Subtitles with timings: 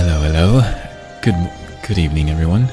[0.00, 0.60] Hello, hello.
[1.22, 1.34] Good,
[1.84, 2.70] good evening, everyone.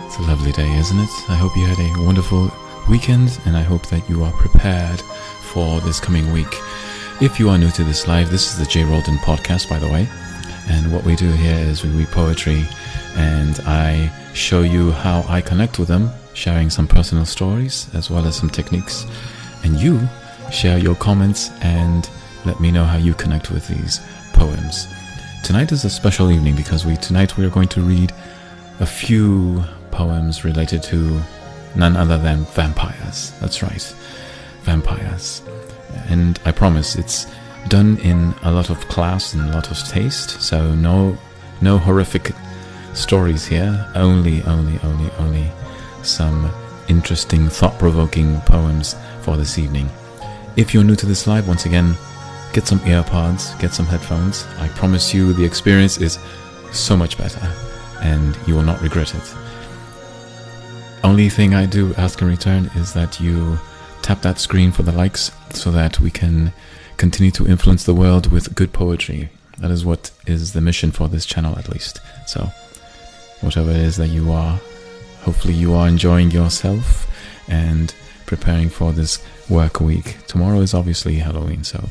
[0.00, 1.08] It's a lovely day, isn't it?
[1.28, 2.50] I hope you had a wonderful
[2.88, 5.00] weekend, and I hope that you are prepared
[5.52, 6.52] for this coming week.
[7.20, 8.82] If you are new to this live, this is the J.
[8.82, 10.08] Roldan podcast, by the way.
[10.68, 12.66] And what we do here is we read poetry,
[13.14, 18.26] and I show you how I connect with them, sharing some personal stories as well
[18.26, 19.06] as some techniques.
[19.62, 20.00] And you
[20.50, 22.10] share your comments and
[22.44, 24.00] let me know how you connect with these
[24.32, 24.88] poems.
[25.42, 28.12] Tonight is a special evening because we tonight we are going to read
[28.78, 31.20] a few poems related to
[31.74, 33.32] none other than vampires.
[33.40, 33.82] That's right,
[34.62, 35.42] vampires.
[36.08, 37.26] And I promise it's
[37.68, 40.40] done in a lot of class and a lot of taste.
[40.40, 41.18] So no,
[41.60, 42.32] no horrific
[42.94, 43.90] stories here.
[43.94, 45.50] Only, only, only, only
[46.02, 46.50] some
[46.88, 49.88] interesting, thought-provoking poems for this evening.
[50.56, 51.96] If you're new to this live, once again,
[52.52, 54.46] get some earpods, get some headphones.
[54.58, 56.18] I promise you the experience is
[56.72, 57.40] so much better
[58.00, 59.34] and you will not regret it.
[61.02, 63.58] Only thing I do ask in return is that you
[64.02, 66.52] tap that screen for the likes so that we can
[66.96, 69.30] continue to influence the world with good poetry.
[69.58, 72.00] That is what is the mission for this channel, at least.
[72.26, 72.50] So,
[73.40, 74.60] whatever it is that you are,
[75.22, 77.06] hopefully, you are enjoying yourself
[77.48, 77.94] and
[78.26, 80.16] preparing for this work week.
[80.26, 81.88] Tomorrow is obviously Halloween, so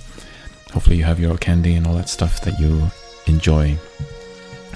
[0.72, 2.90] hopefully, you have your candy and all that stuff that you
[3.28, 3.78] enjoy.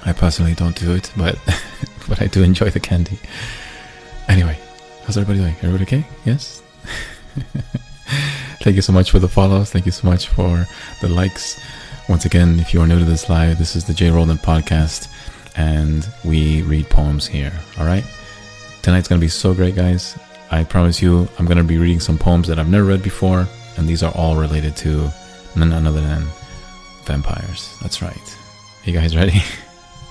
[0.05, 1.37] I personally don't do it, but
[2.07, 3.19] but I do enjoy the candy.
[4.27, 4.57] Anyway,
[5.03, 5.55] how's everybody doing?
[5.61, 6.05] Everybody okay?
[6.25, 6.61] Yes.
[8.61, 9.71] Thank you so much for the follows.
[9.71, 10.65] Thank you so much for
[11.01, 11.61] the likes.
[12.09, 14.09] Once again, if you are new to this live, this is the J.
[14.09, 15.07] Roldan podcast,
[15.55, 17.53] and we read poems here.
[17.77, 18.03] All right.
[18.81, 20.17] Tonight's gonna be so great, guys.
[20.51, 23.47] I promise you, I'm gonna be reading some poems that I've never read before,
[23.77, 25.09] and these are all related to
[25.55, 26.25] none other than
[27.05, 27.77] vampires.
[27.81, 28.37] That's right.
[28.85, 29.41] You guys ready?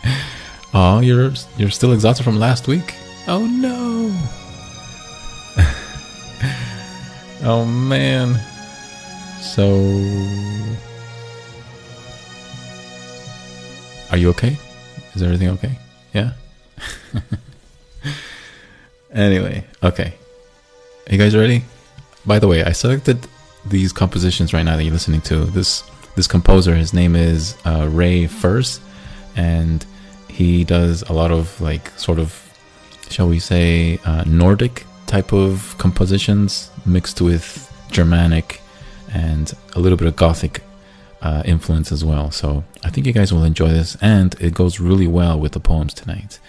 [0.74, 2.94] oh, you're you're still exhausted from last week.
[3.28, 4.10] Oh no.
[7.44, 8.40] oh man.
[9.40, 9.66] So
[14.12, 14.58] Are you okay?
[15.14, 15.78] Is everything okay?
[16.12, 16.32] Yeah?
[19.10, 20.12] anyway, okay.
[21.08, 21.64] Are you guys ready?
[22.26, 23.26] By the way, I selected
[23.66, 25.44] these compositions right now that you're listening to.
[25.44, 25.84] This
[26.14, 28.80] this composer, his name is uh, Ray Furst,
[29.36, 29.84] and
[30.28, 32.42] he does a lot of like sort of
[33.12, 38.60] shall we say, uh, Nordic type of compositions mixed with Germanic
[39.12, 40.62] and a little bit of Gothic
[41.20, 42.30] uh, influence as well.
[42.30, 45.60] So I think you guys will enjoy this, and it goes really well with the
[45.60, 46.40] poems tonight.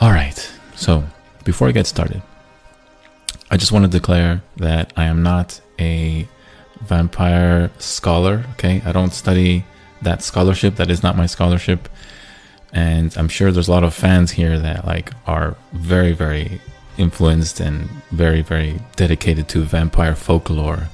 [0.00, 1.04] All right, so
[1.44, 2.22] before I get started,
[3.50, 6.28] I just want to declare that I am not a
[6.80, 8.44] vampire scholar.
[8.52, 9.64] Okay, I don't study
[10.02, 10.76] that scholarship.
[10.76, 11.88] That is not my scholarship
[12.76, 16.60] and I'm sure there's a lot of fans here that like are very very
[16.98, 20.88] influenced and very very dedicated to vampire folklore.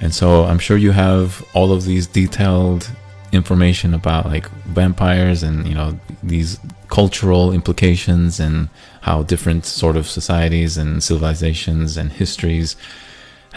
[0.00, 2.88] And so I'm sure you have all of these detailed
[3.32, 8.68] information about like vampires and you know these cultural implications and
[9.00, 12.76] how different sort of societies and civilizations and histories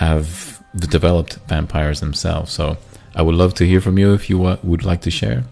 [0.02, 2.52] have developed vampires themselves.
[2.52, 2.78] So
[3.14, 5.44] I would love to hear from you if you would like to share.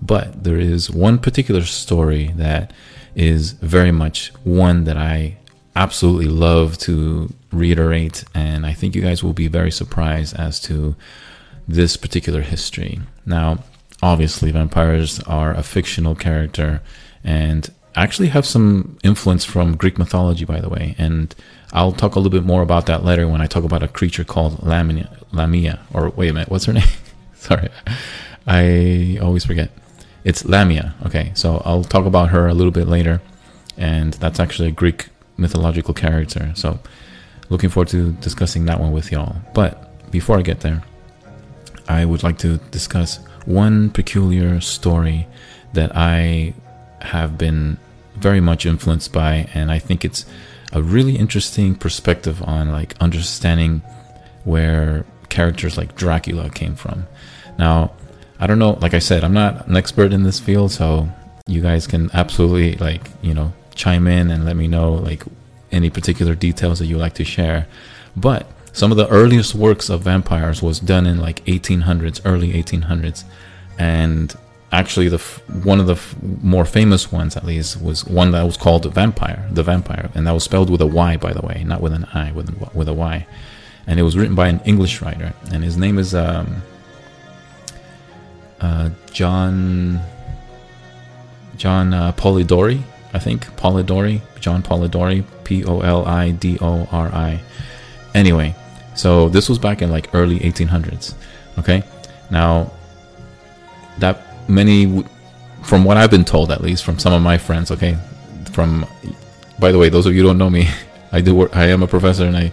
[0.00, 2.72] But there is one particular story that
[3.14, 5.38] is very much one that I
[5.74, 10.94] absolutely love to reiterate, and I think you guys will be very surprised as to
[11.66, 13.00] this particular history.
[13.24, 13.64] Now,
[14.02, 16.80] obviously, vampires are a fictional character
[17.24, 20.94] and actually have some influence from Greek mythology, by the way.
[20.98, 21.34] And
[21.76, 24.24] I'll talk a little bit more about that later when I talk about a creature
[24.24, 25.14] called Lamia.
[25.30, 26.88] Lamia or wait a minute, what's her name?
[27.34, 27.68] Sorry,
[28.46, 29.70] I always forget.
[30.24, 30.94] It's Lamia.
[31.04, 33.20] Okay, so I'll talk about her a little bit later,
[33.76, 36.50] and that's actually a Greek mythological character.
[36.56, 36.78] So,
[37.50, 39.36] looking forward to discussing that one with y'all.
[39.52, 40.82] But before I get there,
[41.90, 45.26] I would like to discuss one peculiar story
[45.74, 46.54] that I
[47.02, 47.76] have been
[48.14, 50.24] very much influenced by, and I think it's
[50.76, 53.80] a really interesting perspective on like understanding
[54.44, 57.06] where characters like Dracula came from.
[57.58, 57.92] Now,
[58.38, 58.72] I don't know.
[58.72, 61.08] Like I said, I'm not an expert in this field, so
[61.46, 65.22] you guys can absolutely like you know chime in and let me know like
[65.72, 67.66] any particular details that you like to share.
[68.14, 73.24] But some of the earliest works of vampires was done in like 1800s, early 1800s,
[73.78, 74.34] and
[74.76, 75.18] actually the
[75.64, 75.98] one of the
[76.42, 80.26] more famous ones at least was one that was called the Vampire, the Vampire, and
[80.26, 82.88] that was spelled with a Y by the way, not with an I, with with
[82.88, 83.26] a Y,
[83.86, 86.62] and it was written by an English writer, and his name is um,
[88.60, 90.00] uh, John
[91.56, 92.82] John uh, Polidori,
[93.14, 97.40] I think Polidori, John Polidori, P O L I D O R I.
[98.14, 98.54] Anyway,
[98.94, 101.14] so this was back in like early 1800s.
[101.58, 101.82] Okay,
[102.30, 102.70] now
[103.98, 105.04] that many,
[105.62, 107.70] from what I've been told at least from some of my friends.
[107.70, 107.96] Okay,
[108.52, 108.86] from
[109.58, 110.68] by the way, those of you don't know me,
[111.12, 111.56] I do work.
[111.56, 112.52] I am a professor and I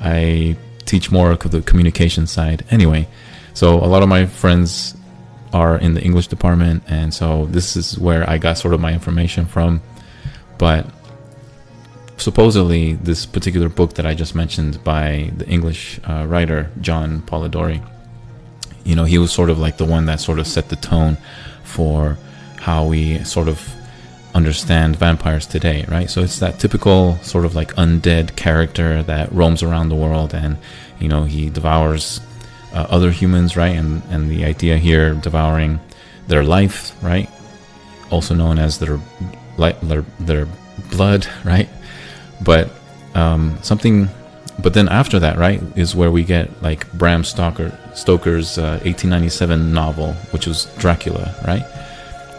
[0.00, 2.64] I teach more of the communication side.
[2.70, 3.08] Anyway,
[3.54, 4.96] so a lot of my friends
[5.52, 8.92] are in the English department, and so this is where I got sort of my
[8.92, 9.82] information from.
[10.58, 10.86] But
[12.16, 17.82] supposedly, this particular book that I just mentioned by the English uh, writer John Polidori,
[18.84, 21.16] you know, he was sort of like the one that sort of set the tone
[21.64, 22.16] for
[22.58, 23.74] how we sort of
[24.34, 26.10] understand vampires today, right?
[26.10, 30.56] So it's that typical sort of like undead character that roams around the world and,
[30.98, 32.20] you know, he devours
[32.72, 33.76] uh, other humans, right?
[33.76, 35.80] And and the idea here devouring
[36.28, 37.28] their life, right?
[38.10, 38.98] Also known as their
[39.58, 40.48] their, their
[40.90, 41.68] blood, right?
[42.40, 42.70] But
[43.14, 44.08] um, something,
[44.58, 49.72] but then after that, right, is where we get like Bram Stoker Stoker's uh, 1897
[49.72, 51.64] novel, which was Dracula, right?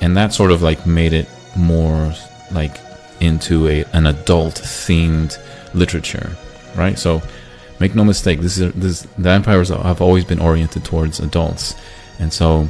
[0.01, 2.13] And that sort of like made it more
[2.51, 2.79] like
[3.19, 5.37] into a an adult themed
[5.73, 6.35] literature,
[6.75, 6.97] right?
[6.97, 7.21] So
[7.79, 11.75] make no mistake, this is this the vampires have always been oriented towards adults,
[12.19, 12.67] and so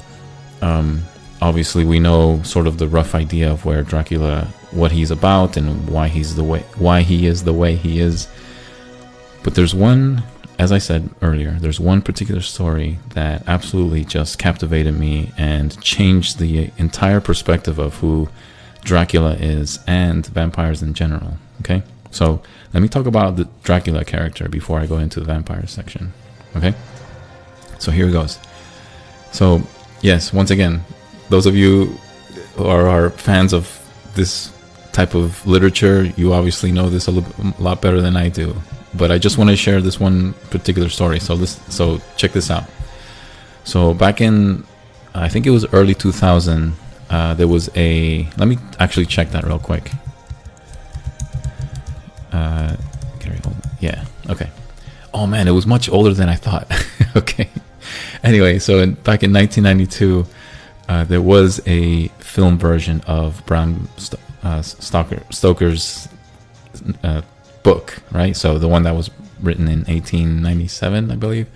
[0.61, 1.03] um,
[1.41, 5.89] obviously we know sort of the rough idea of where Dracula, what he's about, and
[5.89, 8.27] why he's the way why he is the way he is.
[9.43, 10.23] But there's one,
[10.59, 16.39] as I said earlier, there's one particular story that absolutely just captivated me and changed
[16.39, 18.29] the entire perspective of who
[18.83, 21.37] Dracula is and vampires in general.
[21.61, 22.41] Okay, so
[22.73, 26.13] let me talk about the Dracula character before I go into the vampire section.
[26.55, 26.73] Okay,
[27.79, 28.39] so here it goes.
[29.31, 29.63] So
[30.01, 30.83] yes, once again,
[31.29, 31.97] those of you
[32.55, 33.79] who are, are fans of
[34.15, 34.51] this
[34.91, 37.11] type of literature, you obviously know this a,
[37.59, 38.55] lot better than I do.
[38.95, 41.19] But I just want to share this one particular story.
[41.19, 42.65] So this, so check this out.
[43.63, 44.63] So back in,
[45.15, 46.73] I think it was early 2000,
[47.09, 48.27] uh, there was a.
[48.37, 49.91] Let me actually check that real quick.
[52.31, 52.75] Uh.
[53.83, 54.05] Yeah.
[54.29, 54.49] Okay.
[55.13, 56.71] Oh man, it was much older than I thought.
[57.17, 57.49] okay.
[58.23, 60.25] Anyway, so in, back in 1992,
[60.87, 66.07] uh, there was a film version of Bram St- uh, Stoker, Stoker's
[67.03, 67.21] uh,
[67.63, 68.35] book, right?
[68.35, 69.09] So the one that was
[69.41, 71.47] written in 1897, I believe.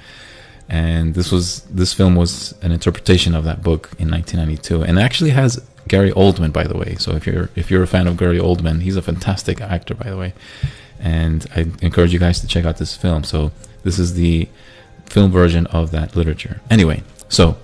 [0.70, 5.02] And this was this film was an interpretation of that book in 1992 and it
[5.02, 6.96] actually has Gary Oldman by the way.
[6.96, 10.10] So if you're if you're a fan of Gary Oldman he's a fantastic actor by
[10.10, 10.34] the way.
[11.00, 13.24] And I encourage you guys to check out this film.
[13.24, 13.52] So
[13.84, 14.50] this is the
[15.06, 16.60] film version of that literature.
[16.70, 17.58] Anyway so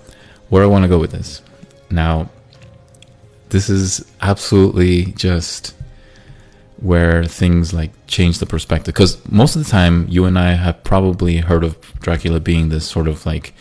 [0.48, 1.42] where I want to go with this.
[1.92, 2.30] Now
[3.50, 5.76] this is absolutely just
[6.78, 8.94] where things like change the perspective.
[8.94, 12.88] Because most of the time you and I have probably heard of Dracula being this
[12.88, 13.54] sort of like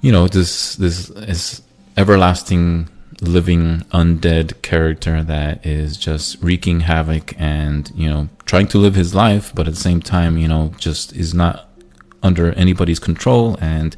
[0.00, 1.62] you know this this is
[1.96, 2.88] everlasting
[3.22, 9.14] living undead character that is just wreaking havoc and you know trying to live his
[9.14, 11.70] life but at the same time you know just is not
[12.22, 13.96] under anybody's control and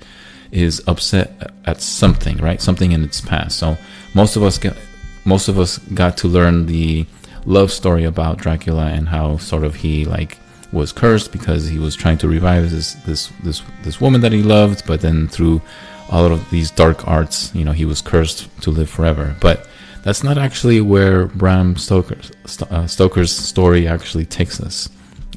[0.53, 2.61] is upset at something right?
[2.61, 3.59] Something in its past.
[3.59, 3.77] So
[4.15, 4.77] most of us get
[5.25, 7.07] most of us got to learn the
[7.49, 10.39] love story about Dracula and how sort of he like
[10.71, 14.43] was cursed because he was trying to revive this this this this woman that he
[14.43, 15.63] loved, but then through
[16.11, 19.35] all of these dark arts, you know, he was cursed to live forever.
[19.41, 19.67] But
[20.03, 22.31] that's not actually where Bram Stoker's,
[22.71, 24.89] uh, Stoker's story actually takes us.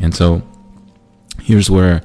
[0.01, 0.41] And so
[1.41, 2.03] here's where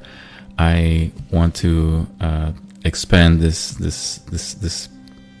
[0.57, 2.51] I want to uh,
[2.85, 4.89] expand this this this this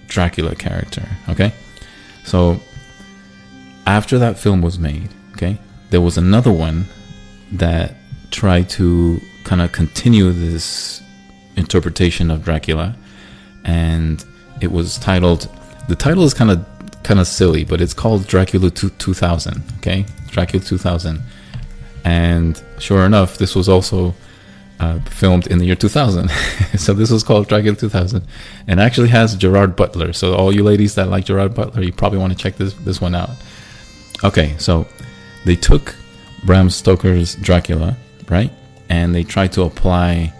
[0.07, 1.05] Dracula character.
[1.29, 1.53] Okay,
[2.25, 2.59] so
[3.87, 5.57] after that film was made, okay,
[5.89, 6.85] there was another one
[7.53, 7.95] that
[8.29, 11.01] tried to kind of continue this
[11.55, 12.95] interpretation of Dracula,
[13.63, 14.23] and
[14.61, 15.49] it was titled.
[15.87, 16.65] The title is kind of
[17.03, 19.63] kind of silly, but it's called Dracula 2000.
[19.77, 21.21] Okay, Dracula 2000,
[22.03, 24.13] and sure enough, this was also
[24.81, 26.29] uh, filmed in the year 2000.
[26.77, 28.21] so this was called Dracula 2000,
[28.67, 30.11] and actually has Gerard Butler.
[30.11, 32.99] So all you ladies that like Gerard Butler, you probably want to check this this
[32.99, 33.29] one out.
[34.23, 34.87] Okay, so
[35.45, 35.95] they took
[36.43, 37.95] Bram Stoker's Dracula,
[38.29, 38.51] right?
[38.89, 40.33] And they tried to apply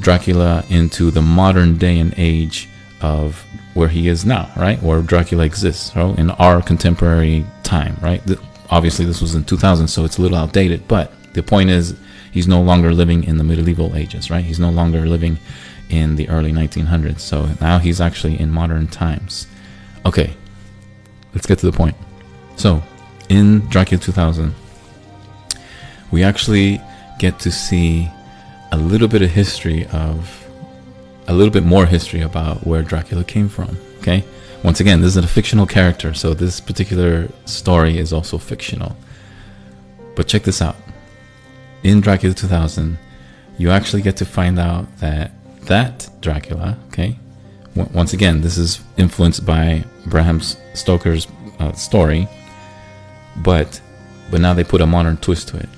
[0.00, 2.68] Dracula into the modern day and age
[3.00, 3.44] of
[3.74, 4.82] where he is now, right?
[4.82, 8.24] Where Dracula exists, so in our contemporary time, right?
[8.26, 11.94] The, obviously, this was in 2000, so it's a little outdated, but the point is
[12.32, 14.44] he's no longer living in the medieval ages, right?
[14.44, 15.38] He's no longer living
[15.88, 17.20] in the early 1900s.
[17.20, 19.46] So now he's actually in modern times.
[20.04, 20.34] Okay,
[21.34, 21.96] let's get to the point.
[22.56, 22.82] So,
[23.28, 24.54] in Dracula 2000,
[26.10, 26.80] we actually
[27.18, 28.08] get to see
[28.72, 30.46] a little bit of history of
[31.28, 33.76] a little bit more history about where Dracula came from.
[33.98, 34.24] Okay,
[34.62, 38.96] once again, this is a fictional character, so this particular story is also fictional.
[40.14, 40.76] But check this out.
[41.82, 42.98] In Dracula 2000,
[43.58, 45.32] you actually get to find out that
[45.66, 47.18] that Dracula, okay,
[47.74, 51.26] once again, this is influenced by Bram Stoker's
[51.58, 52.28] uh, story,
[53.42, 53.80] but
[54.30, 55.68] but now they put a modern twist to it.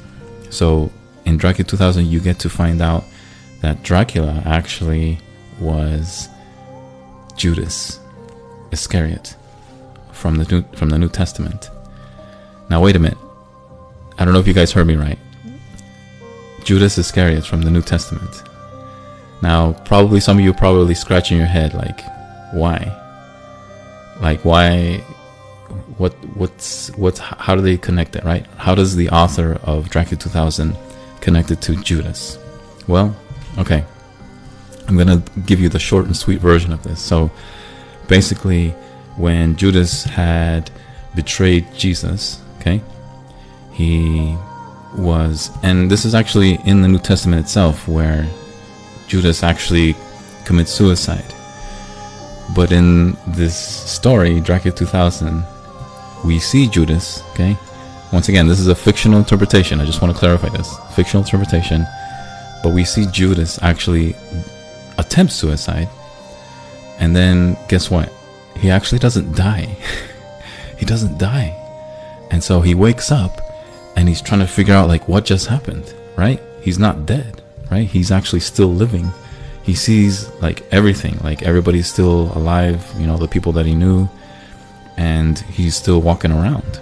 [0.50, 0.91] So
[1.25, 3.05] in Dracula 2000, you get to find out
[3.61, 5.19] that Dracula actually
[5.61, 6.29] was
[7.37, 8.00] Judas
[8.71, 9.37] Iscariot
[10.12, 11.71] from the New, from the New Testament.
[12.71, 13.19] Now wait a minute.
[14.19, 15.19] I don't know if you guys heard me right.
[16.65, 18.43] Judas Iscariot from the New Testament.
[19.43, 22.00] Now, probably some of you probably scratching your head like,
[22.53, 22.95] why?
[24.21, 25.05] Like why
[25.99, 28.47] what what's what's how do they connect it, right?
[28.57, 30.76] How does the author of Dracula 2000
[31.21, 32.38] connect it to Judas?
[32.87, 33.14] Well,
[33.59, 33.85] okay.
[34.87, 37.02] I'm going to give you the short and sweet version of this.
[37.02, 37.31] So,
[38.07, 38.71] basically
[39.19, 40.71] when Judas had
[41.14, 42.81] betrayed Jesus, okay?
[43.73, 44.37] He
[44.97, 48.26] was and this is actually in the New Testament itself where
[49.09, 49.97] Judas actually
[50.45, 51.35] commits suicide.
[52.55, 55.45] But in this story, Dracula 2000,
[56.25, 57.57] we see Judas, okay?
[58.13, 59.81] Once again, this is a fictional interpretation.
[59.81, 60.77] I just want to clarify this.
[60.95, 61.87] Fictional interpretation.
[62.63, 64.17] But we see Judas actually
[64.97, 65.89] attempt suicide.
[66.99, 68.11] And then guess what?
[68.57, 69.77] He actually doesn't die.
[70.79, 71.55] he doesn't die.
[72.31, 73.41] And so he wakes up
[73.97, 76.41] and he's trying to figure out like what just happened, right?
[76.63, 77.87] He's not dead, right?
[77.87, 79.11] He's actually still living.
[79.63, 84.09] He sees like everything, like everybody's still alive, you know, the people that he knew
[84.99, 86.81] and he's still walking around.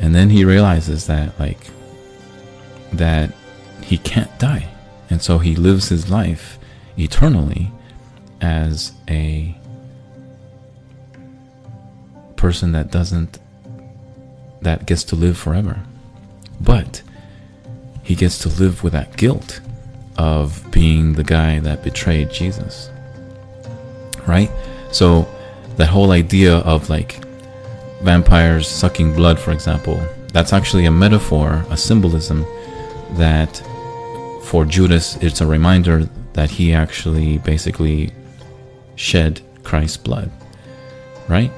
[0.00, 1.68] And then he realizes that like
[2.92, 3.32] that
[3.82, 4.68] he can't die.
[5.10, 6.58] And so he lives his life
[6.98, 7.70] eternally
[8.40, 9.54] as a
[12.36, 13.38] person that doesn't
[14.62, 15.78] that gets to live forever.
[16.62, 17.02] But
[18.02, 19.60] he gets to live with that guilt
[20.16, 22.88] of being the guy that betrayed Jesus.
[24.26, 24.50] Right?
[24.92, 25.28] So
[25.76, 27.24] that whole idea of like
[28.02, 30.00] vampires sucking blood, for example,
[30.32, 32.46] that's actually a metaphor, a symbolism
[33.12, 33.62] that
[34.42, 38.12] for Judas, it's a reminder that he actually basically
[38.94, 40.30] shed Christ's blood,
[41.28, 41.50] right?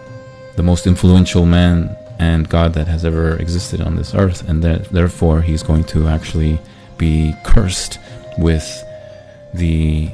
[0.56, 4.84] The most influential man and God that has ever existed on this earth, and that
[4.86, 6.58] therefore he's going to actually
[6.96, 7.98] be cursed
[8.38, 8.84] with
[9.54, 10.10] the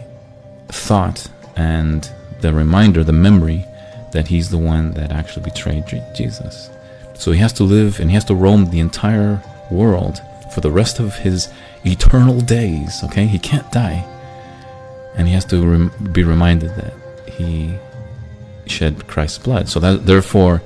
[0.68, 3.64] thought and the reminder, the memory
[4.14, 6.70] that he's the one that actually betrayed Jesus.
[7.14, 10.70] So he has to live and he has to roam the entire world for the
[10.70, 11.48] rest of his
[11.84, 13.02] eternal days.
[13.04, 14.04] Okay, he can't die,
[15.16, 16.94] and he has to rem- be reminded that
[17.28, 17.74] he
[18.66, 19.68] shed Christ's blood.
[19.68, 20.62] So that therefore,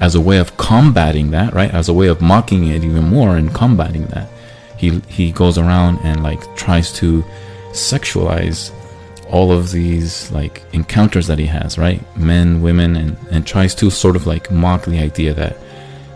[0.00, 3.36] as a way of combating that, right, as a way of mocking it even more
[3.36, 4.28] and combating that,
[4.76, 7.24] he he goes around and like tries to
[7.72, 8.70] sexualize
[9.32, 12.00] all of these like encounters that he has, right?
[12.16, 15.56] Men, women, and, and tries to sort of like mock the idea that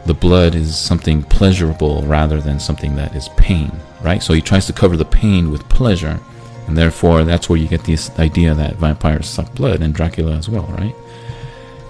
[0.04, 4.22] the blood is something pleasurable rather than something that is pain, right?
[4.22, 6.20] So he tries to cover the pain with pleasure,
[6.68, 10.48] and therefore that's where you get this idea that vampires suck blood and Dracula as
[10.48, 10.94] well, right?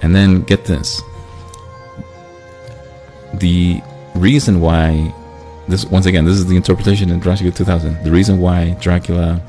[0.02, 1.02] And then get this
[3.34, 3.82] the
[4.14, 5.12] reason why
[5.68, 9.42] this once again this is the interpretation in Dracula 2000 the reason why Dracula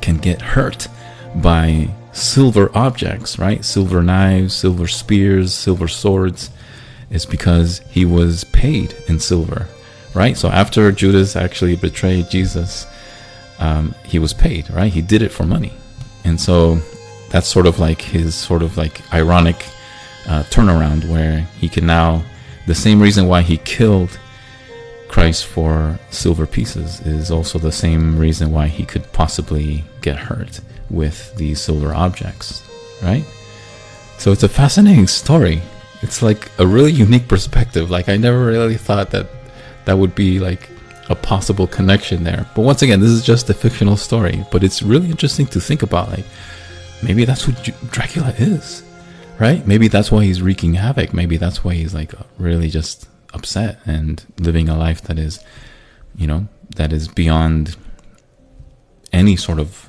[0.00, 0.88] can get hurt
[1.36, 3.64] by silver objects, right?
[3.64, 6.50] Silver knives, silver spears, silver swords,
[7.10, 9.66] It's because he was paid in silver,
[10.14, 10.36] right?
[10.36, 12.86] So after Judas actually betrayed Jesus,
[13.58, 14.92] um, he was paid, right?
[14.92, 15.72] He did it for money.
[16.24, 16.80] And so
[17.30, 19.64] that's sort of like his sort of like ironic
[20.26, 22.22] uh, turnaround where he can now,
[22.66, 24.18] the same reason why he killed
[25.10, 30.60] Christ for silver pieces is also the same reason why he could possibly get hurt
[30.88, 32.62] with these silver objects,
[33.02, 33.24] right?
[34.18, 35.62] So it's a fascinating story.
[36.02, 37.90] It's like a really unique perspective.
[37.90, 39.26] Like I never really thought that
[39.84, 40.70] that would be like
[41.08, 42.46] a possible connection there.
[42.54, 45.82] But once again, this is just a fictional story, but it's really interesting to think
[45.82, 46.24] about like
[47.02, 48.84] maybe that's what Dracula is,
[49.40, 49.66] right?
[49.66, 51.12] Maybe that's why he's wreaking havoc.
[51.12, 55.42] Maybe that's why he's like really just upset and living a life that is,
[56.16, 57.76] you know, that is beyond
[59.12, 59.88] any sort of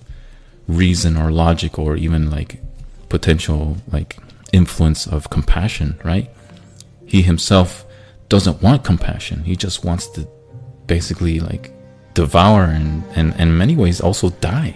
[0.68, 2.62] reason or logic or even like
[3.10, 4.18] potential like
[4.54, 6.30] influence of compassion, right?
[7.06, 7.86] He himself
[8.30, 9.44] doesn't want compassion.
[9.44, 10.28] He just wants to
[10.88, 11.74] basically like
[12.14, 14.76] devour and, and, in many ways also die,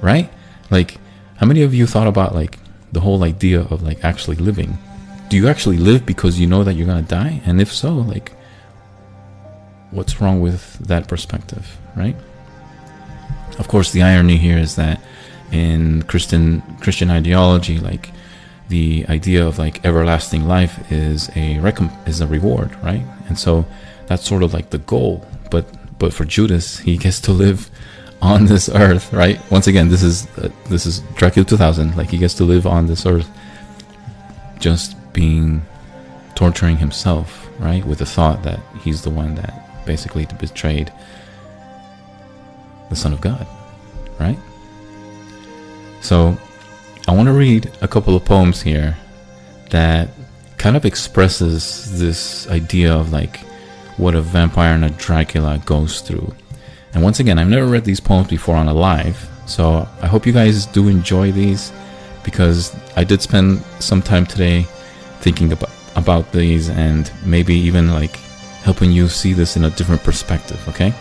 [0.00, 0.30] right?
[0.70, 0.98] Like,
[1.36, 2.58] how many of you thought about like
[2.92, 4.78] the whole idea of like actually living?
[5.28, 7.42] Do you actually live because you know that you're gonna die?
[7.44, 8.32] And if so, like,
[9.90, 12.16] what's wrong with that perspective, right?
[13.58, 15.00] Of course, the irony here is that
[15.52, 18.10] in Christian Christian ideology, like
[18.68, 23.04] the idea of like everlasting life is a recomp- is a reward, right?
[23.28, 23.64] And so
[24.06, 25.26] that's sort of like the goal.
[25.50, 25.66] But
[25.98, 27.70] but for Judas, he gets to live
[28.22, 29.38] on this earth, right?
[29.50, 31.96] Once again, this is uh, this is Dracula 2000.
[31.96, 33.28] Like he gets to live on this earth,
[34.58, 35.62] just being
[36.34, 40.92] torturing himself, right, with the thought that he's the one that basically betrayed
[42.90, 43.46] the Son of God,
[44.20, 44.38] right?
[46.02, 46.36] So
[47.08, 48.94] I want to read a couple of poems here
[49.70, 50.10] that
[50.58, 53.38] kind of expresses this idea of like
[53.96, 56.34] what a vampire and a Dracula goes through.
[56.92, 60.26] And once again, I've never read these poems before on a live, so I hope
[60.26, 61.72] you guys do enjoy these
[62.22, 64.66] because I did spend some time today
[65.26, 68.14] thinking about about these and maybe even like
[68.62, 70.92] helping you see this in a different perspective, okay?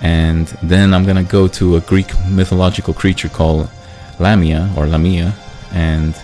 [0.00, 3.68] And then I'm gonna go to a Greek mythological creature called
[4.20, 5.34] Lamia or Lamia,
[5.72, 6.14] and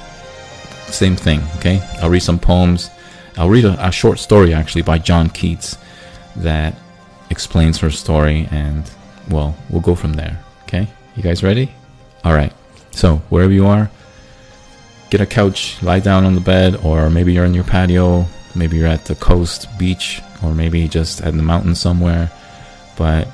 [1.03, 1.41] same thing.
[1.57, 2.91] Okay, I'll read some poems.
[3.37, 5.76] I'll read a, a short story actually by John Keats
[6.37, 6.73] that
[7.31, 8.88] explains her story, and
[9.29, 10.38] well, we'll go from there.
[10.64, 10.87] Okay,
[11.17, 11.73] you guys ready?
[12.23, 12.53] All right.
[12.93, 13.91] So wherever you are,
[15.11, 18.76] get a couch, lie down on the bed, or maybe you're in your patio, maybe
[18.76, 22.30] you're at the coast, beach, or maybe just at the mountain somewhere.
[22.96, 23.28] But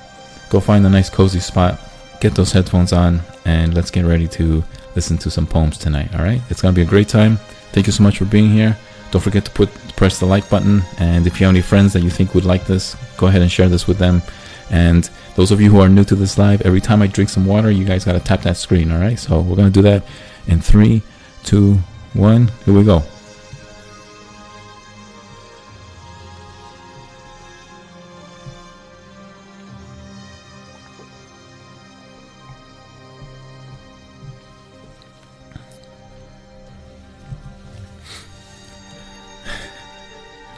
[0.48, 1.80] go find a nice cozy spot,
[2.20, 4.62] get those headphones on, and let's get ready to
[4.94, 6.14] listen to some poems tonight.
[6.14, 7.36] All right, it's gonna be a great time.
[7.72, 8.76] Thank you so much for being here.
[9.10, 12.02] Don't forget to put press the like button, and if you have any friends that
[12.02, 14.22] you think would like this, go ahead and share this with them.
[14.70, 17.44] And those of you who are new to this live, every time I drink some
[17.44, 18.90] water, you guys gotta tap that screen.
[18.92, 20.04] All right, so we're gonna do that
[20.46, 21.02] in three,
[21.44, 21.79] two,
[22.14, 22.50] one.
[22.64, 23.03] Here we go.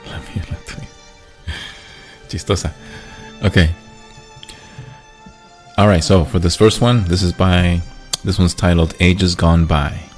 [2.29, 2.73] Chistosa.
[3.42, 3.71] Okay.
[5.79, 6.05] All right.
[6.05, 7.81] So for this first one, this is by
[8.25, 10.12] this one's titled "Ages Gone By."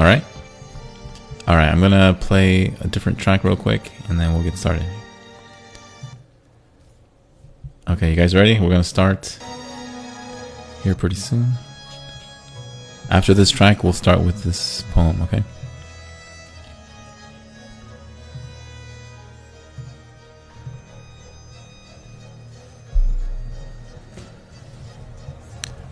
[0.00, 0.24] All right.
[1.46, 1.68] All right.
[1.68, 4.86] I'm gonna play a different track real quick, and then we'll get started.
[7.86, 8.58] Okay, you guys ready?
[8.58, 9.38] We're gonna start
[10.82, 11.52] here pretty soon.
[13.10, 15.20] After this track, we'll start with this poem.
[15.20, 15.42] Okay.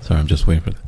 [0.00, 0.87] Sorry, I'm just waiting for that.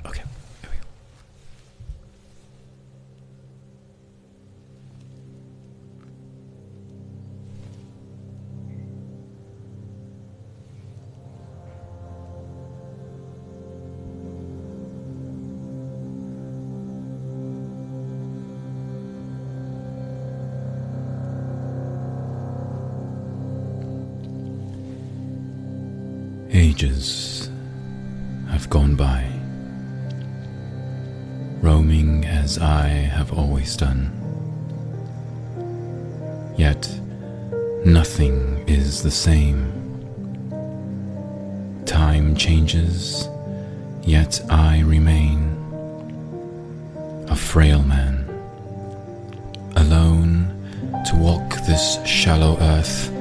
[26.83, 27.51] Ages
[28.49, 29.31] have gone by,
[31.61, 34.11] roaming as I have always done.
[36.57, 36.89] Yet
[37.85, 39.61] nothing is the same.
[41.85, 43.29] Time changes,
[44.03, 45.55] yet I remain
[47.29, 48.25] a frail man,
[49.77, 50.47] alone
[51.11, 53.13] to walk this shallow earth,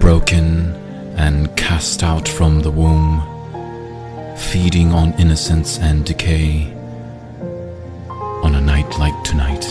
[0.00, 0.85] broken
[1.16, 3.22] and cast out from the womb
[4.36, 6.72] feeding on innocence and decay
[8.42, 9.64] on a night like tonight.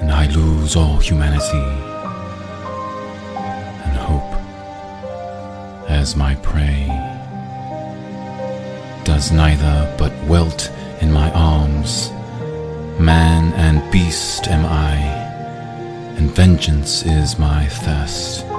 [0.00, 1.68] And I lose all humanity
[3.84, 4.32] and hope
[5.88, 6.86] as my prey.
[9.04, 12.10] Does neither but wilt in my arms.
[12.98, 14.94] Man and beast am I,
[16.16, 18.53] and vengeance is my thirst.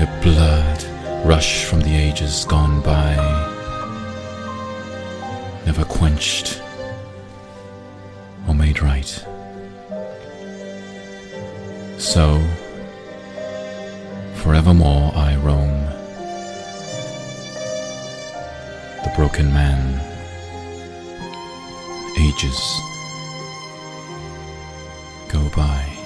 [0.00, 0.82] A blood
[1.26, 3.14] rush from the ages gone by,
[5.66, 6.62] never quenched
[8.48, 9.26] or made right.
[11.98, 12.42] So,
[14.36, 15.84] forevermore I roam,
[19.04, 20.00] the broken man,
[22.18, 22.58] ages
[25.28, 25.99] go by.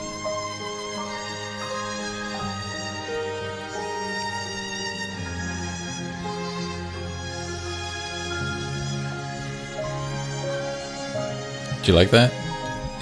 [11.85, 12.33] Do you like that?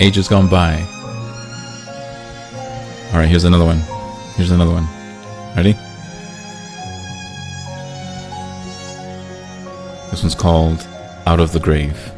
[0.00, 0.74] Ages gone by.
[3.12, 3.78] Alright, here's another one.
[4.34, 4.88] Here's another one.
[5.54, 5.74] Ready?
[10.10, 10.84] This one's called
[11.26, 12.12] Out of the Grave.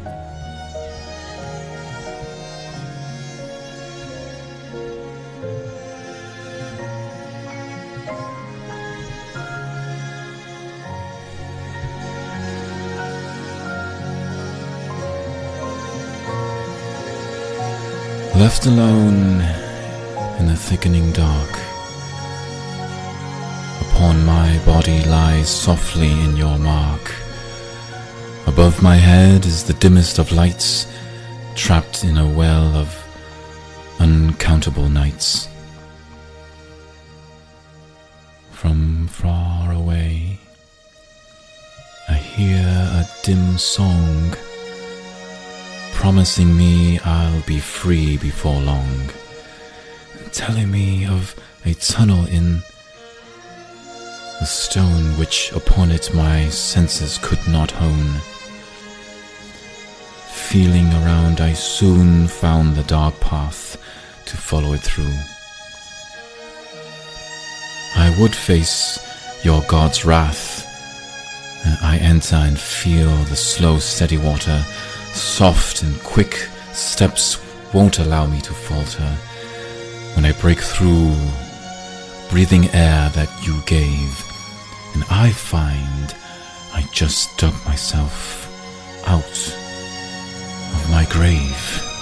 [18.67, 19.41] Alone
[20.39, 21.51] in the thickening dark,
[23.81, 27.13] upon my body lies softly in your mark.
[28.47, 30.87] Above my head is the dimmest of lights,
[31.53, 32.89] trapped in a well of
[33.99, 35.47] uncountable nights.
[38.49, 40.39] From far away,
[42.09, 44.35] I hear a dim song
[46.05, 49.09] promising me I'll be free before long,
[50.31, 51.33] telling me of
[51.65, 52.61] a tunnel in
[54.39, 58.21] the stone which upon it my senses could not hone.
[60.29, 63.75] Feeling around, I soon found the dark path
[64.27, 65.17] to follow it through.
[67.95, 68.99] I would face
[69.43, 70.67] your God's wrath.
[71.81, 74.63] I enter and feel the slow, steady water
[75.15, 77.39] Soft and quick steps
[77.73, 79.17] won't allow me to falter
[80.15, 81.15] when I break through
[82.29, 84.25] breathing air that you gave,
[84.93, 86.13] and I find
[86.73, 88.45] I just dug myself
[89.07, 89.23] out
[90.73, 91.94] of my grave.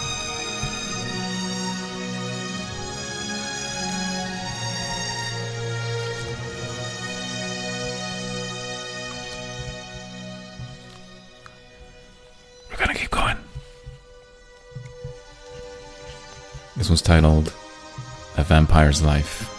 [16.83, 17.53] This was titled
[18.35, 19.49] A Vampire's Life.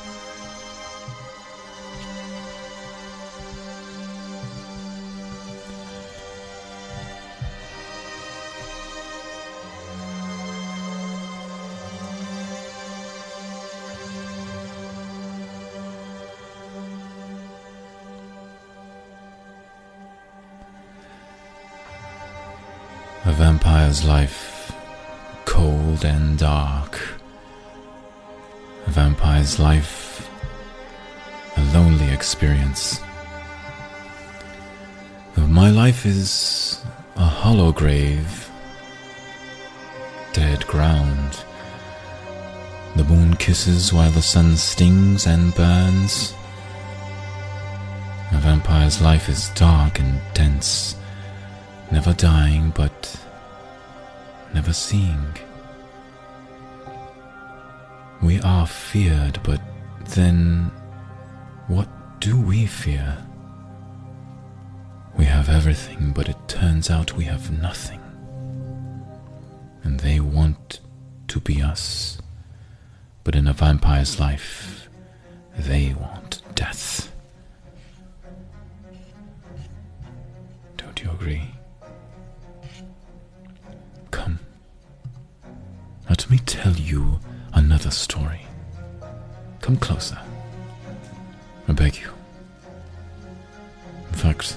[23.24, 24.43] A vampire's life
[26.04, 27.00] and dark.
[28.86, 30.30] A vampire's life,
[31.56, 33.00] a lonely experience.
[35.36, 36.82] My life is
[37.16, 38.50] a hollow grave,
[40.32, 41.44] dead ground.
[42.96, 46.34] The moon kisses while the sun stings and burns.
[48.32, 50.96] A vampire's life is dark and dense,
[51.92, 53.16] never dying but
[54.52, 55.34] never seeing.
[58.24, 59.60] We are feared, but
[60.14, 60.70] then
[61.66, 63.18] what do we fear?
[65.14, 68.00] We have everything, but it turns out we have nothing.
[69.82, 70.80] And they want
[71.28, 72.16] to be us.
[73.24, 74.88] But in a vampire's life,
[75.58, 77.12] they want death.
[80.78, 81.50] Don't you agree?
[84.10, 84.38] Come.
[86.08, 87.20] Let me tell you
[87.54, 88.40] another story.
[89.60, 90.18] Come closer.
[91.68, 92.10] I beg you.
[94.08, 94.56] In fact,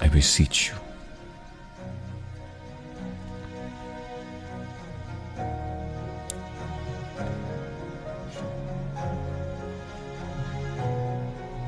[0.00, 0.74] I beseech you.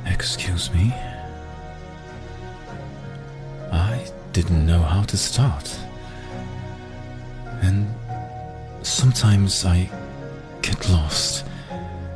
[0.07, 0.93] Excuse me.
[3.73, 5.77] I didn't know how to start.
[7.63, 7.95] And
[8.83, 9.89] sometimes I
[10.63, 11.45] get lost,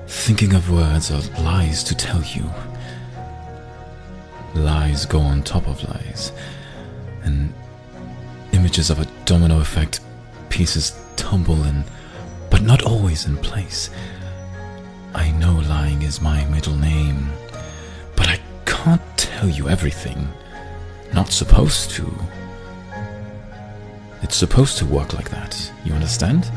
[0.06, 2.50] thinking of words or lies to tell you.
[4.54, 6.32] Lies go on top of lies,
[7.22, 7.52] and
[8.52, 10.00] images of a domino effect,
[10.48, 11.84] pieces tumble in,
[12.50, 13.90] but not always in place.
[15.14, 17.28] I know lying is my middle name,
[18.16, 20.28] but I can't tell you everything.
[21.12, 22.12] Not supposed to.
[24.24, 25.70] It's supposed to work like that.
[25.84, 26.50] You understand?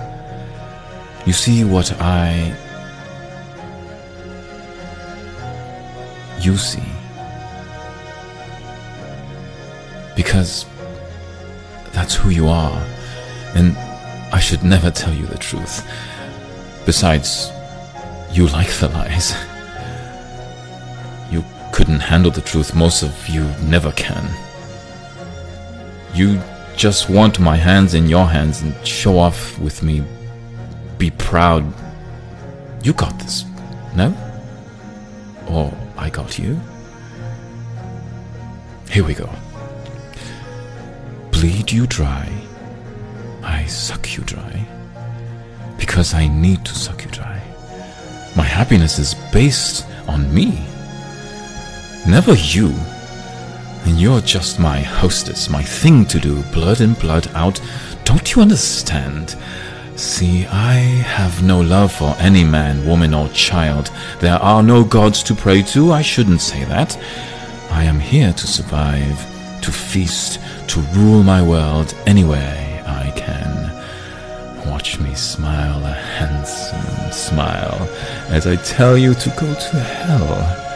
[1.25, 2.55] You see what I.
[6.39, 6.89] You see.
[10.15, 10.65] Because
[11.91, 12.81] that's who you are.
[13.53, 13.75] And
[14.31, 15.85] I should never tell you the truth.
[16.85, 17.51] Besides,
[18.31, 19.33] you like the lies.
[21.29, 22.73] You couldn't handle the truth.
[22.73, 24.25] Most of you never can.
[26.13, 26.41] You
[26.77, 30.03] just want my hands in your hands and show off with me.
[30.99, 31.65] Be proud.
[32.83, 33.45] You got this,
[33.95, 34.15] no?
[35.49, 36.59] Or I got you?
[38.91, 39.27] Here we go.
[41.31, 42.31] Bleed you dry.
[43.43, 44.67] I suck you dry.
[45.79, 47.41] Because I need to suck you dry.
[48.35, 50.63] My happiness is based on me.
[52.07, 52.75] Never you.
[53.87, 57.61] And you're just my hostess, my thing to do, blood in, blood out.
[58.03, 59.37] Don't you understand?
[59.95, 63.89] See, I have no love for any man, woman, or child.
[64.19, 65.93] There are no gods to pray to.
[65.93, 66.97] I shouldn't say that.
[67.71, 69.17] I am here to survive,
[69.61, 74.69] to feast, to rule my world any way I can.
[74.69, 77.87] Watch me smile a handsome smile
[78.27, 80.66] as I tell you to go to hell.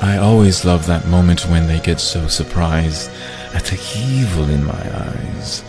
[0.00, 3.10] I always love that moment when they get so surprised
[3.54, 5.64] at the evil in my eyes,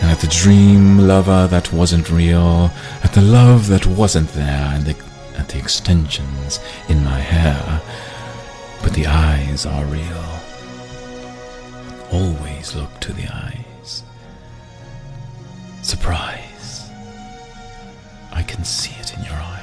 [0.00, 2.70] and at the dream lover that wasn't real,
[3.04, 4.96] at the love that wasn't there, and the,
[5.36, 7.82] at the extensions in my hair.
[8.82, 10.40] But the eyes are real.
[12.12, 14.02] Always look to the eyes.
[15.82, 16.90] Surprise.
[18.32, 19.59] I can see it in your eyes.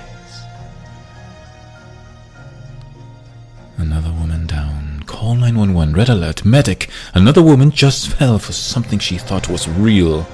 [3.78, 5.04] Another woman down.
[5.06, 5.94] Call 911.
[5.96, 6.44] Red alert.
[6.44, 6.90] Medic.
[7.14, 10.28] Another woman just fell for something she thought was real.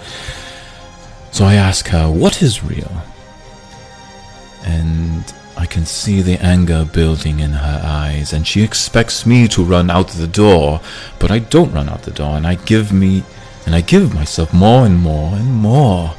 [1.32, 3.02] So I ask her, What is real?
[4.66, 9.64] And I can see the anger building in her eyes, and she expects me to
[9.64, 10.82] run out the door,
[11.20, 13.24] but I don't run out the door, and I give me
[13.66, 16.14] and I give myself more and more and more.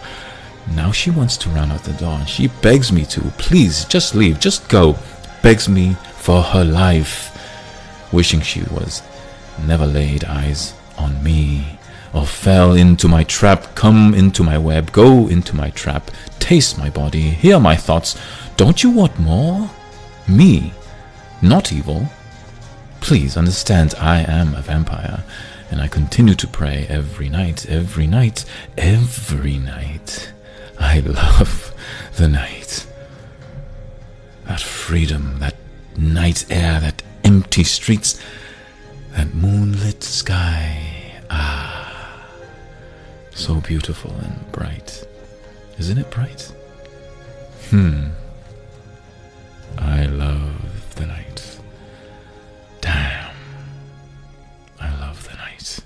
[0.74, 4.14] Now she wants to run out the door, and she begs me to, please, just
[4.14, 4.96] leave, just go.
[5.42, 7.37] Begs me for her life,
[8.10, 9.02] wishing she was
[9.66, 11.78] never laid eyes on me,
[12.14, 16.88] or fell into my trap, come into my web, go into my trap, taste my
[16.88, 18.18] body, hear my thoughts.
[18.56, 19.68] Don't you want more?
[20.26, 20.72] Me,
[21.42, 22.08] not evil.
[23.02, 25.24] Please understand, I am a vampire,
[25.70, 28.46] and I continue to pray every night, every night,
[28.78, 30.32] every night.
[30.80, 31.74] I love
[32.16, 32.87] the night.
[34.46, 35.54] That freedom, that
[35.96, 38.20] night air, that empty streets,
[39.12, 41.20] that moonlit sky.
[41.30, 42.26] Ah,
[43.33, 45.07] so beautiful and bright.
[45.78, 46.52] Isn't it bright?
[47.70, 48.09] Hmm.
[49.78, 51.59] I love the night.
[52.80, 53.35] Damn.
[54.80, 55.80] I love the night.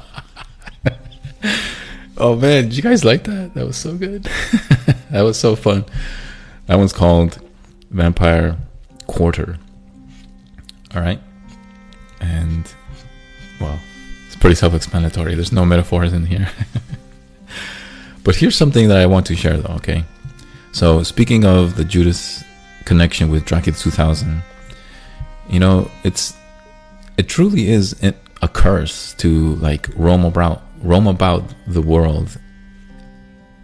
[2.16, 3.54] oh man, did you guys like that?
[3.54, 4.24] That was so good.
[5.10, 5.84] that was so fun.
[6.66, 7.40] That one's called
[7.90, 8.56] Vampire
[9.06, 9.58] Quarter.
[10.94, 11.20] All right.
[12.20, 12.72] And,
[13.60, 13.78] well,
[14.26, 15.34] it's pretty self explanatory.
[15.34, 16.50] There's no metaphors in here.
[18.24, 20.04] but here's something that I want to share, though, okay?
[20.72, 22.42] So, speaking of the Judas
[22.84, 24.42] connection with Dracula 2000,
[25.48, 26.34] you know, it's
[27.16, 32.38] it truly is a curse to like roam about roam about the world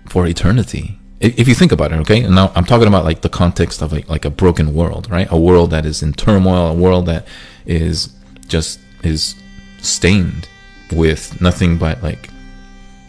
[0.08, 0.98] for eternity.
[1.20, 2.20] If you think about it okay?
[2.26, 5.28] Now i'm talking about like the context of like, like a broken world right?
[5.30, 7.26] A world that is in turmoil a world that
[7.66, 8.12] is
[8.48, 9.34] just is
[9.78, 10.48] stained
[10.92, 12.30] with nothing but like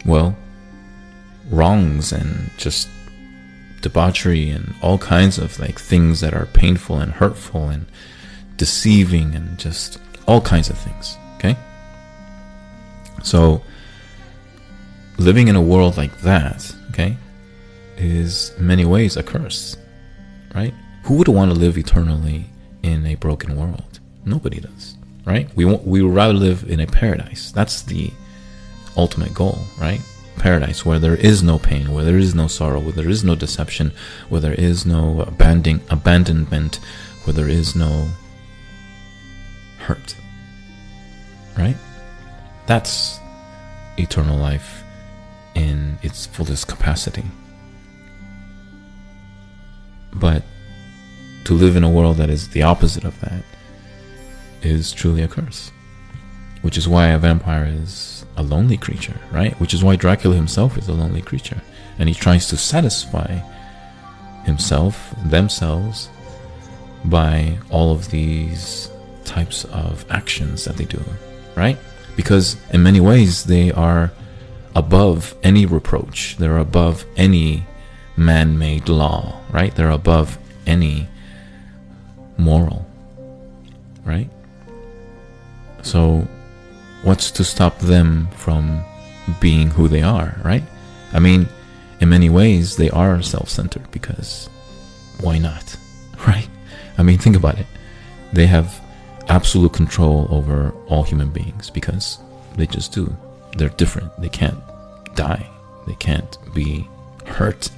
[0.04, 0.36] well
[1.50, 2.88] wrongs and just
[3.80, 7.86] debauchery and all kinds of like things that are painful and hurtful and
[8.56, 9.98] deceiving and just
[10.28, 11.56] all kinds of things okay?
[13.22, 13.62] So
[15.22, 17.16] living in a world like that okay
[17.96, 19.76] is in many ways a curse
[20.54, 20.74] right?
[21.04, 22.44] Who would want to live eternally
[22.82, 24.00] in a broken world?
[24.24, 25.48] Nobody does right?
[25.54, 27.52] We want we would rather live in a paradise.
[27.52, 28.10] That's the
[28.96, 30.00] ultimate goal right?
[30.36, 33.34] Paradise where there is no pain where there is no sorrow where there is no
[33.34, 33.92] deception
[34.28, 36.80] where there is no abandoning abandonment
[37.24, 38.08] where there is no
[39.78, 40.16] hurt
[41.56, 41.76] right?
[42.66, 43.18] That's
[43.98, 44.81] eternal life
[45.54, 47.24] in its fullest capacity
[50.14, 50.42] but
[51.44, 53.42] to live in a world that is the opposite of that
[54.62, 55.70] is truly a curse
[56.62, 59.58] which is why a vampire is a lonely creature, right?
[59.60, 61.60] Which is why Dracula himself is a lonely creature.
[61.98, 63.40] And he tries to satisfy
[64.44, 66.08] himself, themselves,
[67.04, 68.90] by all of these
[69.24, 71.02] types of actions that they do,
[71.56, 71.78] right?
[72.16, 74.12] Because in many ways they are
[74.74, 77.64] above any reproach, they're above any
[78.16, 79.74] man made law, right?
[79.74, 81.08] They're above any
[82.36, 82.86] moral,
[84.04, 84.30] right?
[85.82, 86.26] So,
[87.02, 88.82] what's to stop them from
[89.40, 90.62] being who they are, right?
[91.12, 91.48] I mean,
[92.00, 94.48] in many ways, they are self centered because
[95.20, 95.76] why not,
[96.26, 96.48] right?
[96.98, 97.66] I mean, think about it.
[98.32, 98.80] They have
[99.28, 102.18] absolute control over all human beings because
[102.56, 103.16] they just do.
[103.56, 104.10] They're different.
[104.20, 104.58] They can't
[105.14, 105.46] die,
[105.86, 106.88] they can't be
[107.26, 107.70] hurt.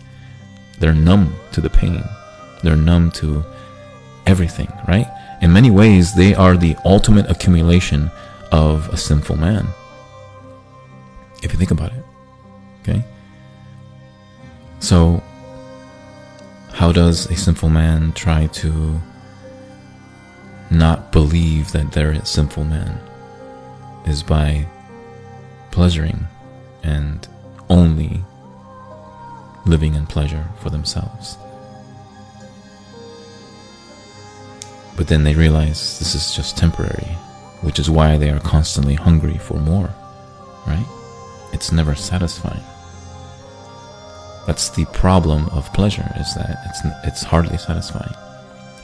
[0.78, 2.02] They're numb to the pain,
[2.62, 3.44] they're numb to
[4.26, 5.06] everything, right?
[5.42, 8.10] In many ways, they are the ultimate accumulation
[8.50, 9.66] of a sinful man.
[11.42, 12.04] If you think about it,
[12.82, 13.04] okay?
[14.80, 15.22] So,
[16.72, 19.00] how does a sinful man try to
[20.70, 22.98] not believe that they're a sinful man?
[24.06, 24.66] Is by
[25.74, 26.24] pleasuring
[26.84, 27.26] and
[27.68, 28.20] only
[29.66, 31.37] living in pleasure for themselves.
[34.96, 37.16] But then they realize this is just temporary,
[37.62, 39.92] which is why they are constantly hungry for more,
[40.64, 40.87] right?
[41.52, 42.62] It's never satisfying.
[44.46, 48.14] That's the problem of pleasure is that it's it's hardly satisfying.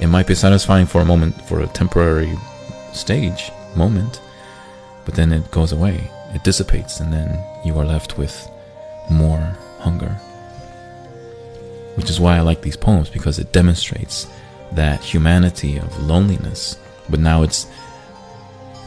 [0.00, 2.36] It might be satisfying for a moment for a temporary
[2.92, 4.20] stage moment,
[5.04, 6.10] but then it goes away.
[6.34, 8.48] It dissipates and then you are left with
[9.10, 10.10] more hunger.
[11.96, 14.26] Which is why I like these poems because it demonstrates
[14.72, 17.66] that humanity of loneliness, but now it's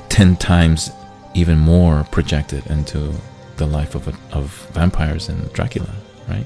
[0.10, 0.92] 10 times
[1.34, 3.14] even more projected into
[3.58, 5.90] the life of, a, of vampires and Dracula,
[6.30, 6.46] right?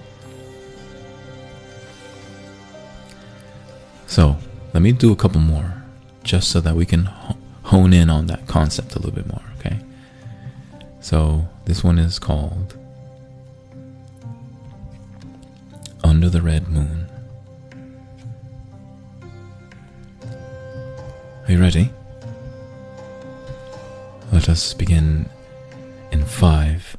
[4.08, 4.38] So,
[4.74, 5.84] let me do a couple more
[6.24, 7.10] just so that we can
[7.64, 9.47] hone in on that concept a little bit more?
[11.10, 12.78] So, this one is called
[16.04, 17.08] Under the Red Moon.
[21.48, 21.91] Are you ready?
[24.34, 25.30] Let us begin
[26.12, 26.98] in five,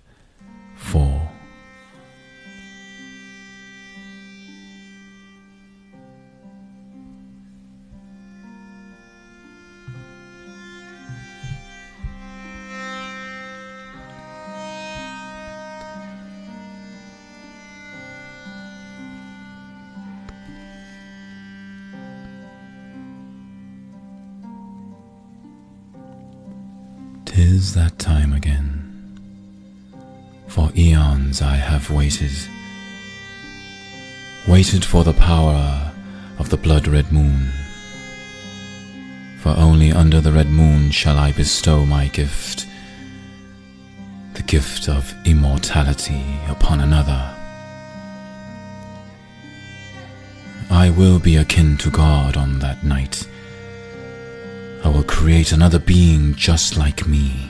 [0.75, 1.28] four,
[27.59, 29.21] Tis that time again.
[30.47, 32.31] For eons I have waited,
[34.47, 35.93] waited for the power
[36.39, 37.51] of the blood red moon.
[39.41, 42.65] For only under the red moon shall I bestow my gift,
[44.35, 47.23] the gift of immortality upon another.
[50.71, 53.27] I will be akin to God on that night
[54.85, 57.48] I will create another being just like me.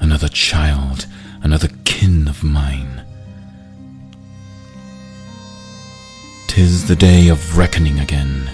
[0.00, 1.06] Another child,
[1.42, 3.04] another kin of mine.
[6.46, 8.50] Tis the day of reckoning again,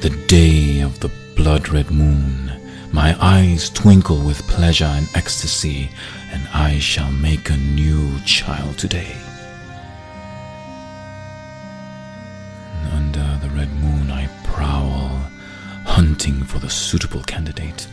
[0.00, 2.52] the day of the blood red moon.
[2.92, 5.90] My eyes twinkle with pleasure and ecstasy,
[6.32, 9.14] and I shall make a new child today.
[12.92, 15.30] Under the red moon I prowl
[15.84, 17.86] hunting for the suitable candidate.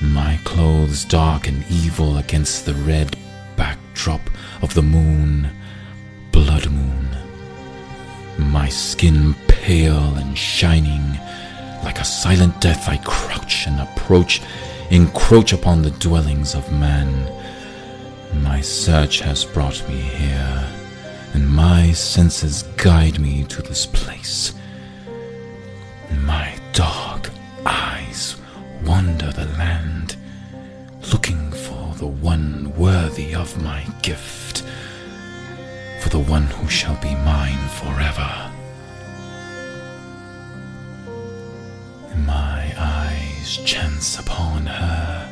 [0.00, 3.16] My clothes dark and evil against the red
[3.56, 4.30] backdrop
[4.62, 5.50] of the moon,
[6.30, 7.08] blood moon.
[8.38, 11.18] My skin pale and shining,
[11.82, 14.40] like a silent death I crouch and approach,
[14.90, 17.10] encroach upon the dwellings of man.
[18.42, 20.68] My search has brought me here,
[21.34, 24.54] and my senses guide me to this place.
[26.22, 27.30] My dark
[27.66, 28.36] eyes
[28.84, 29.77] wander the land,
[31.98, 34.62] the one worthy of my gift,
[36.00, 38.52] for the one who shall be mine forever.
[42.24, 45.28] My eyes chance upon her,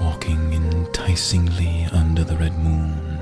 [0.00, 3.20] walking enticingly under the red moon.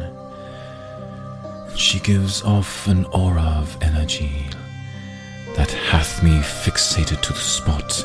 [1.75, 4.47] She gives off an aura of energy
[5.57, 8.05] that hath me fixated to the spot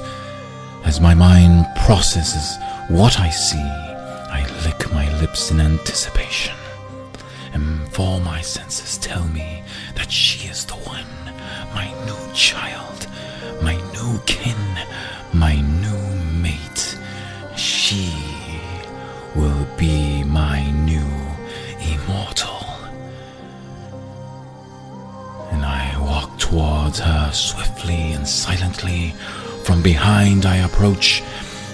[0.85, 2.57] As my mind processes
[2.89, 6.55] what I see, I lick my lips in anticipation.
[7.53, 9.63] And for my senses tell me
[9.95, 11.05] that she is the one,
[11.73, 13.07] my new child,
[13.61, 14.57] my new kin,
[15.33, 16.97] my new mate.
[17.55, 18.11] She
[19.35, 21.11] will be my new
[21.93, 22.65] immortal.
[25.51, 29.13] And I walk towards her swiftly and silently.
[29.63, 31.23] From behind I approach.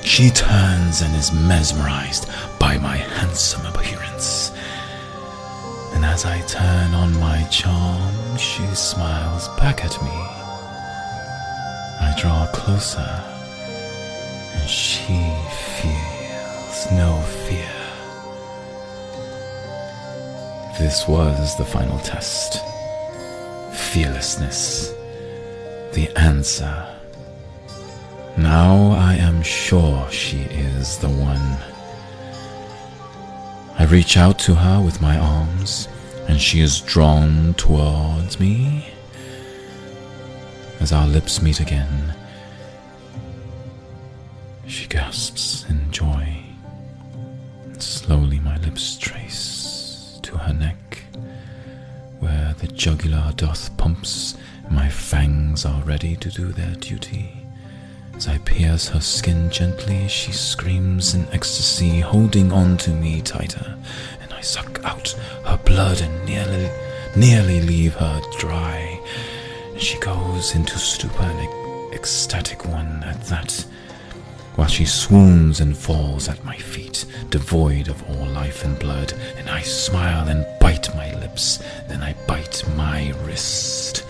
[0.04, 2.30] She turns and is mesmerized
[2.60, 4.52] by my handsome appearance.
[5.94, 10.10] And as I turn on my charm, she smiles back at me.
[12.02, 13.24] I draw closer,
[14.56, 15.20] and she
[15.82, 17.76] feels no fear.
[20.80, 22.64] This was the final test.
[23.74, 24.94] Fearlessness.
[25.94, 26.99] The answer.
[28.38, 31.58] Now I am sure she is the one.
[33.78, 35.88] I reach out to her with my arms,
[36.28, 38.88] and she is drawn towards me.
[40.80, 42.14] As our lips meet again,
[44.68, 46.42] she gasps in joy.
[47.78, 51.04] Slowly my lips trace to her neck,
[52.20, 54.36] where the jugular doth pumps,
[54.70, 57.39] my fangs are ready to do their duty.
[58.20, 63.78] As I pierce her skin gently, she screams in ecstasy, holding on to me tighter,
[64.20, 65.15] and I suck out
[65.45, 66.70] her blood and nearly,
[67.15, 68.99] nearly leave her dry.
[69.78, 73.65] She goes into stupor, an ecstatic one at that,
[74.55, 79.49] while she swoons and falls at my feet, devoid of all life and blood, and
[79.49, 84.03] I smile and bite my lips, then I bite my wrist.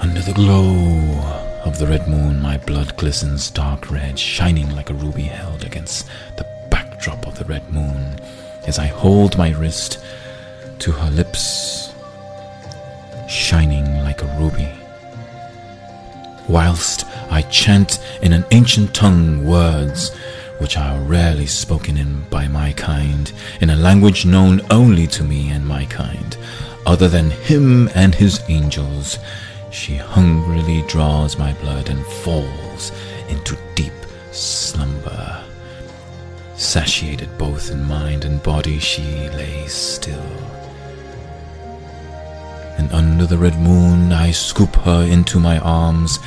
[0.00, 4.94] Under the glow of the red moon, my blood glistens dark red, shining like a
[4.94, 6.06] ruby held against
[6.36, 8.18] the backdrop of the red moon.
[8.66, 9.98] As I hold my wrist
[10.80, 11.92] to her lips,
[13.28, 14.68] shining like a ruby.
[16.48, 20.14] Whilst I chant in an ancient tongue words
[20.58, 23.30] which are rarely spoken in by my kind,
[23.60, 26.36] in a language known only to me and my kind,
[26.86, 29.18] other than him and his angels.
[29.70, 32.92] She hungrily draws my blood and falls
[33.28, 33.92] into deep
[34.32, 35.44] slumber.
[36.56, 40.22] Satiated both in mind and body, she lays still.
[42.78, 46.18] And under the red moon, I scoop her into my arms,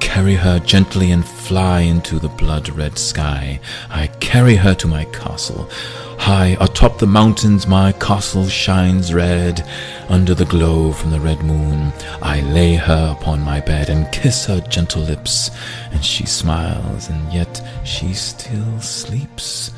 [0.00, 3.60] carry her gently and fly into the blood red sky.
[3.88, 5.70] I carry her to my castle.
[6.18, 9.66] High atop the mountains, my castle shines red.
[10.10, 14.44] Under the glow from the red moon, I lay her upon my bed and kiss
[14.46, 15.52] her gentle lips.
[15.92, 19.70] And she smiles, and yet she still sleeps.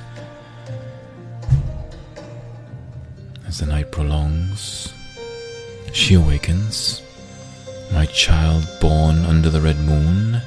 [3.47, 4.95] As the night prolongs,
[5.93, 7.03] she awakens,
[7.93, 10.41] my child born under the red moon.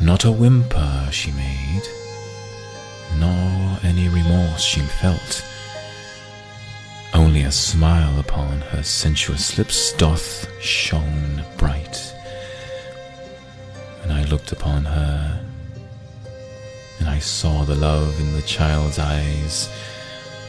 [0.00, 1.82] Not a whimper she made,
[3.20, 5.44] nor any remorse she felt.
[7.50, 12.14] A smile upon her sensuous lips doth shone bright.
[14.04, 15.40] And I looked upon her,
[17.00, 19.68] and I saw the love in the child's eyes.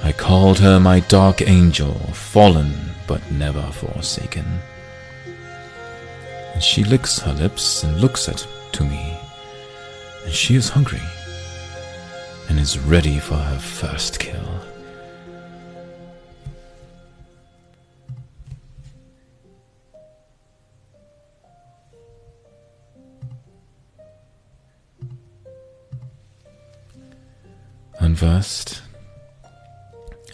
[0.04, 4.46] I called her my dark angel, fallen but never forsaken.
[6.54, 9.18] And she licks her lips and looks at to me,
[10.24, 11.08] and she is hungry
[12.48, 14.61] and is ready for her first kill.
[28.02, 28.82] Unversed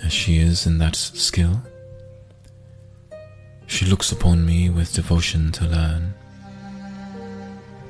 [0.02, 1.62] as she is in that skill,
[3.66, 6.14] she looks upon me with devotion to learn,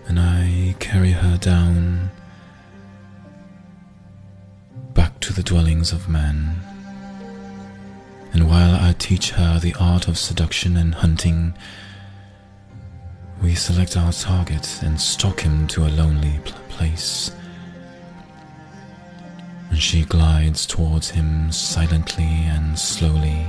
[0.07, 2.09] and I carry her down
[4.95, 6.55] back to the dwellings of men.
[8.33, 11.53] And while I teach her the art of seduction and hunting,
[13.43, 17.31] we select our target and stalk him to a lonely pl- place.
[19.69, 23.47] And she glides towards him silently and slowly.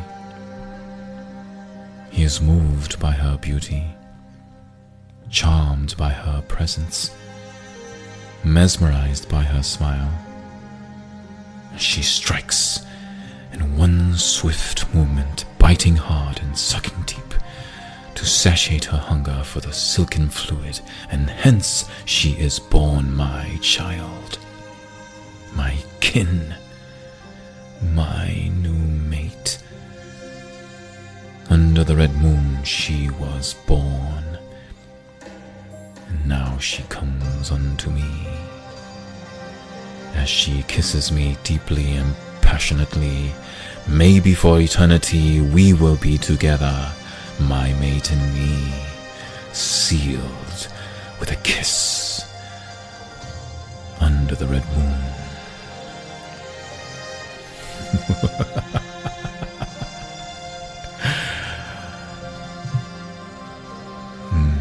[2.11, 3.85] He is moved by her beauty,
[5.31, 7.15] charmed by her presence,
[8.43, 10.11] mesmerized by her smile.
[11.77, 12.85] She strikes
[13.53, 17.35] in one swift movement, biting hard and sucking deep,
[18.17, 24.39] to satiate her hunger for the silken fluid, and hence she is born my child,
[25.55, 26.55] my kin,
[27.83, 29.59] my new mate.
[31.51, 34.39] Under the red moon she was born,
[36.09, 38.27] and now she comes unto me.
[40.15, 43.33] As she kisses me deeply and passionately,
[43.87, 46.93] maybe for eternity we will be together,
[47.41, 48.73] my mate and me,
[49.53, 50.69] sealed
[51.21, 52.25] with a kiss
[54.01, 55.18] under the red moon.
[64.31, 64.53] Hmm.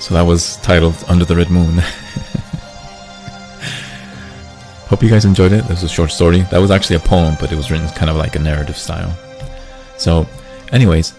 [0.00, 1.78] So that was titled Under the Red Moon.
[4.88, 5.64] Hope you guys enjoyed it.
[5.64, 6.40] It was a short story.
[6.50, 9.12] That was actually a poem, but it was written kind of like a narrative style.
[9.98, 10.26] So,
[10.72, 11.12] anyways,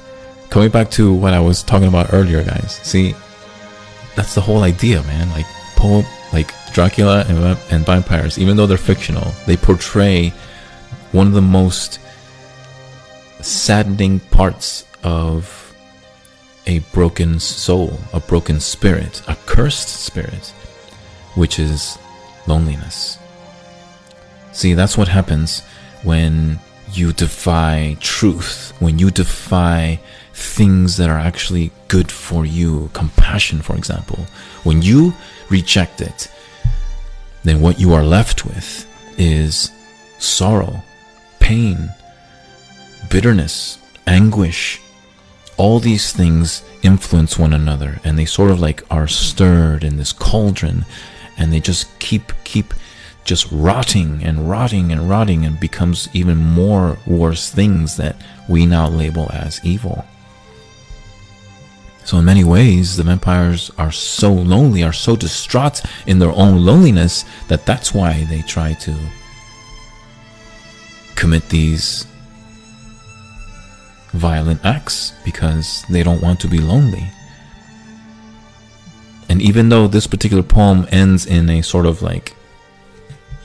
[0.50, 2.80] coming back to what I was talking about earlier, guys.
[2.82, 3.14] See,
[4.20, 5.30] that's the whole idea, man.
[5.30, 5.46] Like
[5.78, 10.34] poem, like Dracula and, and vampires, even though they're fictional, they portray
[11.14, 12.02] one of the most
[13.40, 15.74] saddening parts of
[16.68, 20.48] a broken soul, a broken spirit, a cursed spirit,
[21.36, 21.98] which is
[22.46, 23.18] loneliness.
[24.52, 25.62] See, that's what happens
[26.04, 26.60] when
[26.92, 30.02] you defy truth, when you defy
[30.40, 34.26] things that are actually good for you, compassion, for example.
[34.64, 35.14] When you
[35.50, 36.32] reject it,
[37.44, 38.86] then what you are left with
[39.18, 39.72] is
[40.18, 40.84] sorrow,
[41.40, 41.90] pain,
[43.10, 44.82] bitterness, anguish,
[45.58, 50.14] all these things influence one another and they sort of like are stirred in this
[50.14, 50.86] cauldron
[51.38, 52.74] and they just keep keep
[53.26, 58.16] just rotting and rotting and rotting and becomes even more worse things that
[58.48, 60.06] we now label as evil
[62.10, 66.66] so in many ways the vampires are so lonely are so distraught in their own
[66.66, 68.96] loneliness that that's why they try to
[71.14, 72.08] commit these
[74.14, 77.08] violent acts because they don't want to be lonely.
[79.30, 82.36] And even though this particular poem ends in a sort of like,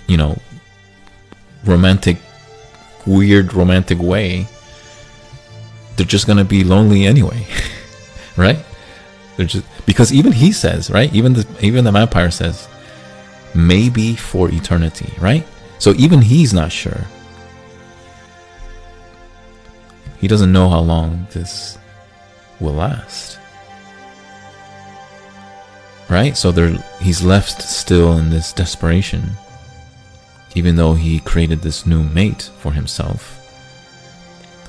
[0.06, 0.38] you know,
[1.66, 2.16] romantic,
[3.04, 4.48] weird romantic way,
[5.96, 7.46] they're just gonna be lonely anyway,
[8.36, 8.58] right?
[9.36, 11.12] Just because even he says, right?
[11.14, 12.68] Even the even the vampire says,
[13.54, 15.46] maybe for eternity, right?
[15.78, 17.06] So even he's not sure.
[20.20, 21.76] He doesn't know how long this
[22.60, 23.38] will last.
[26.08, 26.36] Right?
[26.36, 26.70] So there
[27.00, 29.32] he's left still in this desperation.
[30.54, 33.40] Even though he created this new mate for himself.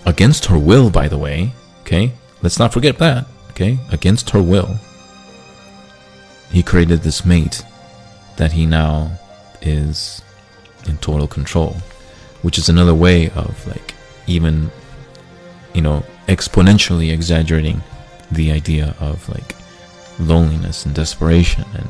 [0.05, 1.53] Against her will, by the way.
[1.81, 2.11] Okay?
[2.41, 3.25] Let's not forget that.
[3.55, 3.79] Okay?
[3.91, 4.77] Against her will.
[6.51, 7.63] He created this mate
[8.37, 9.17] that he now
[9.61, 10.21] is
[10.87, 11.77] in total control.
[12.43, 13.95] Which is another way of like
[14.27, 14.69] even
[15.75, 17.83] you know, exponentially exaggerating
[18.31, 19.55] the idea of like
[20.17, 21.87] loneliness and desperation and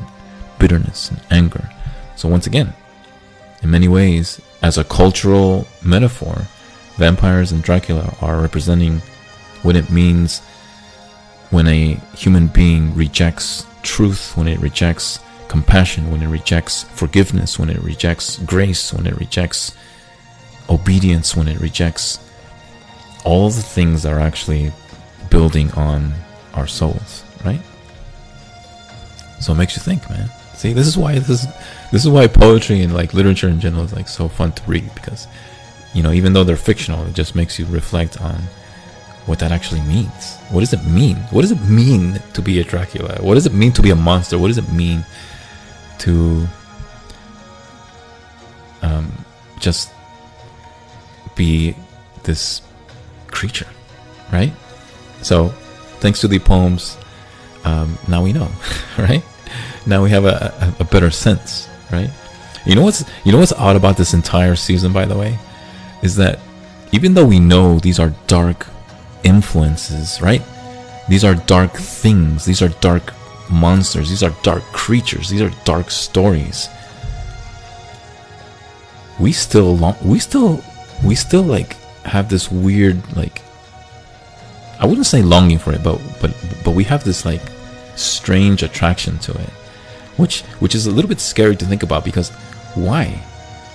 [0.58, 1.70] bitterness and anger.
[2.16, 2.74] So, once again,
[3.62, 6.42] in many ways, as a cultural metaphor,
[6.96, 9.00] vampires and Dracula are representing
[9.62, 10.42] what it means
[11.50, 17.70] when a human being rejects truth, when it rejects compassion, when it rejects forgiveness, when
[17.70, 19.76] it rejects grace, when it rejects
[20.68, 22.18] obedience, when it rejects
[23.24, 24.72] all the things that are actually
[25.30, 26.12] building on
[26.54, 27.60] our souls, right?
[29.40, 30.28] So it makes you think, man.
[30.54, 31.46] See, this is why this is
[31.92, 34.92] this is why poetry and like literature in general is like so fun to read
[34.94, 35.26] because
[35.92, 38.42] you know, even though they're fictional, it just makes you reflect on
[39.26, 40.36] what that actually means.
[40.50, 41.16] What does it mean?
[41.30, 43.18] What does it mean to be a Dracula?
[43.20, 44.38] What does it mean to be a monster?
[44.38, 45.04] What does it mean
[45.98, 46.46] to
[48.82, 49.12] um,
[49.58, 49.90] just
[51.34, 51.74] be
[52.22, 52.62] this
[53.26, 53.68] creature,
[54.32, 54.52] right?
[55.22, 55.48] So,
[56.00, 56.96] thanks to the poems,
[57.64, 58.48] um, now we know,
[58.98, 59.24] right?
[59.86, 62.10] Now we have a, a, a better sense, right?
[62.64, 65.38] You know what's you know what's odd about this entire season, by the way,
[66.02, 66.40] is that
[66.92, 68.66] even though we know these are dark
[69.24, 70.42] influences, right?
[71.08, 72.44] These are dark things.
[72.44, 73.12] These are dark
[73.50, 74.08] monsters.
[74.08, 75.28] These are dark creatures.
[75.28, 76.68] These are dark stories.
[79.18, 80.62] We still long, we still
[81.04, 83.42] we still like have this weird like
[84.78, 87.42] I wouldn't say longing for it, but but but we have this like
[87.94, 89.50] strange attraction to it,
[90.18, 92.30] which which is a little bit scary to think about because
[92.74, 93.22] why?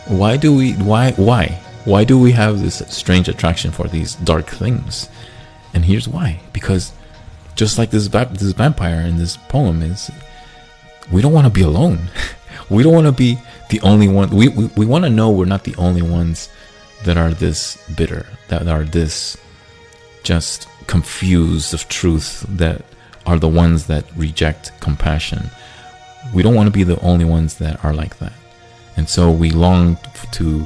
[0.07, 1.47] why do we why why
[1.85, 5.09] why do we have this strange attraction for these dark things?
[5.73, 6.93] And here's why: because
[7.55, 10.09] just like this this vampire in this poem is,
[11.11, 12.09] we don't want to be alone.
[12.69, 13.37] we don't want to be
[13.69, 14.29] the only one.
[14.29, 16.49] We we, we want to know we're not the only ones
[17.03, 19.37] that are this bitter, that are this
[20.23, 22.83] just confused of truth, that
[23.25, 25.49] are the ones that reject compassion.
[26.33, 28.33] We don't want to be the only ones that are like that.
[28.97, 29.97] And so we long
[30.33, 30.65] to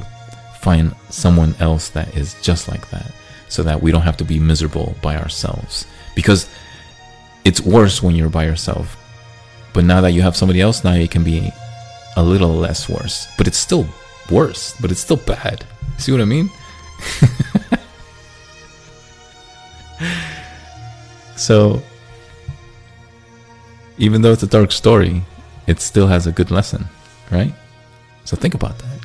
[0.60, 3.10] find someone else that is just like that
[3.48, 5.86] so that we don't have to be miserable by ourselves.
[6.14, 6.48] Because
[7.44, 8.96] it's worse when you're by yourself.
[9.72, 11.52] But now that you have somebody else, now it can be
[12.16, 13.28] a little less worse.
[13.36, 13.86] But it's still
[14.30, 15.64] worse, but it's still bad.
[15.98, 16.50] See what I mean?
[21.36, 21.82] so,
[23.98, 25.22] even though it's a dark story,
[25.66, 26.86] it still has a good lesson,
[27.30, 27.52] right?
[28.24, 28.98] So think about that.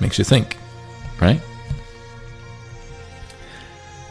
[0.00, 0.56] Makes you think,
[1.20, 1.40] right?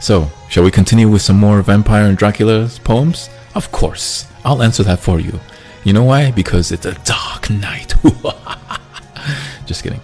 [0.00, 3.28] So, shall we continue with some more Vampire and Dracula's poems?
[3.54, 4.26] Of course.
[4.44, 5.38] I'll answer that for you.
[5.84, 6.30] You know why?
[6.30, 7.94] Because it's a dark night.
[9.66, 10.00] Just kidding.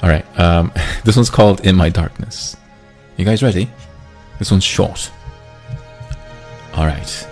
[0.00, 0.24] All right.
[0.38, 0.72] Um,
[1.04, 2.56] this one's called In My Darkness.
[3.16, 3.68] You guys ready?
[4.38, 5.10] This one's short.
[6.74, 7.28] All right.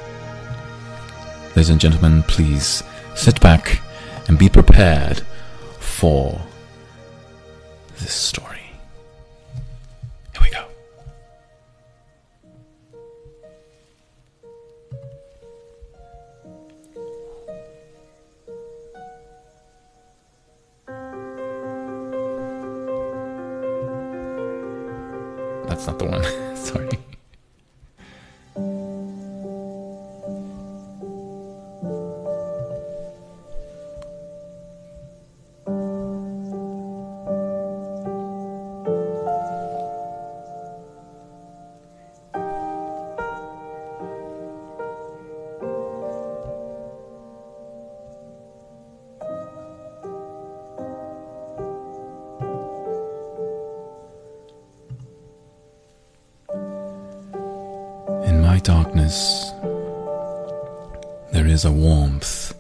[1.51, 2.83] Ladies and gentlemen, please
[3.15, 3.81] sit back
[4.29, 5.21] and be prepared
[5.79, 6.41] for
[7.99, 8.60] this story.
[25.81, 26.57] That's not the one.
[26.57, 27.10] Sorry.
[61.33, 62.55] There is a warmth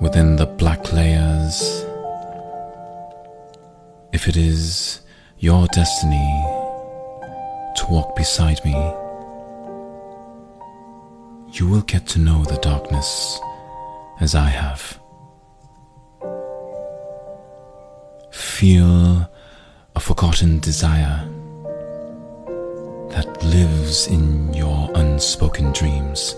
[0.00, 1.84] within the black layers.
[4.12, 5.00] If it is
[5.38, 6.30] your destiny
[7.76, 8.74] to walk beside me,
[11.52, 13.38] you will get to know the darkness
[14.20, 14.98] as I have.
[18.32, 19.30] Feel
[19.94, 21.28] a forgotten desire
[23.84, 26.34] lives in your unspoken dreams.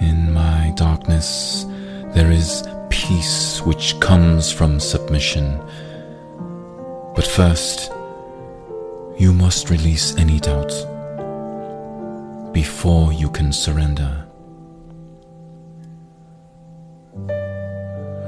[0.00, 1.64] In my darkness,
[2.14, 5.46] there is peace which comes from submission.
[7.14, 7.92] But first,
[9.18, 10.72] you must release any doubt
[12.52, 14.26] before you can surrender.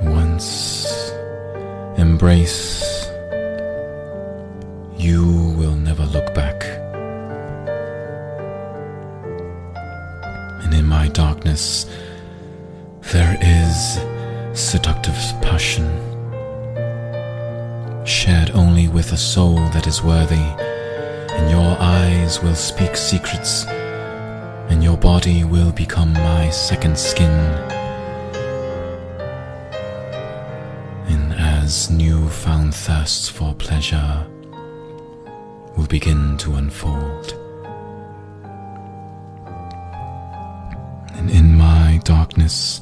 [0.03, 0.87] Once
[1.99, 2.84] embrace
[5.05, 6.65] you will never look back.
[10.63, 11.85] And in my darkness,
[13.13, 13.99] there is
[14.59, 15.87] seductive passion,
[18.07, 20.49] shared only with a soul that is worthy,
[21.37, 23.67] and your eyes will speak secrets,
[24.71, 27.37] and your body will become my second skin.
[31.13, 34.27] And as new-found thirst for pleasure
[35.85, 37.35] will begin to unfold.
[41.13, 42.81] And in my darkness,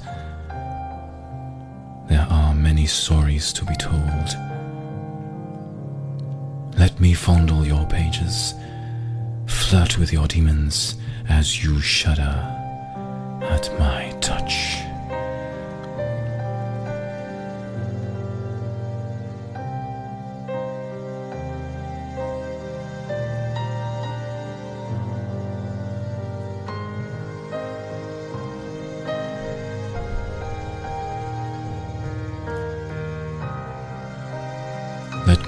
[2.08, 4.28] there are many stories to be told.
[6.78, 8.54] Let me fondle your pages,
[9.46, 10.94] flirt with your demons
[11.28, 12.38] as you shudder
[13.42, 14.81] at my touch.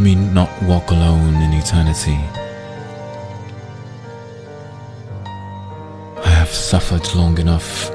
[0.05, 2.19] Me not walk alone in eternity.
[6.23, 7.91] I have suffered long enough.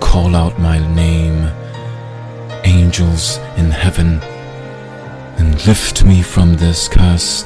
[0.00, 1.50] Call out my name,
[2.64, 4.22] angels in heaven,
[5.36, 7.44] and lift me from this curse.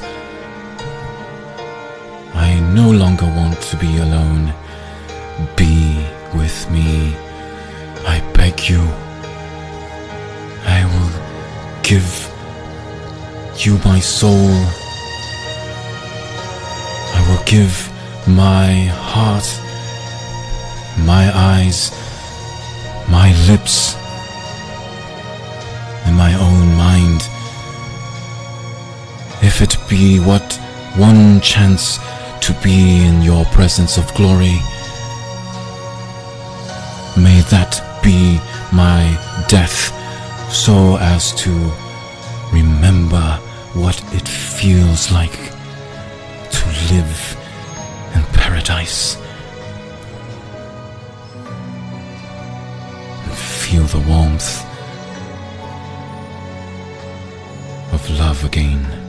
[2.33, 4.53] I no longer want to be alone.
[5.57, 7.13] be with me.
[8.05, 9.00] I beg you.
[11.91, 12.31] Give
[13.57, 14.49] you my soul.
[17.17, 17.91] I will give
[18.25, 19.43] my heart,
[21.05, 21.91] my eyes,
[23.09, 23.95] my lips,
[26.05, 27.27] and my own mind.
[29.43, 30.47] If it be what
[30.95, 31.97] one chance
[32.45, 34.59] to be in your presence of glory,
[37.17, 38.39] may that be
[38.71, 39.03] my
[39.49, 40.00] death
[40.51, 41.49] so as to
[42.51, 43.39] remember
[43.73, 45.31] what it feels like
[46.51, 47.37] to live
[48.13, 49.15] in paradise
[53.23, 54.65] and feel the warmth
[57.93, 59.00] of love again.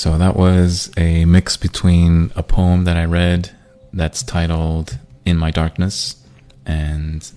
[0.00, 3.50] So that was a mix between a poem that I read
[3.92, 4.96] that's titled
[5.26, 6.16] In My Darkness,
[6.64, 7.30] and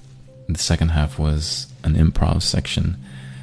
[0.47, 2.95] the second half was an improv section.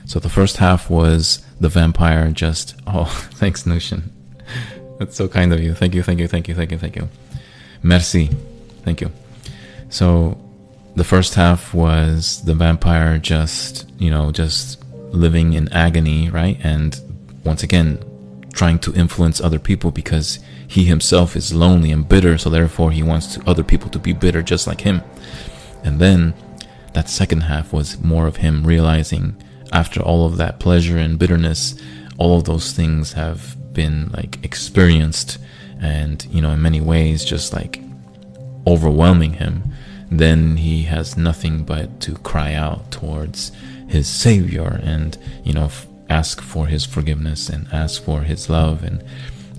[0.06, 3.04] So the first half was the vampire just, oh,
[3.34, 4.04] thanks, Nushin.
[4.98, 5.74] That's so kind of you.
[5.74, 7.06] Thank you, thank you, thank you, thank you, thank you.
[7.82, 8.30] Merci.
[8.84, 9.12] Thank you.
[9.90, 10.40] So
[10.96, 16.58] the first half was the vampire just, you know, just living in agony, right?
[16.62, 16.98] And
[17.44, 18.02] once again,
[18.53, 23.03] trying to influence other people because he himself is lonely and bitter, so therefore he
[23.03, 25.03] wants to, other people to be bitter just like him.
[25.84, 26.34] And then
[26.92, 29.36] that second half was more of him realizing
[29.72, 31.80] after all of that pleasure and bitterness,
[32.18, 35.38] all of those things have been like experienced
[35.80, 37.80] and, you know, in many ways just like
[38.66, 39.72] overwhelming him,
[40.11, 43.53] then he has nothing but to cry out towards
[43.88, 45.70] his savior and, you know,
[46.11, 49.02] ask for his forgiveness and ask for his love and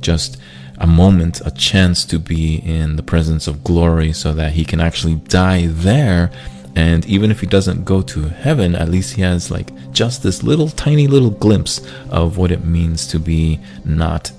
[0.01, 0.37] just
[0.77, 4.81] a moment, a chance to be in the presence of glory so that he can
[4.81, 6.31] actually die there.
[6.75, 10.41] And even if he doesn't go to heaven, at least he has like just this
[10.41, 14.31] little tiny little glimpse of what it means to be not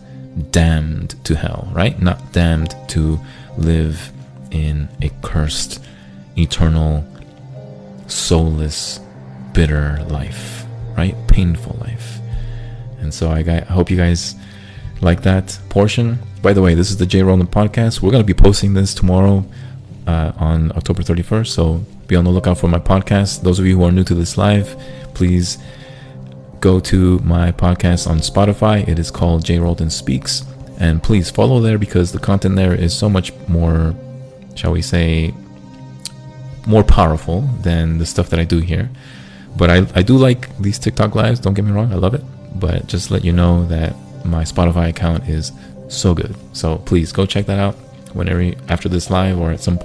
[0.50, 2.00] damned to hell, right?
[2.00, 3.20] Not damned to
[3.56, 4.10] live
[4.50, 5.84] in a cursed,
[6.36, 7.04] eternal,
[8.08, 8.98] soulless,
[9.52, 10.61] bitter life,
[10.96, 11.16] right?
[11.28, 12.18] Painful life.
[13.00, 14.34] And so I, I hope you guys
[15.00, 16.18] like that portion.
[16.40, 18.00] By the way, this is the J Roldan podcast.
[18.00, 19.44] We're going to be posting this tomorrow
[20.06, 21.48] uh, on October 31st.
[21.48, 23.42] So be on the lookout for my podcast.
[23.42, 24.76] Those of you who are new to this live,
[25.14, 25.58] please
[26.60, 28.86] go to my podcast on Spotify.
[28.86, 30.44] It is called J Roldan Speaks.
[30.78, 33.94] And please follow there because the content there is so much more,
[34.54, 35.34] shall we say,
[36.66, 38.90] more powerful than the stuff that I do here.
[39.56, 42.22] But I, I do like these TikTok lives, don't get me wrong, I love it.
[42.58, 43.94] But just let you know that
[44.24, 45.52] my Spotify account is
[45.88, 46.34] so good.
[46.52, 47.74] So please go check that out
[48.14, 49.78] whenever after this live or at some.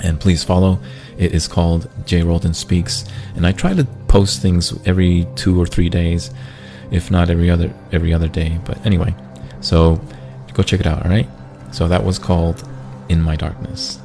[0.00, 0.78] And please follow.
[1.18, 3.04] It is called J Roldan Speaks.
[3.36, 6.30] And I try to post things every two or three days,
[6.90, 8.58] if not every other every other day.
[8.64, 9.14] But anyway,
[9.60, 10.00] so
[10.54, 11.28] go check it out, alright?
[11.72, 12.66] So that was called
[13.08, 14.01] In My Darkness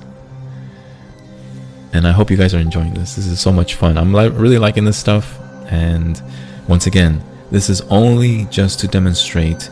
[1.93, 3.15] and I hope you guys are enjoying this.
[3.15, 3.97] This is so much fun.
[3.97, 5.39] I'm li- really liking this stuff,
[5.71, 6.21] and
[6.67, 9.63] once again, this is only just to demonstrate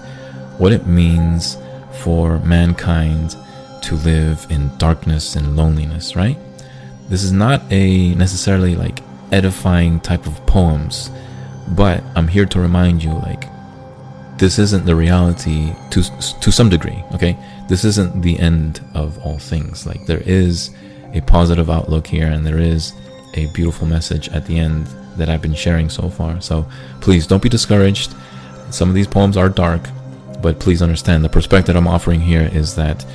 [0.57, 1.57] what it means
[2.01, 3.35] for mankind
[3.81, 6.37] to live in darkness and loneliness, right?
[7.09, 8.99] This is not a necessarily like
[9.31, 11.11] edifying type of poems,
[11.69, 13.45] but I'm here to remind you like
[14.37, 16.03] this isn't the reality to
[16.41, 17.37] to some degree, okay?
[17.67, 19.85] This isn't the end of all things.
[19.85, 20.71] Like there is
[21.15, 22.93] a positive outlook here and there is
[23.33, 24.87] a beautiful message at the end
[25.17, 26.41] that I've been sharing so far.
[26.41, 26.67] So
[27.01, 28.13] please don't be discouraged.
[28.69, 29.81] Some of these poems are dark,
[30.41, 33.05] but please understand the perspective I'm offering here is that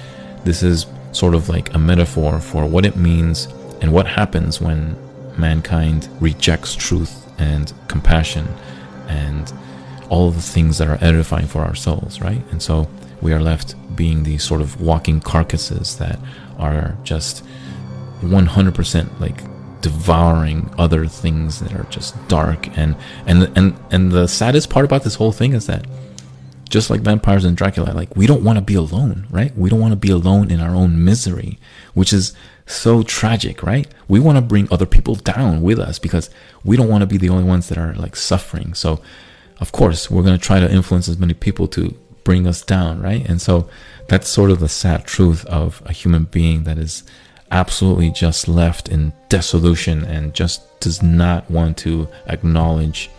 [0.45, 3.47] this is sort of like a metaphor for what it means
[3.81, 4.97] and what happens when
[5.39, 8.47] mankind rejects truth and compassion
[9.09, 9.53] and
[10.09, 12.43] all the things that are edifying for our souls, right?
[12.51, 12.89] And so
[13.21, 16.19] we are left being these sort of walking carcasses that
[16.59, 17.45] are just
[18.21, 19.43] 100% like
[19.81, 22.67] devouring other things that are just dark.
[22.77, 22.97] And
[23.27, 25.87] and and and the saddest part about this whole thing is that
[26.69, 29.57] just like vampires and Dracula like we don't want to be alone right?
[29.57, 31.59] We don't want to be alone in our own misery
[31.95, 32.33] which is
[32.67, 33.89] so tragic right?
[34.07, 36.31] We want to bring other people down with us because
[36.65, 38.75] we don't want to be the only ones that are like suffering.
[38.75, 39.01] So
[39.59, 43.03] of course we're going to try to influence as many people to bring us down
[43.03, 43.29] right?
[43.29, 43.69] And so
[44.09, 47.03] that's sort of the sad truth of a human being that is
[47.51, 53.11] absolutely just left in dissolution and just does not want to acknowledge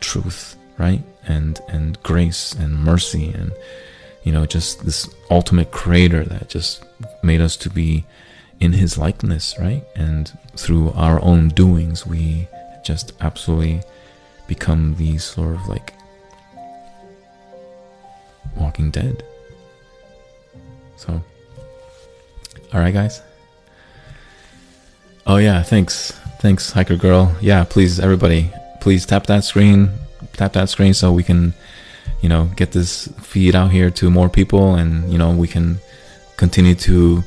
[0.00, 1.02] truth, right?
[1.26, 3.52] And and grace and mercy and
[4.22, 6.84] you know just this ultimate creator that just
[7.22, 8.04] made us to be
[8.60, 9.84] in his likeness, right?
[9.94, 12.48] And through our own doings we
[12.84, 13.82] just absolutely
[14.46, 15.92] become these sort of like
[18.56, 19.22] walking dead.
[20.96, 21.22] So
[22.72, 23.22] all right, guys.
[25.26, 27.34] Oh yeah, thanks, thanks, hiker girl.
[27.40, 28.50] Yeah, please, everybody,
[28.80, 29.90] please tap that screen,
[30.34, 31.54] tap that screen, so we can,
[32.20, 35.78] you know, get this feed out here to more people, and you know, we can
[36.36, 37.22] continue to,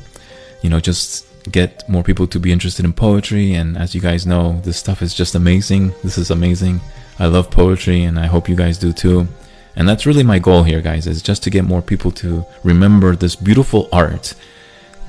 [0.62, 3.54] you know, just get more people to be interested in poetry.
[3.54, 5.94] And as you guys know, this stuff is just amazing.
[6.04, 6.82] This is amazing.
[7.20, 9.28] I love poetry, and I hope you guys do too.
[9.76, 13.16] And that's really my goal here, guys, is just to get more people to remember
[13.16, 14.34] this beautiful art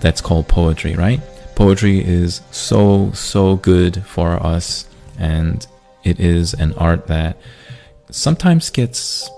[0.03, 1.21] that's called poetry, right?
[1.55, 4.87] Poetry is so, so good for us,
[5.19, 5.67] and
[6.05, 7.37] it is an art that
[8.11, 9.31] sometimes gets,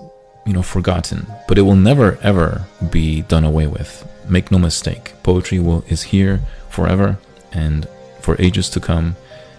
[0.45, 4.05] you know, forgotten, but it will never, ever be done away with.
[4.27, 7.19] Make no mistake, poetry will, is here forever
[7.53, 7.87] and
[8.21, 9.15] for ages to come,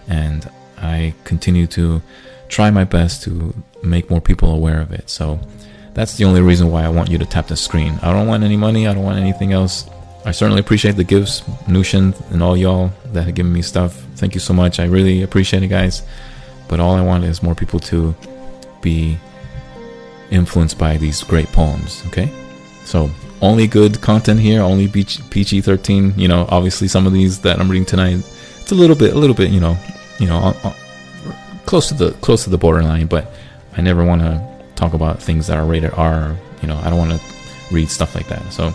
[0.07, 2.01] and I continue to
[2.49, 5.09] try my best to make more people aware of it.
[5.09, 5.39] So
[5.93, 7.97] that's the only reason why I want you to tap the screen.
[8.01, 9.89] I don't want any money, I don't want anything else.
[10.27, 13.93] I certainly appreciate the gifts, Nushin, and all y'all that have given me stuff.
[14.17, 14.77] Thank you so much.
[14.77, 16.03] I really appreciate it, guys.
[16.67, 18.13] But all I want is more people to
[18.81, 19.17] be
[20.29, 22.03] influenced by these great poems.
[22.07, 22.29] Okay,
[22.83, 23.09] so
[23.41, 24.61] only good content here.
[24.61, 26.13] Only PG thirteen.
[26.19, 28.21] You know, obviously some of these that I'm reading tonight,
[28.59, 29.49] it's a little bit, a little bit.
[29.49, 29.77] You know,
[30.19, 30.73] you know, uh, uh,
[31.65, 33.07] close to the close to the borderline.
[33.07, 33.31] But
[33.77, 36.35] I never want to talk about things that are rated R.
[36.61, 37.21] You know, I don't want to
[37.71, 38.51] read stuff like that.
[38.51, 38.73] So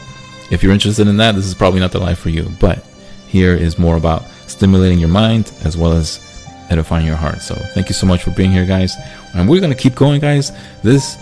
[0.53, 2.47] if you're interested in that, this is probably not the life for you.
[2.61, 2.85] But
[3.27, 6.21] here is more about stimulating your mind as well as
[6.69, 7.41] edifying your heart.
[7.41, 8.95] So thank you so much for being here, guys.
[9.35, 10.53] And we're going to keep going, guys.
[10.83, 11.17] This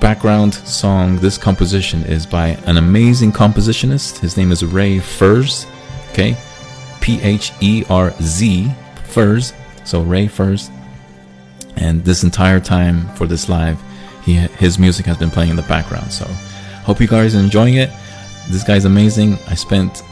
[0.00, 4.18] background song, this composition is by an amazing compositionist.
[4.18, 5.66] His name is Ray Pherz.
[6.12, 6.34] Okay.
[7.02, 8.72] P H E R Z,
[9.08, 9.52] Pherz.
[9.84, 10.70] So Ray Pherz.
[11.76, 13.78] And this entire time for this live,
[14.22, 16.10] he, his music has been playing in the background.
[16.10, 16.24] So
[16.84, 17.90] hope you guys are enjoying it
[18.50, 19.38] this guy's amazing.
[19.48, 20.02] I spent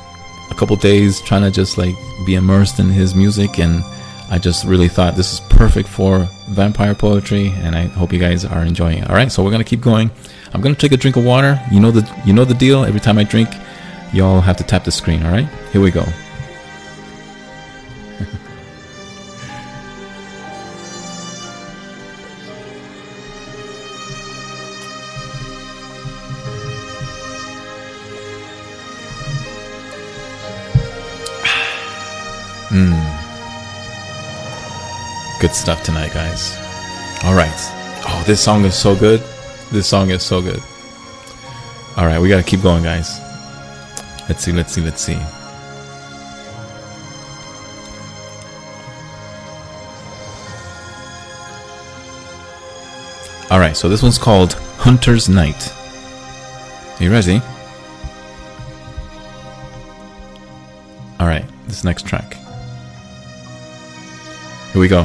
[0.51, 1.95] a couple days trying to just like
[2.26, 3.83] be immersed in his music and
[4.30, 8.45] I just really thought this is perfect for vampire poetry and I hope you guys
[8.45, 9.11] are enjoying it.
[9.11, 10.11] All right, so we're going to keep going.
[10.55, 11.61] I'm going to take a drink of water.
[11.70, 12.85] You know the you know the deal.
[12.85, 13.49] Every time I drink,
[14.12, 15.49] y'all have to tap the screen, all right?
[15.72, 16.05] Here we go.
[35.43, 36.57] Good stuff tonight, guys.
[37.24, 37.51] All right.
[38.07, 39.20] Oh, this song is so good.
[39.72, 40.62] This song is so good.
[41.97, 43.18] All right, we got to keep going, guys.
[44.28, 45.16] Let's see, let's see, let's see.
[53.51, 55.74] All right, so this one's called Hunter's Night.
[57.01, 57.43] Are you ready?
[61.18, 62.34] All right, this next track.
[64.72, 65.05] Here we go.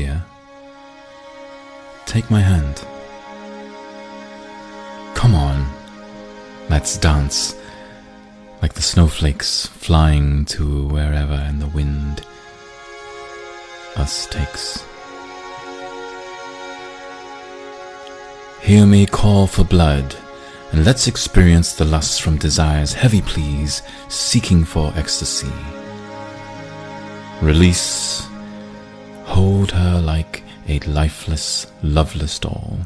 [0.00, 0.22] Dear.
[2.06, 2.76] Take my hand.
[5.14, 5.56] Come on,
[6.70, 7.54] let's dance
[8.62, 12.24] like the snowflakes flying to wherever in the wind
[13.96, 14.82] us takes.
[18.62, 20.16] Hear me call for blood,
[20.72, 25.52] and let's experience the lust from desire's heavy pleas, seeking for ecstasy.
[27.42, 28.29] Release,
[29.40, 32.76] hold her like a lifeless, loveless doll.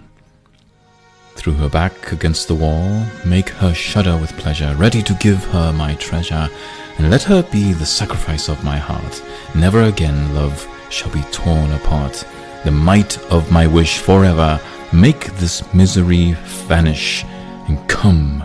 [1.35, 5.73] Through her back against the wall, make her shudder with pleasure, ready to give her
[5.73, 6.49] my treasure,
[6.97, 9.21] and let her be the sacrifice of my heart.
[9.57, 10.57] Never again, love,
[10.91, 12.25] shall be torn apart.
[12.65, 14.61] The might of my wish forever,
[14.93, 16.37] make this misery
[16.69, 17.25] vanish,
[17.67, 18.45] and come.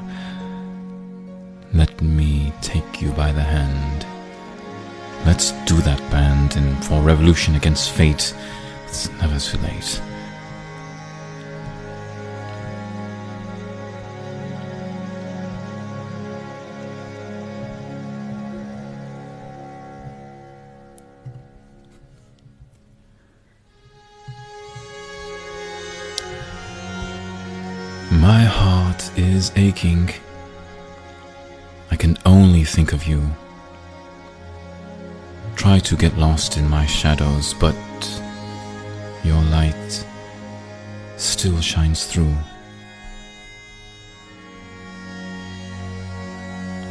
[1.75, 3.98] Let me take you by the hand.
[5.25, 8.33] Let's do that band, and for revolution against fate,
[8.87, 10.01] it's never too late.
[28.11, 30.09] My heart is aching.
[31.91, 33.21] I can only think of you.
[35.59, 37.75] Try to get lost in my shadows, but
[39.25, 40.05] your light
[41.17, 42.33] still shines through.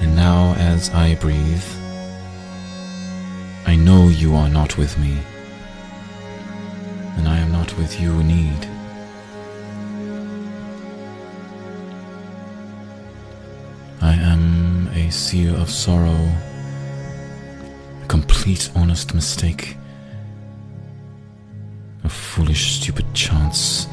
[0.03, 1.65] And now, as I breathe,
[3.67, 5.17] I know you are not with me,
[7.17, 8.69] and I am not with you, need.
[14.03, 16.21] I am a seer of sorrow,
[18.09, 19.77] complete honest mistake,
[22.05, 23.87] a foolish, stupid chance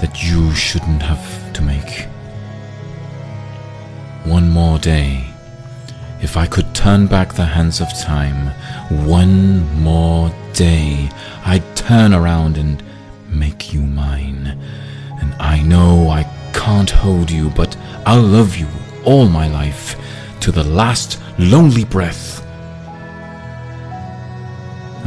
[0.00, 2.06] that you shouldn't have to make.
[4.24, 5.24] One more day.
[6.20, 8.48] If I could turn back the hands of time,
[9.06, 11.08] one more day,
[11.44, 12.82] I'd turn around and
[13.28, 14.58] make you mine.
[15.20, 18.66] And I know I can't hold you, but I'll love you
[19.04, 19.94] all my life
[20.40, 22.45] to the last lonely breath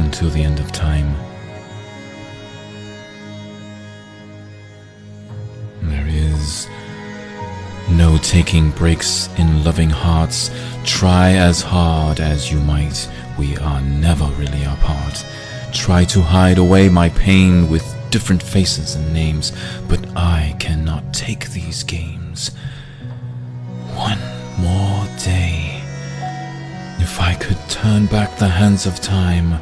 [0.00, 1.14] until the end of time.
[5.82, 6.68] There is
[7.90, 10.50] no taking breaks in loving hearts.
[10.84, 15.24] Try as hard as you might, we are never really apart.
[15.72, 19.52] Try to hide away my pain with different faces and names,
[19.88, 22.50] but I cannot take these games.
[23.94, 24.20] One
[24.58, 25.80] more day.
[26.98, 29.60] If I could turn back the hands of time,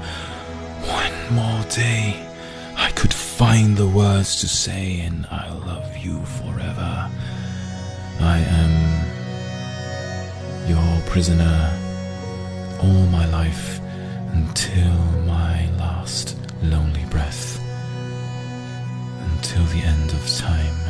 [0.88, 2.16] one more day,
[2.76, 7.10] I could find the words to say, and I'll love you forever.
[8.20, 8.74] I am
[10.68, 11.72] your prisoner
[12.82, 13.80] all my life
[14.32, 14.94] until
[15.26, 17.60] my last lonely breath,
[19.32, 20.87] until the end of time.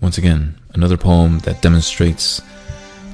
[0.00, 2.40] Once again, another poem that demonstrates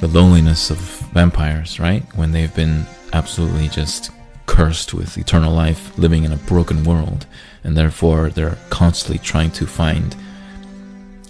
[0.01, 0.78] the loneliness of
[1.14, 2.03] vampires, right?
[2.14, 4.11] When they've been absolutely just
[4.47, 7.26] cursed with eternal life, living in a broken world,
[7.62, 10.14] and therefore they're constantly trying to find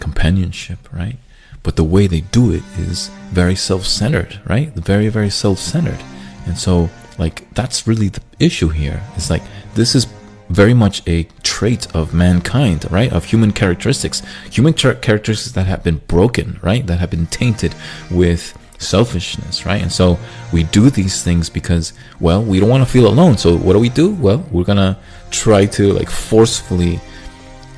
[0.01, 1.19] companionship, right?
[1.63, 4.73] But the way they do it is very self centered, right?
[4.75, 6.01] Very, very self centered.
[6.47, 9.03] And so, like, that's really the issue here.
[9.17, 9.43] It's like,
[9.75, 10.07] this is
[10.49, 13.13] very much a trait of mankind, right?
[13.13, 16.87] Of human characteristics, human char- characteristics that have been broken, right?
[16.87, 17.75] That have been tainted
[18.11, 19.81] with selfishness, right?
[19.81, 20.19] And so
[20.53, 23.39] we do these things because, well, we don't want to feel alone.
[23.39, 24.13] So what do we do?
[24.15, 24.99] Well, we're gonna
[25.31, 27.01] try to like forcefully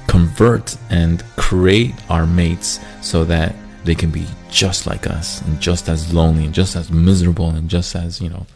[0.07, 3.55] convert and create our mates so that
[3.85, 7.69] they can be just like us and just as lonely and just as miserable and
[7.69, 8.47] just as you know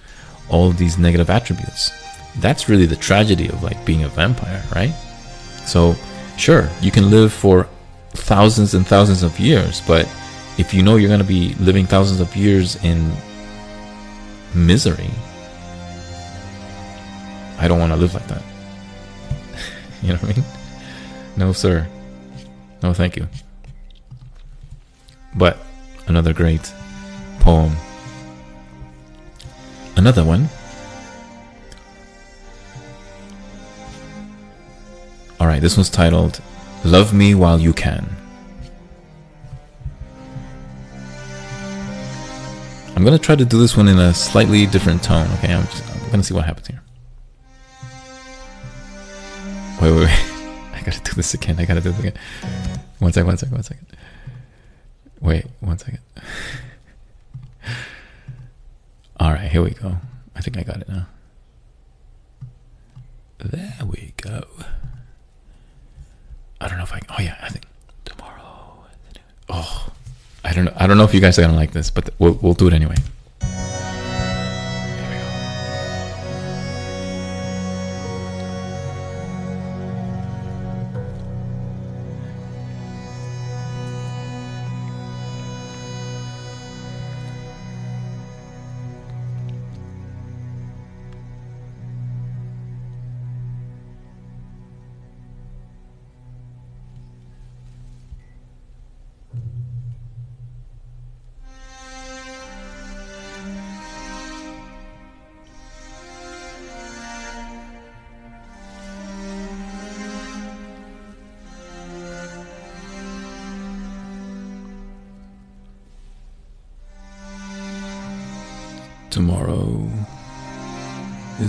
[0.49, 1.91] all these negative attributes
[2.37, 4.93] that's really the tragedy of like being a vampire, right?
[5.67, 5.95] So,
[6.37, 7.69] sure, you can live for
[8.11, 10.09] thousands and thousands of years, but
[10.59, 13.13] if you know you're going to be living thousands of years in
[14.55, 15.11] misery,
[17.59, 18.43] I don't want to live like that.
[20.03, 20.45] you know what I mean?
[21.37, 21.87] No, sir.
[22.83, 23.29] No, thank you.
[25.35, 25.59] But
[26.07, 26.73] another great
[27.41, 27.77] poem.
[29.97, 30.49] Another one
[35.41, 36.43] Alright, this one's titled
[36.85, 38.07] Love Me While You Can.
[42.95, 45.27] I'm gonna try to do this one in a slightly different tone.
[45.39, 45.67] Okay, I'm,
[46.03, 46.83] I'm gonna see what happens here.
[49.81, 50.09] Wait, wait, wait.
[50.75, 51.59] I gotta do this again.
[51.59, 52.19] I gotta do this again.
[52.99, 53.87] One second, one second, one second.
[55.23, 56.01] Wait, one second.
[59.19, 59.97] All right, here we go.
[60.37, 61.07] I think I got it now.
[63.39, 64.45] There we go.
[66.61, 67.01] I don't know if I.
[67.09, 67.65] Oh yeah, I think
[68.05, 68.85] tomorrow.
[69.49, 69.89] Oh,
[70.45, 70.73] I don't know.
[70.77, 72.73] I don't know if you guys are gonna like this, but we'll we'll do it
[72.75, 72.97] anyway.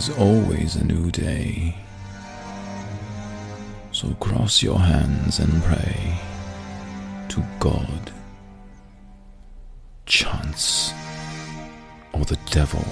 [0.02, 1.76] Is always a new day.
[3.92, 6.18] So cross your hands and pray
[7.30, 8.12] to God,
[10.08, 10.92] chance,
[12.14, 12.84] or the devil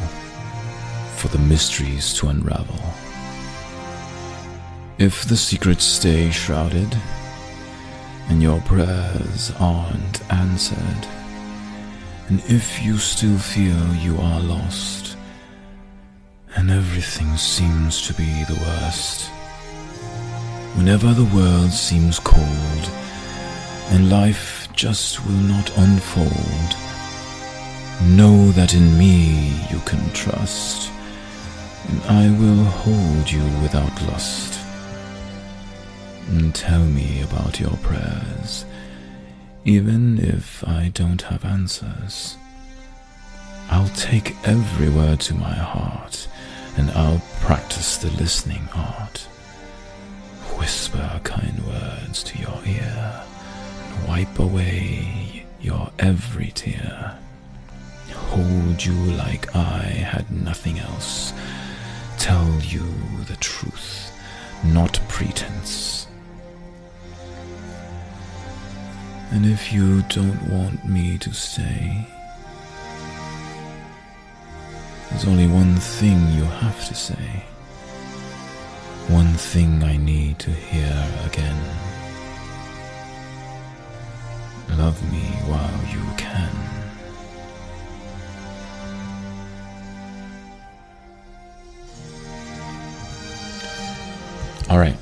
[1.18, 2.84] for the mysteries to unravel.
[5.00, 6.96] If the secrets stay shrouded
[8.28, 11.04] and your prayers aren't answered,
[12.28, 15.09] and if you still feel you are lost,
[16.56, 19.30] and everything seems to be the worst,
[20.76, 22.90] whenever the world seems cold,
[23.92, 26.70] and life just will not unfold,
[28.04, 30.92] know that in me you can trust,
[31.88, 34.60] and I will hold you without lust.
[36.30, 38.66] And tell me about your prayers
[39.66, 42.38] even if I don't have answers.
[43.70, 46.28] I'll take every word to my heart
[46.80, 49.18] and I'll practice the listening art.
[50.58, 53.24] Whisper kind words to your ear
[53.84, 57.20] and wipe away your every tear.
[58.14, 59.82] Hold you like I
[60.14, 61.34] had nothing else.
[62.18, 62.86] Tell you
[63.28, 64.18] the truth,
[64.64, 66.08] not pretense.
[69.32, 72.08] And if you don't want me to stay,
[75.10, 77.44] there's only one thing you have to say.
[79.08, 81.58] One thing I need to hear again.
[84.78, 86.50] Love me while you can.
[94.70, 94.96] All right.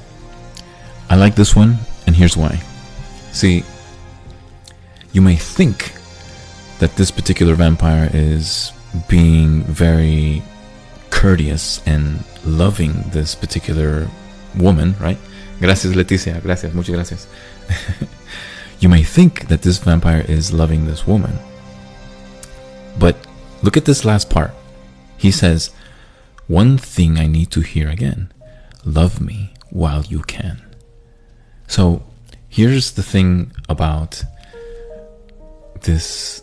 [1.09, 2.61] I like this one, and here's why.
[3.33, 3.63] See,
[5.11, 5.93] you may think
[6.79, 8.71] that this particular vampire is
[9.07, 10.43] being very
[11.09, 14.07] courteous and loving this particular
[14.57, 15.17] woman, right?
[15.59, 16.41] Gracias, Leticia.
[16.41, 16.73] Gracias.
[16.73, 17.27] Muchas gracias.
[18.79, 21.37] you may think that this vampire is loving this woman.
[22.99, 23.15] But
[23.63, 24.51] look at this last part.
[25.17, 25.71] He says,
[26.47, 28.31] One thing I need to hear again
[28.85, 30.61] love me while you can.
[31.67, 32.03] So
[32.47, 34.23] here's the thing about
[35.81, 36.41] this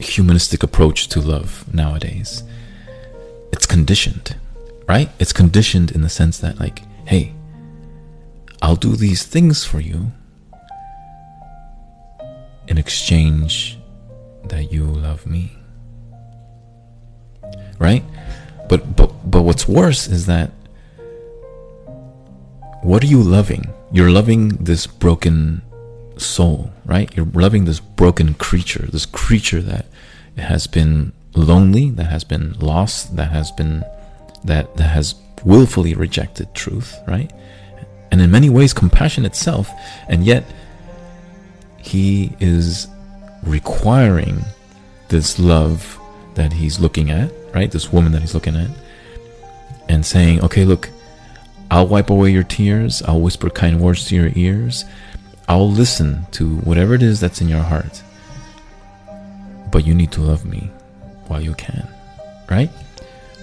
[0.00, 2.42] humanistic approach to love nowadays.
[3.52, 4.36] It's conditioned,
[4.88, 5.10] right?
[5.18, 7.34] It's conditioned in the sense that, like, hey,
[8.62, 10.12] I'll do these things for you
[12.68, 13.78] in exchange
[14.44, 15.52] that you love me.
[17.78, 18.04] Right?
[18.68, 20.50] But but but what's worse is that
[22.82, 23.72] what are you loving?
[23.92, 25.62] You're loving this broken
[26.16, 27.14] soul, right?
[27.16, 29.86] You're loving this broken creature, this creature that
[30.38, 33.84] has been lonely, that has been lost, that has been
[34.44, 37.30] that that has willfully rejected truth, right?
[38.10, 39.70] And in many ways compassion itself,
[40.08, 40.44] and yet
[41.78, 42.88] he is
[43.42, 44.44] requiring
[45.08, 45.98] this love
[46.34, 47.70] that he's looking at, right?
[47.70, 48.70] This woman that he's looking at,
[49.88, 50.90] and saying, okay, look,
[51.70, 54.84] I'll wipe away your tears, I'll whisper kind words to your ears,
[55.48, 58.02] I'll listen to whatever it is that's in your heart.
[59.70, 60.70] But you need to love me
[61.28, 61.86] while you can,
[62.50, 62.70] right?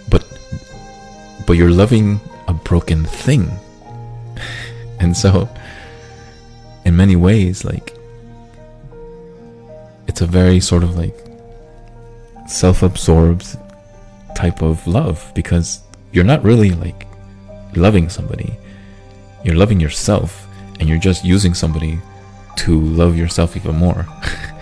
[0.10, 0.26] But
[1.46, 3.50] but you're loving a broken thing.
[5.00, 5.50] and so
[6.86, 7.98] in many ways like
[10.08, 11.16] it's a very sort of like
[12.48, 13.58] self-absorbed
[14.36, 15.82] type of love because
[16.12, 17.06] you're not really like
[17.76, 18.58] loving somebody.
[19.44, 20.48] You're loving yourself
[20.80, 22.00] and you're just using somebody
[22.58, 24.06] to love yourself even more.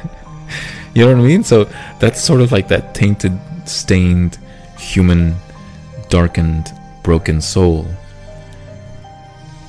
[0.96, 1.44] you know what I mean?
[1.44, 1.66] So
[2.00, 4.38] that's sort of like that tainted, stained,
[4.80, 5.36] human,
[6.10, 6.72] darkened,
[7.04, 7.86] broken soul.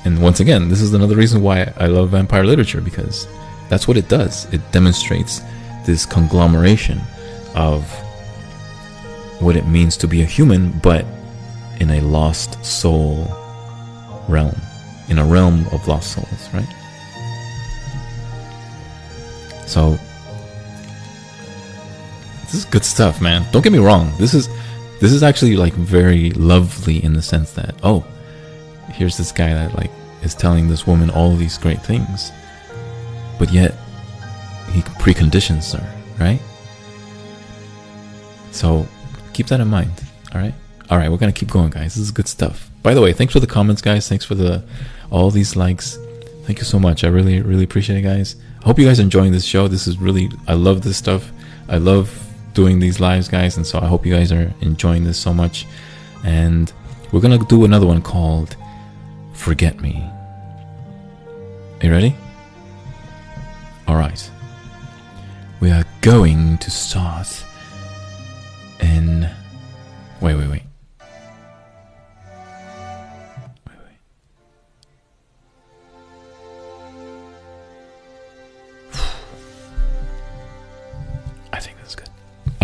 [0.05, 3.27] And once again, this is another reason why I love vampire literature because
[3.67, 4.51] that's what it does.
[4.53, 5.41] It demonstrates
[5.85, 7.01] this conglomeration
[7.55, 7.83] of
[9.41, 11.05] what it means to be a human, but
[11.81, 13.27] in a lost soul
[14.29, 14.55] realm,
[15.09, 16.67] in a realm of lost souls, right?
[19.65, 19.99] So,
[22.47, 23.45] this is good stuff, man.
[23.51, 24.11] Don't get me wrong.
[24.17, 24.49] This is
[24.99, 28.05] this is actually like very lovely in the sense that oh,
[28.89, 29.91] here's this guy that like
[30.23, 32.31] is telling this woman all these great things,
[33.37, 33.75] but yet
[34.71, 36.39] he preconditions her, right?
[38.51, 38.87] So
[39.33, 39.91] keep that in mind.
[40.33, 40.53] All right.
[40.89, 41.11] All right.
[41.11, 41.95] We're gonna keep going, guys.
[41.95, 42.71] This is good stuff.
[42.81, 44.07] By the way, thanks for the comments, guys.
[44.07, 44.63] Thanks for the
[45.11, 45.99] all these likes.
[46.43, 47.03] Thank you so much.
[47.03, 48.37] I really, really appreciate it, guys.
[48.61, 49.67] I hope you guys are enjoying this show.
[49.67, 51.29] This is really, I love this stuff.
[51.67, 52.26] I love
[52.57, 55.67] doing these lives, guys, and so I hope you guys are enjoying this so much.
[56.23, 56.73] And
[57.11, 58.55] we're gonna do another one called
[59.33, 59.93] "Forget Me."
[61.79, 62.15] Are you ready?
[63.87, 64.21] All right.
[65.59, 67.29] We are going to start
[68.79, 69.29] in.
[70.19, 70.49] Wait, wait.
[70.49, 70.66] Wait,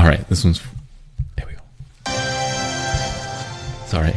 [0.03, 0.61] All right, this one's.
[1.37, 1.61] There we go.
[3.85, 4.11] Sorry.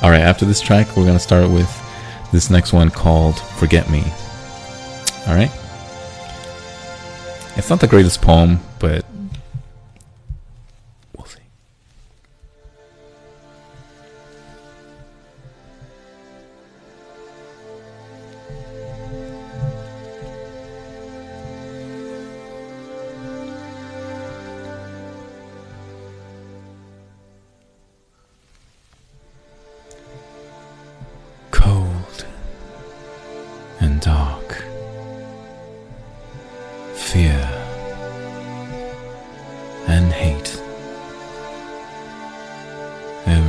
[0.00, 1.68] All right, after this track, we're going to start with
[2.30, 4.04] this next one called Forget Me.
[5.26, 5.50] All right?
[7.56, 9.04] It's not the greatest poem, but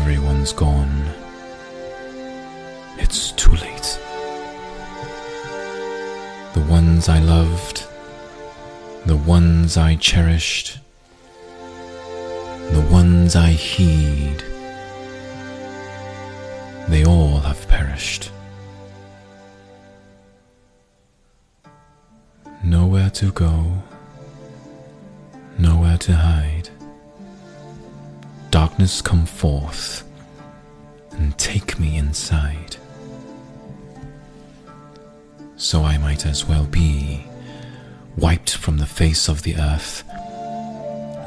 [0.01, 1.05] Everyone's gone.
[2.97, 3.99] It's too late.
[6.55, 7.85] The ones I loved,
[9.05, 10.79] the ones I cherished,
[12.71, 14.43] the ones I heed,
[16.89, 18.31] they all have perished.
[22.63, 23.83] Nowhere to go,
[25.59, 26.60] nowhere to hide.
[28.81, 30.03] Darkness come forth
[31.11, 32.77] and take me inside.
[35.55, 37.23] So I might as well be
[38.17, 40.03] wiped from the face of the earth.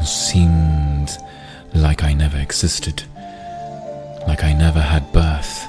[0.05, 1.17] Seemed
[1.73, 3.05] like I never existed,
[4.27, 5.65] like I never had birth.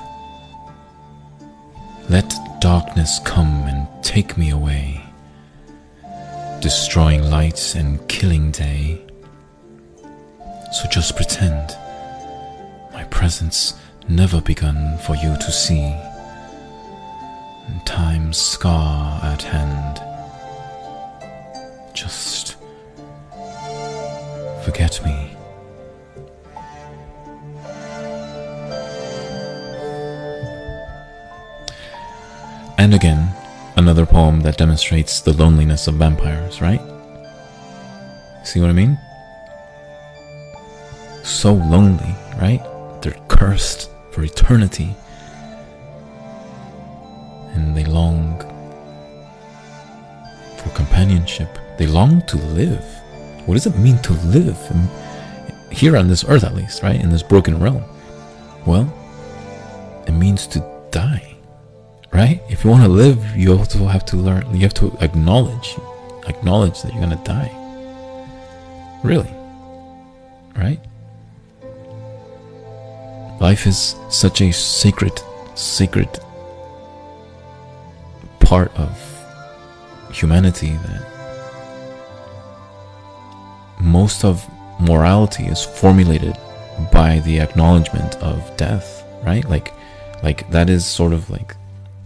[2.09, 5.03] Let darkness come and take me away
[6.61, 9.04] destroying light and killing day.
[10.71, 11.75] So just pretend
[12.91, 13.73] my presence
[14.07, 15.95] never begun for you to see,
[17.67, 20.01] and time's scar at hand.
[21.93, 22.57] Just
[24.63, 25.31] forget me.
[32.77, 33.33] And again,
[33.77, 36.81] another poem that demonstrates the loneliness of vampires, right?
[38.43, 38.99] See what I mean?
[41.25, 42.61] So lonely, right?
[43.01, 44.95] They're cursed for eternity.
[47.53, 48.39] And they long
[50.57, 51.49] for companionship.
[51.77, 52.85] They long to live.
[53.45, 54.57] What does it mean to live?
[55.71, 56.99] Here on this earth, at least, right?
[56.99, 57.83] In this broken realm.
[58.65, 58.87] Well,
[60.07, 60.59] it means to
[60.91, 61.35] die
[62.15, 62.41] right?
[62.49, 64.43] If you want to live, you also have to learn.
[64.53, 65.75] You have to acknowledge,
[66.27, 67.51] acknowledge that you're gonna die.
[69.03, 69.33] Really,
[70.55, 70.79] right?
[73.39, 75.21] Life is such a sacred,
[75.55, 76.09] sacred
[78.39, 78.91] part of
[80.11, 81.05] humanity that
[83.79, 84.45] most of
[84.79, 86.37] morality is formulated
[86.91, 89.47] by the acknowledgement of death, right?
[89.49, 89.73] Like,
[90.23, 91.55] like that is sort of like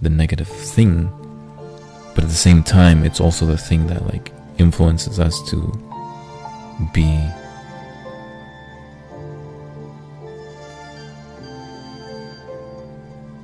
[0.01, 1.09] the negative thing
[2.19, 5.57] but at the same time it's also the thing that like influences us to
[6.93, 7.17] be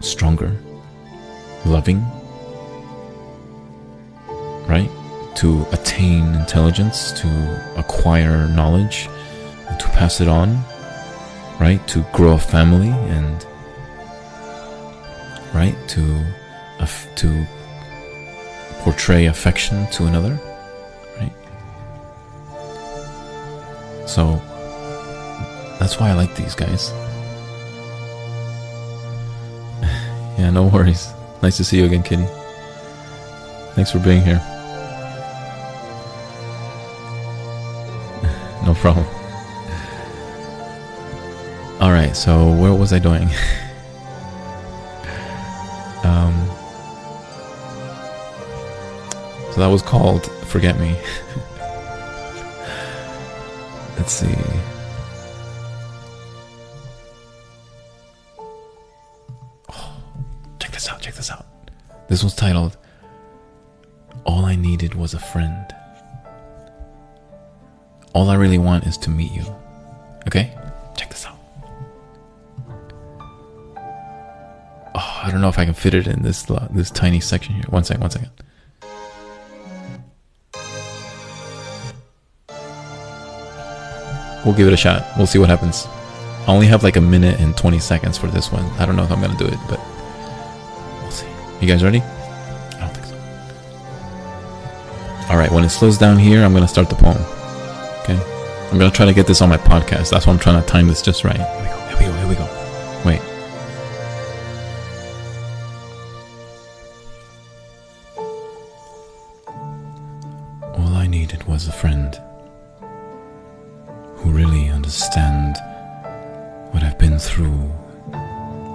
[0.05, 0.55] stronger,
[1.65, 1.99] loving,
[4.67, 4.89] right?
[5.35, 9.09] To attain intelligence, to acquire knowledge,
[9.79, 10.63] to pass it on,
[11.59, 11.85] right?
[11.89, 13.45] To grow a family and
[15.53, 16.21] right to
[17.15, 17.47] to
[18.81, 20.39] portray affection to another,
[21.17, 21.33] right?
[24.05, 24.41] So
[25.79, 26.91] that's why I like these guys.
[30.37, 31.13] Yeah, no worries.
[31.41, 32.25] Nice to see you again, Kitty.
[33.73, 34.35] Thanks for being here.
[38.65, 39.05] no problem.
[41.81, 43.23] Alright, so where was I doing?
[46.03, 46.33] um,
[49.51, 50.95] so that was called Forget Me.
[53.97, 54.35] Let's see.
[60.85, 61.45] This out, check this out.
[62.07, 62.77] This was titled
[64.23, 65.65] All I Needed Was a Friend.
[68.13, 69.43] All I really want is to meet you.
[70.27, 70.55] Okay?
[70.95, 71.39] Check this out.
[74.93, 77.65] Oh, I don't know if I can fit it in this this tiny section here.
[77.69, 78.29] One second, one second.
[84.45, 85.03] We'll give it a shot.
[85.17, 85.87] We'll see what happens.
[86.47, 88.65] I only have like a minute and 20 seconds for this one.
[88.77, 89.79] I don't know if I'm gonna do it, but.
[91.61, 92.01] You guys ready?
[92.01, 93.15] I don't think so.
[95.31, 97.17] Alright, when it slows down here, I'm gonna start the poem.
[98.03, 98.19] Okay?
[98.71, 100.09] I'm gonna try to get this on my podcast.
[100.11, 101.37] That's why I'm trying to time this just right.
[101.37, 102.47] Here we go, here we go, here we go.
[103.05, 103.21] Wait.
[110.77, 112.19] All I needed was a friend
[114.17, 115.57] who really understand
[116.71, 117.71] what I've been through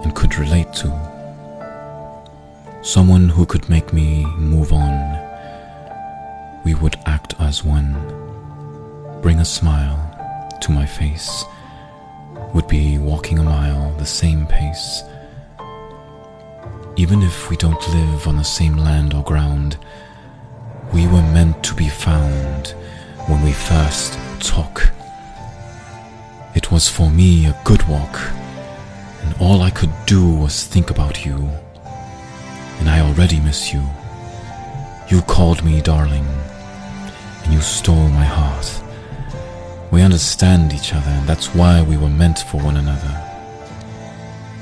[0.02, 1.19] and could relate to.
[2.94, 4.94] Someone who could make me move on.
[6.64, 7.92] We would act as one,
[9.22, 9.98] bring a smile
[10.60, 11.44] to my face,
[12.52, 15.04] would be walking a mile the same pace.
[16.96, 19.76] Even if we don't live on the same land or ground,
[20.92, 22.74] we were meant to be found
[23.28, 24.90] when we first talk
[26.56, 28.18] it was for me a good walk,
[29.22, 31.48] and all I could do was think about you.
[32.80, 33.82] And I already miss you.
[35.08, 36.26] You called me darling,
[37.44, 38.82] and you stole my heart.
[39.90, 43.14] We understand each other, and that's why we were meant for one another.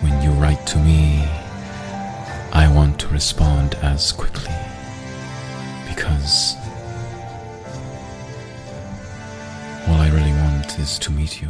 [0.01, 1.25] When you write to me,
[2.53, 4.55] I want to respond as quickly.
[5.89, 6.57] Because
[9.87, 11.49] all I really want is to meet you.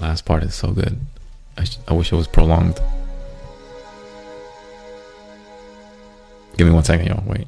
[0.00, 0.98] Last part is so good.
[1.58, 2.80] I, sh- I wish it was prolonged.
[6.56, 7.22] Give me one second, y'all.
[7.26, 7.46] Wait.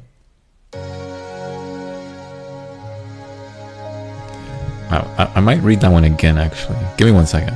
[4.89, 6.77] I, I, I might read that one again, actually.
[6.97, 7.55] Give me one second.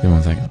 [0.00, 0.50] Give me one second.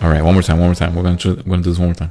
[0.00, 0.94] All right, one more time, one more time.
[0.94, 2.10] We're gonna, we're gonna do this one more time.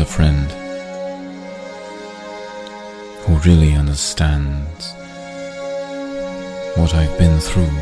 [0.00, 0.50] A friend
[3.22, 4.92] who really understands
[6.76, 7.76] what I've been through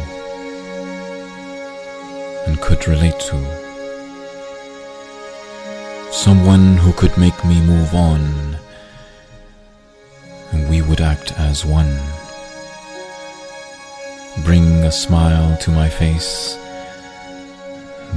[2.47, 3.37] and could relate to.
[6.13, 8.59] Someone who could make me move on
[10.53, 11.99] and we would act as one.
[14.45, 16.57] Bring a smile to my face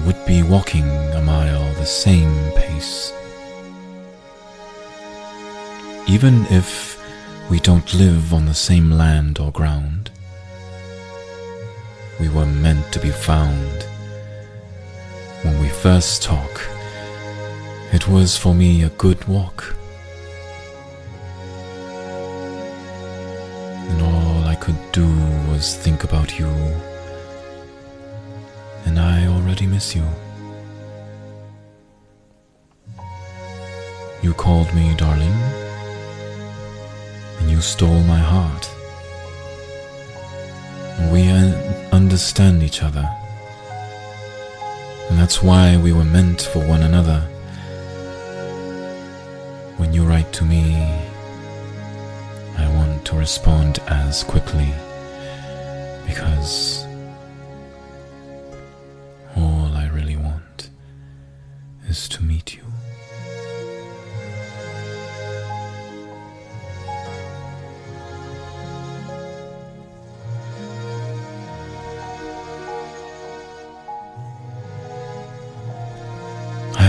[0.06, 3.14] would be walking a mile the same pace.
[6.10, 6.98] Even if
[7.50, 10.10] we don't live on the same land or ground,
[12.18, 13.84] we were meant to be found.
[15.44, 16.62] When we first talk,
[17.92, 19.76] it was for me a good walk.
[23.90, 25.08] And all I could do
[25.50, 26.48] was think about you,
[28.86, 30.08] and I already miss you.
[34.24, 35.67] You called me darling,
[37.40, 38.70] and you stole my heart.
[41.12, 41.30] We
[41.92, 43.08] understand each other,
[45.10, 47.22] and that's why we were meant for one another.
[49.78, 50.76] When you write to me,
[52.58, 54.74] I want to respond as quickly
[56.08, 56.84] because
[59.36, 60.72] all I really want
[61.88, 62.64] is to meet you.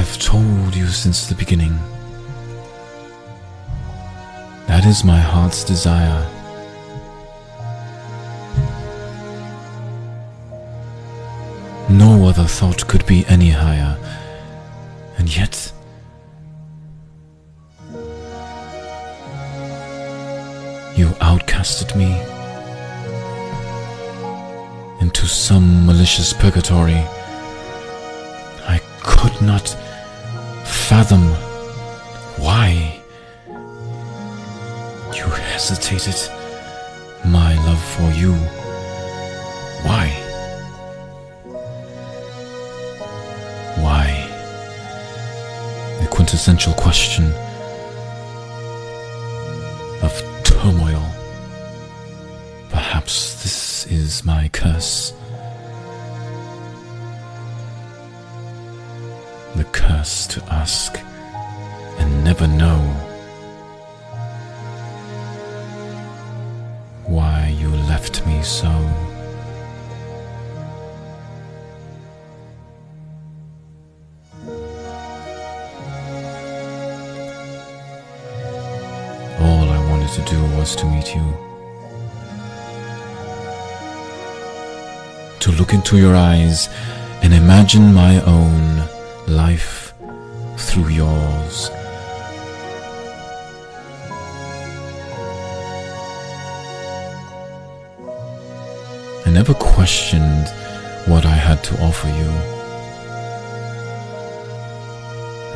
[0.08, 1.78] Have told you since the beginning.
[4.66, 6.26] That is my heart's desire.
[11.90, 13.98] No other thought could be any higher,
[15.18, 15.72] and yet
[20.96, 22.10] you outcasted me
[25.02, 27.02] into some malicious purgatory.
[28.74, 29.76] I could not
[30.88, 31.20] fathom
[32.42, 32.98] why
[35.14, 36.16] you hesitated
[37.26, 38.32] my love for you.
[39.84, 40.08] Why?
[43.84, 44.08] Why?
[46.00, 47.34] The quintessential question
[50.02, 50.12] of
[50.42, 51.04] turmoil.
[52.70, 55.12] Perhaps this is my curse.
[59.78, 60.98] Curse to ask
[62.00, 62.80] and never know
[67.06, 68.72] why you left me so.
[79.46, 81.26] All I wanted to do was to meet you.
[85.38, 86.68] To look into your eyes
[87.22, 88.77] and imagine my own
[89.28, 89.92] life
[90.56, 91.70] through yours.
[99.26, 100.48] I never questioned
[101.06, 102.30] what I had to offer you.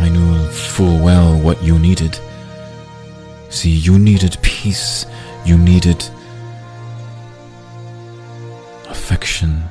[0.05, 2.19] I knew full well what you needed.
[3.49, 5.07] See, you needed peace,
[5.44, 6.05] you needed
[8.89, 9.62] affection,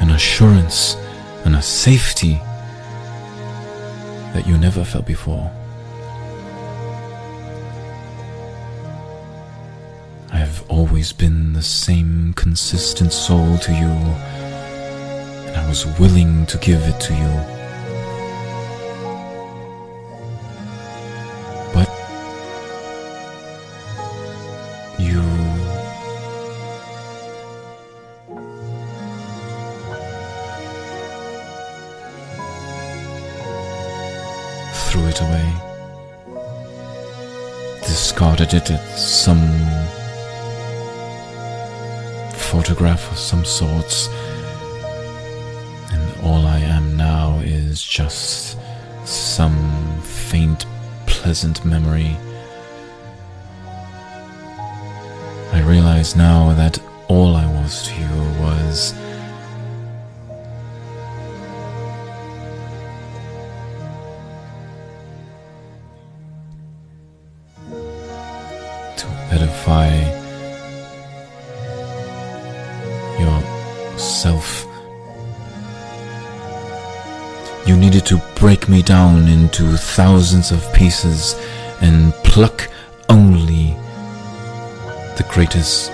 [0.00, 0.96] an assurance,
[1.44, 2.40] and a safety
[4.32, 5.50] that you never felt before.
[10.32, 13.92] I have always been the same consistent soul to you,
[15.48, 17.59] and I was willing to give it to you.
[38.54, 38.68] At
[38.98, 39.48] some
[42.34, 44.08] photograph of some sorts,
[45.92, 48.58] and all I am now is just
[49.04, 50.66] some faint,
[51.06, 52.16] pleasant memory.
[55.52, 58.09] I realize now that all I was to you
[69.70, 69.88] edify
[73.20, 74.66] yourself.
[77.66, 81.34] You needed to break me down into thousands of pieces
[81.80, 82.68] and pluck
[83.08, 83.76] only
[85.16, 85.90] the greatest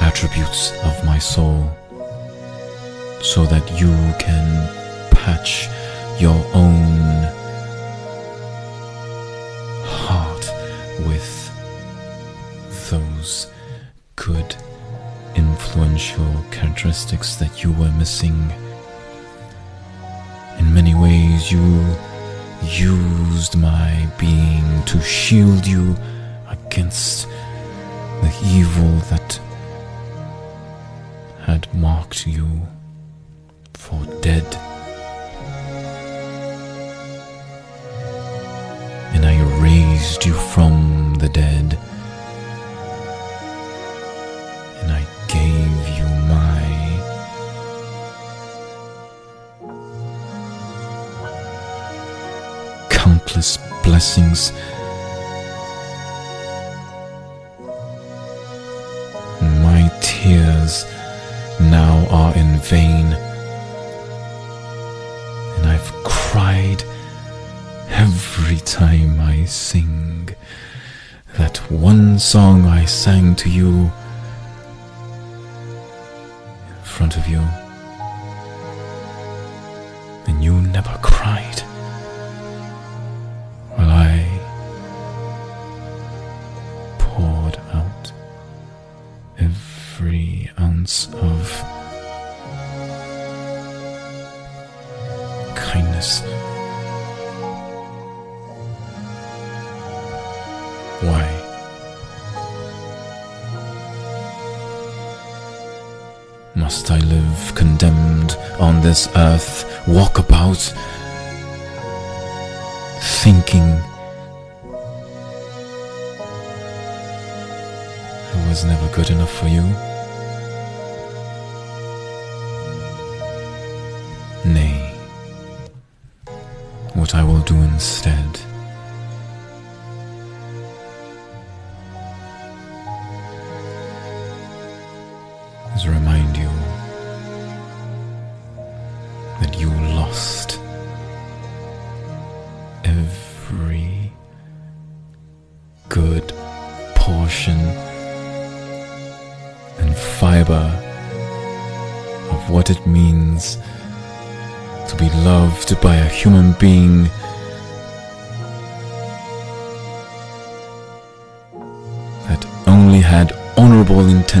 [0.00, 1.70] attributes of my soul
[3.20, 4.48] so that you can
[5.10, 5.68] patch
[6.20, 7.07] your own
[18.22, 18.48] In
[20.74, 21.94] many ways, you
[22.64, 25.94] used my being to shield you
[26.48, 27.28] against
[28.22, 29.40] the evil that
[31.42, 32.66] had marked you
[33.74, 34.57] for dead
[62.38, 63.06] in vain,
[65.56, 66.82] and I've cried
[67.88, 70.28] every time I sing
[71.36, 73.90] that one song I sang to you
[76.68, 77.42] in front of you,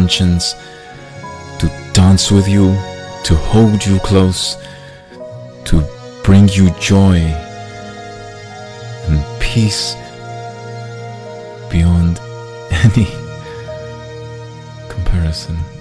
[0.08, 0.54] intentions
[1.58, 2.68] to dance with you,
[3.24, 4.56] to hold you close,
[5.66, 5.84] to
[6.24, 7.16] bring you joy
[9.06, 9.94] and peace
[11.70, 12.18] beyond
[12.70, 13.06] any
[14.88, 15.77] comparison.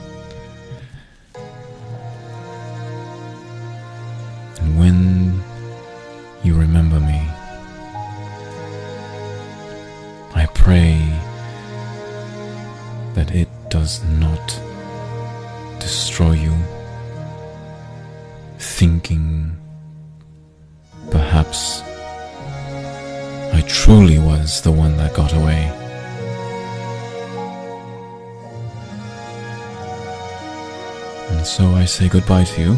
[32.20, 32.74] Goodbye to you.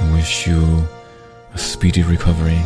[0.00, 0.62] I wish you
[1.52, 2.58] a speedy recovery.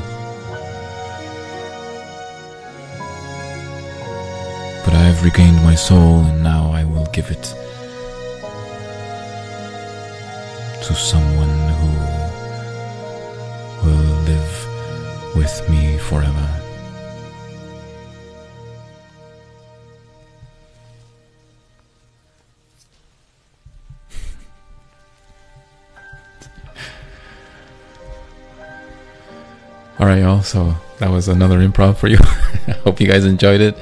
[4.84, 7.42] But I have regained my soul and now I will give it
[10.84, 11.92] to someone who
[13.84, 16.65] will live with me forever.
[29.98, 30.42] All right, y'all.
[30.42, 32.18] So that was another improv for you.
[32.68, 33.76] I hope you guys enjoyed it.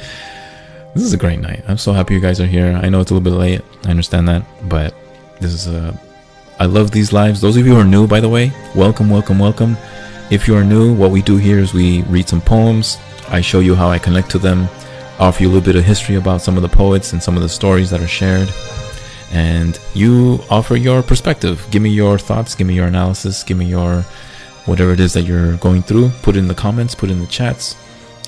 [0.94, 1.64] This is a great night.
[1.66, 2.78] I'm so happy you guys are here.
[2.80, 3.62] I know it's a little bit late.
[3.84, 4.94] I understand that, but
[5.40, 5.98] this is a.
[6.60, 7.40] I love these lives.
[7.40, 9.76] Those of you who are new, by the way, welcome, welcome, welcome.
[10.30, 12.96] If you are new, what we do here is we read some poems.
[13.28, 14.68] I show you how I connect to them,
[15.18, 17.42] offer you a little bit of history about some of the poets and some of
[17.42, 18.48] the stories that are shared,
[19.32, 21.66] and you offer your perspective.
[21.72, 22.54] Give me your thoughts.
[22.54, 23.42] Give me your analysis.
[23.42, 24.04] Give me your
[24.66, 26.10] whatever it is that you're going through.
[26.22, 26.94] Put it in the comments.
[26.94, 27.76] Put it in the chats,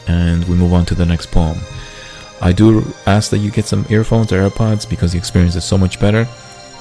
[0.07, 1.59] and we move on to the next poem.
[2.41, 5.79] I do ask that you get some earphones or AirPods because the experience is so
[5.79, 6.27] much better.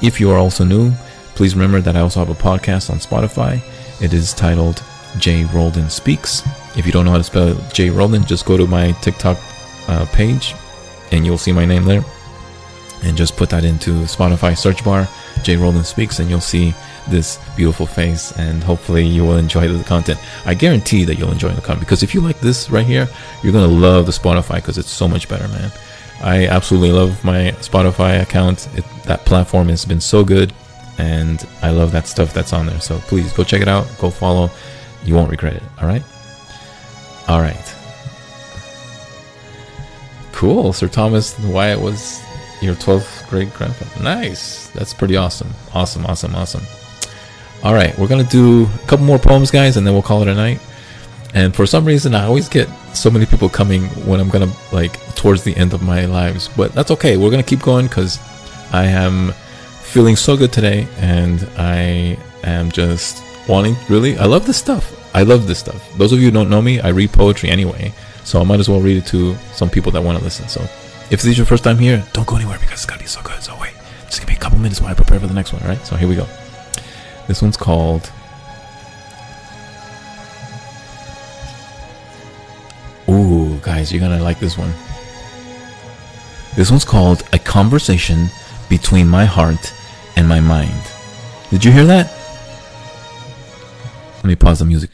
[0.01, 0.91] If you are also new,
[1.35, 3.61] please remember that I also have a podcast on Spotify.
[4.01, 4.83] It is titled
[5.17, 6.43] J Roldan Speaks.
[6.77, 9.37] If you don't know how to spell J Roldan, just go to my TikTok
[9.87, 10.53] uh, page
[11.11, 12.03] and you'll see my name there.
[13.03, 15.07] And just put that into Spotify search bar,
[15.43, 16.73] J Roldan Speaks, and you'll see
[17.09, 18.31] this beautiful face.
[18.37, 20.19] And hopefully, you will enjoy the content.
[20.45, 23.07] I guarantee that you'll enjoy the content because if you like this right here,
[23.43, 25.71] you're gonna love the Spotify because it's so much better, man.
[26.21, 28.67] I absolutely love my Spotify account.
[28.75, 30.53] It, that platform has been so good,
[30.97, 32.79] and I love that stuff that's on there.
[32.79, 33.87] So please go check it out.
[33.99, 34.49] Go follow.
[35.03, 35.63] You won't regret it.
[35.79, 36.03] All right.
[37.27, 37.75] All right.
[40.31, 40.73] Cool.
[40.73, 42.21] Sir Thomas Wyatt was
[42.61, 44.03] your 12th great grandfather.
[44.03, 44.67] Nice.
[44.69, 45.53] That's pretty awesome.
[45.73, 46.05] Awesome.
[46.05, 46.35] Awesome.
[46.35, 46.63] Awesome.
[47.65, 47.97] All right.
[47.97, 50.59] We're to do a couple more poems, guys, and then we'll call it a night.
[51.33, 54.93] And for some reason, I always get so many people coming when I'm to, like,
[55.15, 56.47] towards the end of my lives.
[56.47, 57.17] But that's okay.
[57.17, 58.19] We're to keep going because
[58.71, 59.33] I am
[59.81, 64.93] feeling so good today and I am just wanting really, I love this stuff.
[65.15, 65.97] I love this stuff.
[65.97, 67.93] Those of you who don't know me, I read poetry anyway,
[68.23, 70.47] so I might as well read it to some people that want to listen.
[70.49, 70.61] So
[71.09, 73.21] if this is your first time here, don't go anywhere because it's gonna be so
[73.23, 73.41] good.
[73.41, 73.73] So wait,
[74.05, 75.63] just give me a couple minutes while I prepare for the next one.
[75.63, 75.83] All right.
[75.87, 76.27] So here we go.
[77.27, 78.11] This one's called.
[83.09, 84.71] Ooh, guys, you're gonna like this one.
[86.55, 88.27] This one's called A Conversation
[88.69, 89.73] Between My Heart
[90.15, 90.71] and My Mind.
[91.49, 92.11] Did you hear that?
[94.17, 94.89] Let me pause the music.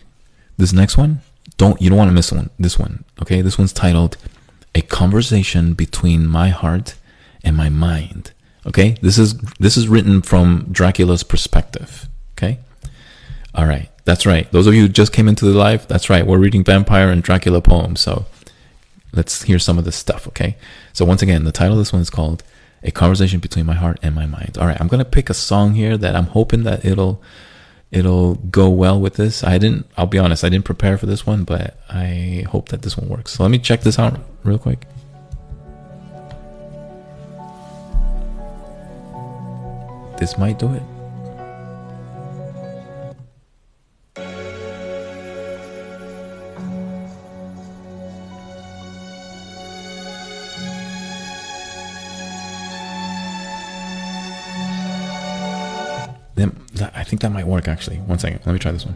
[0.57, 1.21] This next one,
[1.57, 2.49] don't you don't want to miss one.
[2.59, 3.41] This one, okay?
[3.41, 4.17] This one's titled
[4.75, 6.95] A Conversation Between My Heart
[7.43, 8.31] and My Mind.
[8.65, 8.97] Okay?
[9.01, 12.07] This is this is written from Dracula's perspective.
[12.41, 12.59] Okay?
[13.53, 13.89] All right.
[14.05, 14.51] That's right.
[14.51, 16.25] Those of you who just came into the live, that's right.
[16.25, 17.99] We're reading vampire and Dracula poems.
[17.99, 18.25] So
[19.13, 20.57] let's hear some of this stuff, okay?
[20.93, 22.43] So once again, the title of this one is called
[22.83, 24.57] A Conversation Between My Heart and My Mind.
[24.57, 27.21] All right, I'm going to pick a song here that I'm hoping that it'll
[27.91, 29.43] it'll go well with this.
[29.43, 32.81] I didn't I'll be honest, I didn't prepare for this one, but I hope that
[32.81, 33.33] this one works.
[33.33, 34.87] So let me check this out real quick.
[40.17, 40.83] This might do it.
[56.81, 57.97] That, I think that might work actually.
[57.97, 58.41] One second.
[58.45, 58.95] Let me try this one.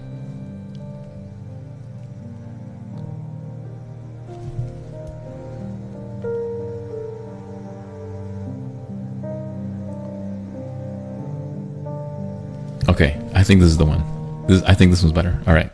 [12.89, 14.03] Okay, I think this is the one.
[14.47, 15.41] This, I think this one's better.
[15.47, 15.71] All right.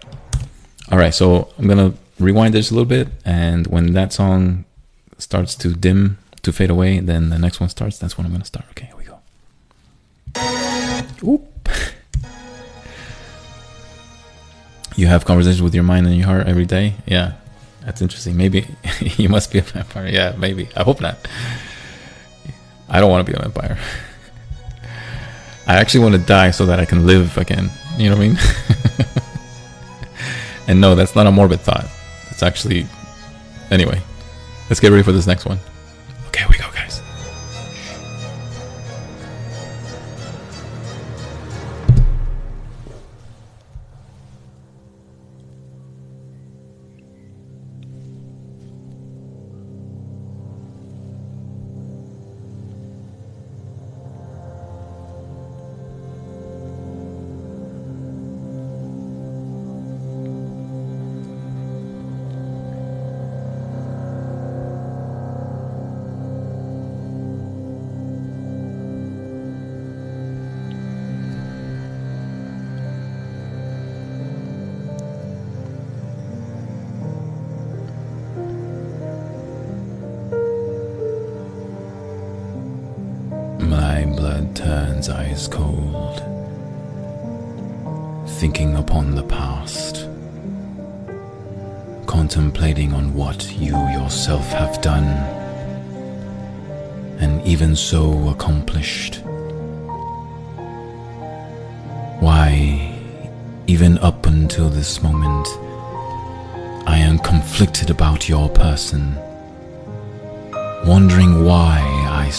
[0.91, 4.65] All right, so I'm going to rewind this a little bit and when that song
[5.17, 7.97] starts to dim, to fade away, then the next one starts.
[7.99, 8.65] That's when I'm going to start.
[8.71, 9.19] Okay, here we go.
[11.33, 11.69] Oop.
[15.01, 16.93] You have conversations with your mind and your heart every day.
[17.07, 17.33] Yeah,
[17.83, 18.37] that's interesting.
[18.37, 18.67] Maybe
[19.01, 20.07] you must be a vampire.
[20.07, 20.69] Yeah, maybe.
[20.75, 21.17] I hope not.
[22.87, 23.79] I don't want to be a vampire.
[25.65, 27.71] I actually want to die so that I can live again.
[27.97, 28.37] You know what I mean?
[30.67, 31.87] and no, that's not a morbid thought.
[32.29, 32.85] It's actually.
[33.71, 33.99] Anyway,
[34.69, 35.57] let's get ready for this next one.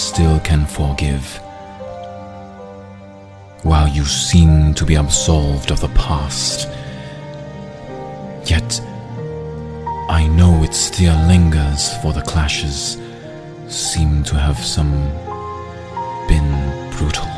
[0.03, 1.25] Still can forgive,
[3.63, 6.69] while you seem to be absolved of the past.
[8.45, 8.81] Yet,
[10.11, 12.99] I know it still lingers, for the clashes
[13.69, 14.93] seem to have some
[16.29, 16.51] been
[16.97, 17.29] brutal.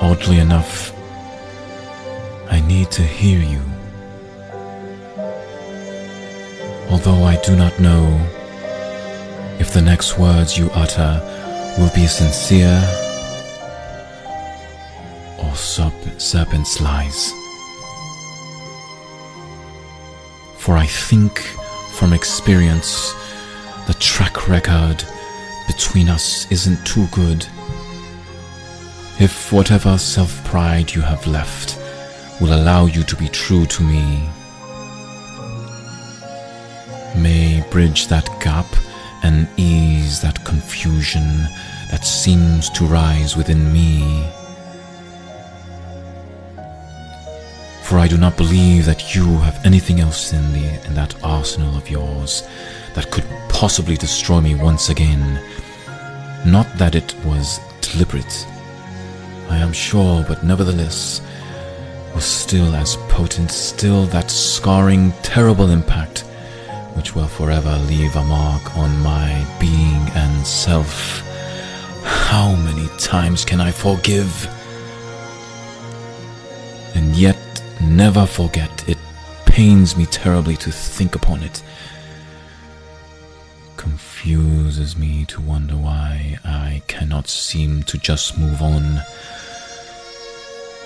[0.00, 0.92] Oddly enough,
[2.50, 3.62] I need to hear you.
[6.90, 8.06] Although I do not know
[9.58, 11.20] if the next words you utter
[11.78, 12.78] will be sincere
[15.38, 17.32] or serp- serpent's lies.
[20.56, 21.38] For I think
[21.92, 23.12] from experience
[23.86, 25.04] the track record
[25.66, 27.46] between us isn't too good.
[29.20, 31.78] If whatever self pride you have left
[32.40, 34.28] will allow you to be true to me,
[37.18, 38.66] may bridge that gap
[39.22, 41.48] and ease that confusion
[41.90, 44.26] that seems to rise within me.
[47.82, 51.76] For I do not believe that you have anything else in the in that arsenal
[51.76, 52.46] of yours
[52.94, 55.42] that could possibly destroy me once again.
[56.44, 58.46] Not that it was deliberate.
[59.48, 61.22] I am sure, but nevertheless,
[62.14, 66.27] was still as potent, still that scarring, terrible impact
[66.98, 71.22] which will forever leave a mark on my being and self.
[72.02, 74.32] How many times can I forgive?
[76.96, 77.38] And yet
[77.80, 78.88] never forget.
[78.88, 78.98] It
[79.46, 81.62] pains me terribly to think upon it.
[83.76, 89.00] Confuses me to wonder why I cannot seem to just move on.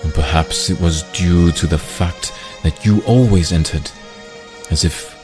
[0.03, 2.31] And perhaps it was due to the fact
[2.61, 3.89] that you always entered
[4.69, 5.22] as if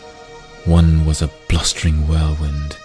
[0.65, 2.77] one was a blustering whirlwind.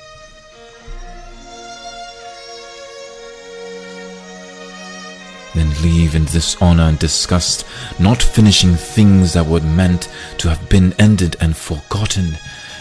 [5.55, 7.65] Then leave in dishonor and disgust,
[8.01, 12.37] not finishing things that were meant to have been ended and forgotten.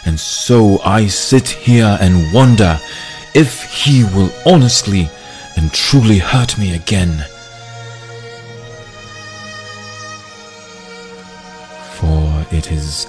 [0.06, 2.80] And so I sit here and wonder
[3.36, 5.10] if he will honestly
[5.56, 7.26] and truly hurt me again.
[11.94, 13.06] For it is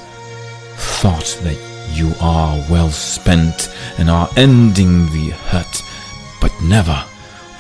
[0.77, 5.83] thought that you are well spent and are ending the hurt,
[6.41, 7.05] but never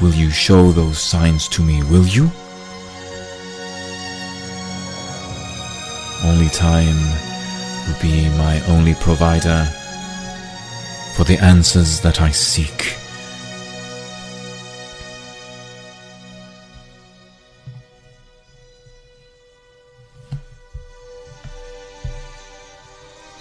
[0.01, 2.31] will you show those signs to me, will you?
[6.25, 6.97] Only time
[7.87, 9.65] will be my only provider
[11.17, 12.97] for the answers that I seek.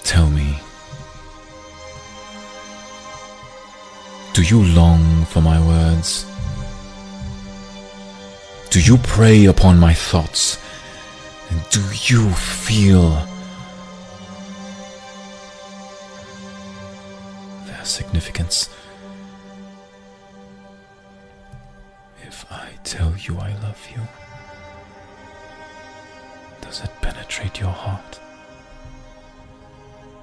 [0.04, 0.43] Tell me.
[4.54, 6.28] You long for my words?
[8.70, 10.60] Do you prey upon my thoughts?
[11.50, 11.82] And do
[12.12, 13.10] you feel
[17.66, 18.70] their significance?
[22.22, 24.04] If I tell you I love you,
[26.62, 28.20] does it penetrate your heart?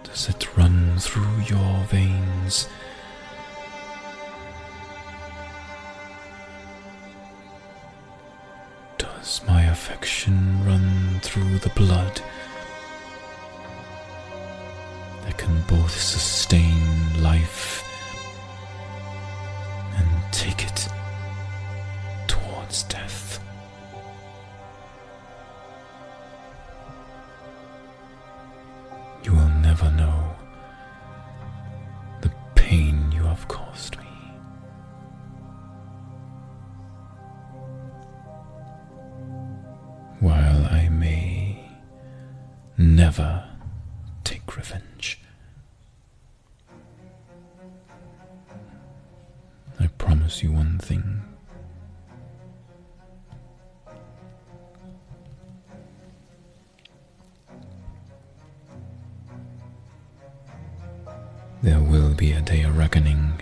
[0.04, 2.68] Does it run through your veins?
[9.00, 12.20] Does my affection run through the blood
[15.24, 17.82] that can both sustain life
[19.96, 20.88] and take it
[22.26, 23.40] towards death?
[29.24, 30.36] You will never know
[40.20, 41.64] While I may
[42.76, 43.48] never
[44.22, 45.18] take revenge,
[49.78, 51.22] I promise you one thing.
[61.62, 63.40] There will be a day of reckoning.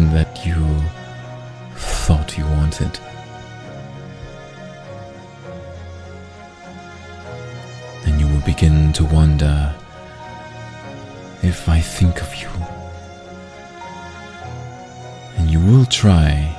[0.00, 0.54] That you
[1.76, 2.98] thought you wanted.
[8.04, 9.72] And you will begin to wonder
[11.42, 12.48] if I think of you.
[15.36, 16.56] And you will try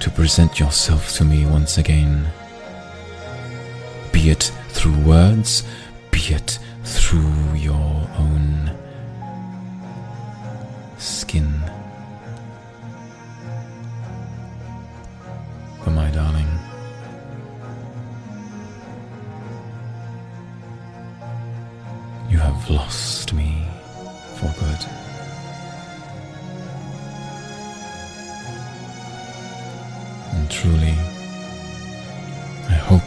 [0.00, 2.26] to present yourself to me once again,
[4.10, 5.62] be it through words,
[6.10, 8.72] be it through your own
[22.64, 23.66] have lost me
[24.36, 24.78] for good.
[30.32, 30.94] And truly,
[32.68, 33.02] I hope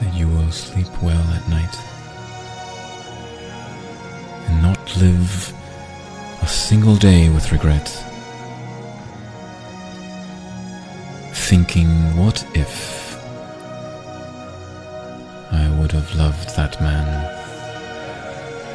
[0.00, 1.76] that you will sleep well at night
[4.48, 5.52] and not live
[6.42, 7.88] a single day with regret.
[11.32, 13.01] Thinking, what if
[16.02, 17.06] have loved that man?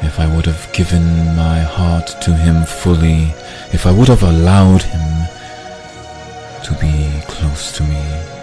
[0.02, 1.04] If I would have given
[1.36, 3.34] my heart to him fully,
[3.72, 5.26] if I would have allowed him
[6.64, 8.37] to be close to me.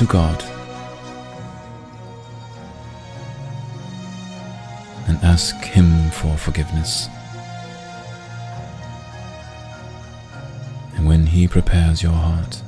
[0.00, 0.42] To God
[5.06, 7.10] and ask Him for forgiveness.
[10.96, 12.62] And when He prepares your heart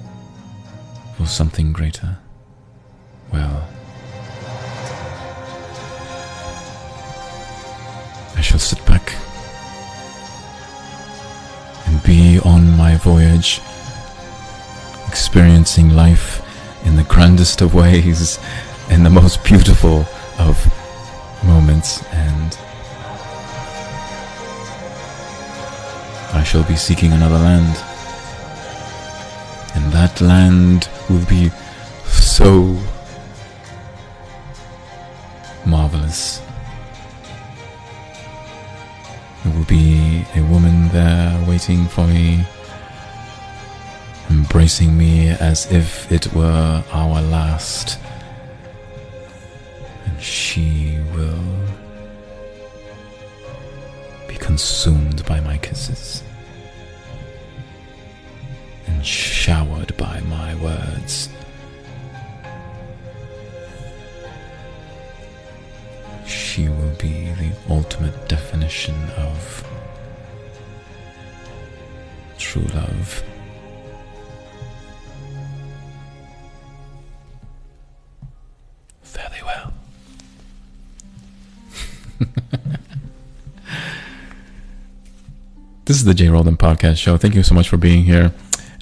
[1.16, 2.18] for something greater,
[3.32, 3.66] well,
[8.36, 9.14] I shall sit back
[11.86, 13.62] and be on my voyage,
[15.08, 16.41] experiencing life
[16.84, 18.38] in the grandest of ways
[18.90, 20.04] and the most beautiful
[20.38, 20.56] of
[21.44, 22.56] moments, and
[26.34, 27.76] I shall be seeking another land.
[29.74, 31.50] And that land will be
[32.04, 32.78] so
[35.64, 36.42] marvelous.
[39.44, 42.44] There will be a woman there waiting for me,
[44.32, 47.98] embracing me as if it were our last.
[50.06, 51.44] And she will
[54.26, 56.22] be consumed by my kisses
[58.86, 61.28] and showered by my words.
[66.26, 69.66] She will be the ultimate definition of
[72.38, 73.31] true love.
[85.92, 86.30] This is the J.
[86.30, 87.18] Roldan Podcast Show.
[87.18, 88.32] Thank you so much for being here.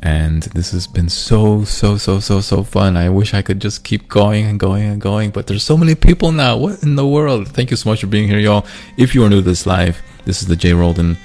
[0.00, 2.96] And this has been so, so, so, so, so fun.
[2.96, 5.96] I wish I could just keep going and going and going, but there's so many
[5.96, 6.56] people now.
[6.56, 7.48] What in the world?
[7.48, 8.64] Thank you so much for being here, y'all.
[8.96, 10.72] If you are new to this live, this is the J.
[10.72, 11.16] Roldan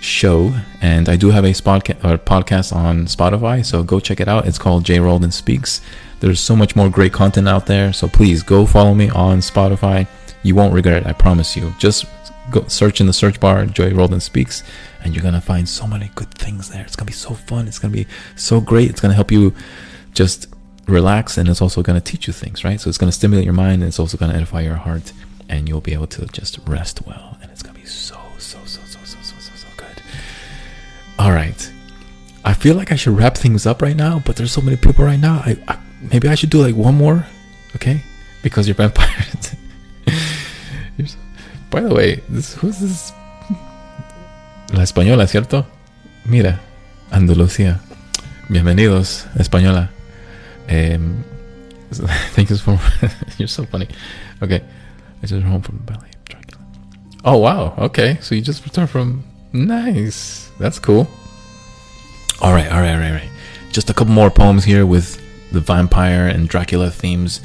[0.00, 0.50] Show,
[0.80, 4.46] and I do have a podcast on Spotify, so go check it out.
[4.46, 4.98] It's called J.
[4.98, 5.82] Roldan Speaks.
[6.20, 10.06] There's so much more great content out there, so please go follow me on Spotify.
[10.42, 11.74] You won't regret it, I promise you.
[11.78, 12.06] Just
[12.50, 14.62] go search in the search bar, J Roldan Speaks,
[15.02, 16.82] and you're gonna find so many good things there.
[16.82, 17.68] It's gonna be so fun.
[17.68, 18.06] It's gonna be
[18.36, 18.90] so great.
[18.90, 19.54] It's gonna help you
[20.12, 20.46] just
[20.86, 22.80] relax, and it's also gonna teach you things, right?
[22.80, 25.12] So it's gonna stimulate your mind, and it's also gonna edify your heart,
[25.48, 28.80] and you'll be able to just rest well, and it's gonna be so, so, so,
[28.84, 30.02] so, so, so, so, so good.
[31.18, 31.70] All right.
[32.46, 35.04] I feel like I should wrap things up right now, but there's so many people
[35.04, 35.42] right now.
[35.46, 37.26] I, I maybe I should do like one more,
[37.76, 38.02] okay?
[38.42, 39.54] Because you're vampires.
[41.74, 43.12] By the way, who's this?
[44.72, 45.66] La española, ¿cierto?
[46.24, 46.60] Mira,
[47.10, 47.80] Andalucía.
[48.48, 49.90] Bienvenidos, española.
[50.70, 51.24] Um,
[52.36, 52.78] thank you for.
[53.38, 53.88] you're so funny.
[54.40, 54.62] Okay,
[55.20, 56.12] I just home from ballet.
[56.26, 56.64] Dracula.
[57.24, 57.74] Oh wow.
[57.76, 59.24] Okay, so you just returned from.
[59.52, 60.52] Nice.
[60.60, 61.08] That's cool.
[62.40, 63.30] All right, all right, all right, all right.
[63.72, 65.20] Just a couple more poems here with
[65.50, 67.40] the vampire and Dracula themes.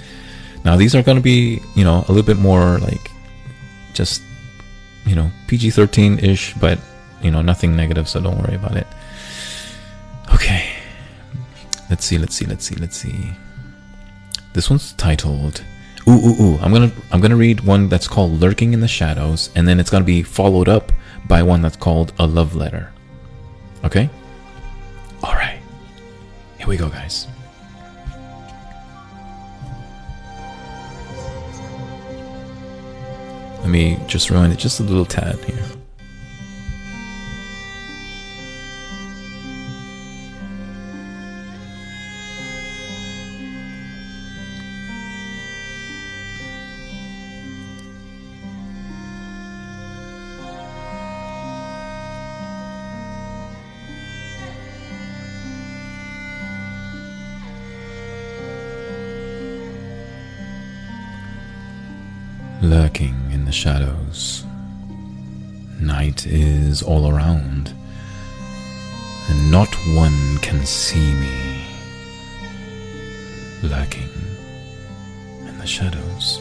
[0.64, 3.10] Now these are going to be, you know, a little bit more like
[4.00, 4.24] just,
[5.06, 6.80] you know, PG 13 ish, but,
[7.22, 8.88] you know, nothing negative, so don't worry about it.
[10.34, 10.70] Okay.
[11.90, 13.34] Let's see, let's see, let's see, let's see.
[14.54, 15.64] This one's titled.
[16.08, 16.58] Ooh, ooh, ooh.
[16.62, 19.90] I'm gonna I'm gonna read one that's called Lurking in the Shadows, and then it's
[19.90, 20.94] gonna be followed up
[21.28, 22.94] by one that's called A Love Letter.
[23.84, 24.10] Okay?
[25.24, 25.60] Alright.
[26.58, 27.28] Here we go, guys.
[33.62, 35.58] Let me just rewind it just a little tad here.
[62.62, 63.19] Lurking in
[63.50, 64.44] the shadows.
[65.82, 67.74] Night is all around,
[69.28, 71.66] and not one can see me,
[73.64, 74.12] lurking
[75.48, 76.40] in the shadows.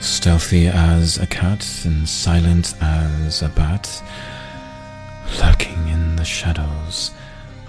[0.00, 4.02] Stealthy as a cat and silent as a bat,
[5.40, 7.12] lurking in the shadows,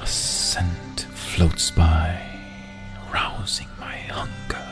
[0.01, 2.19] a scent floats by,
[3.13, 4.68] rousing my hunger.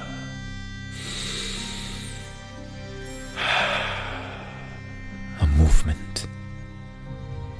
[5.39, 6.27] A movement,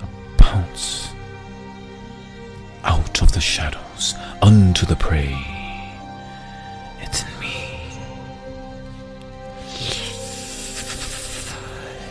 [0.01, 1.09] a pounce,
[2.83, 5.37] out of the shadows, unto the prey.
[6.99, 7.79] It's in me.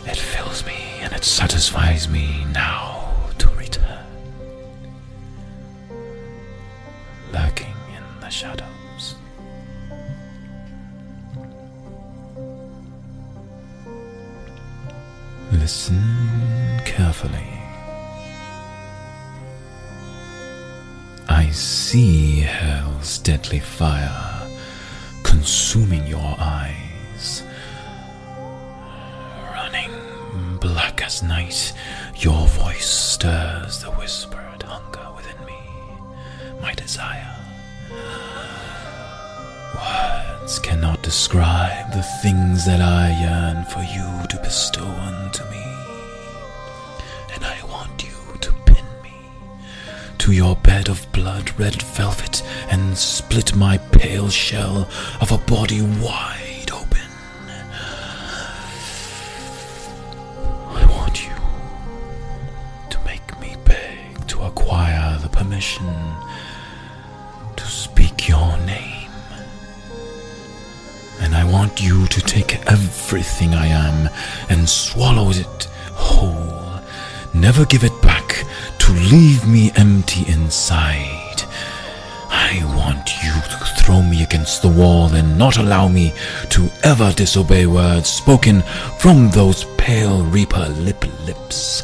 [0.05, 4.05] It fills me and it satisfies me now to return.
[7.33, 8.67] Lurking in the shadows.
[15.51, 17.47] Listen carefully.
[21.29, 24.37] I see hell's deadly fire
[25.23, 27.43] consuming your eyes.
[29.53, 29.91] Running
[30.59, 31.73] black as night,
[32.17, 35.59] your voice stirs the whispered hunger within me,
[36.61, 37.35] my desire.
[40.47, 45.65] Words cannot describe the things that I yearn for you to bestow unto me.
[47.35, 49.11] And I want you to pin me
[50.19, 54.87] to your bed of blood red velvet and split my pale shell
[55.19, 56.36] of a body wide
[71.79, 74.09] You to take everything I am
[74.49, 76.81] and swallow it whole.
[77.35, 78.45] Never give it back
[78.79, 81.43] to leave me empty inside.
[82.29, 86.13] I want you to throw me against the wall and not allow me
[86.49, 88.63] to ever disobey words spoken
[88.97, 91.83] from those pale reaper lip lips.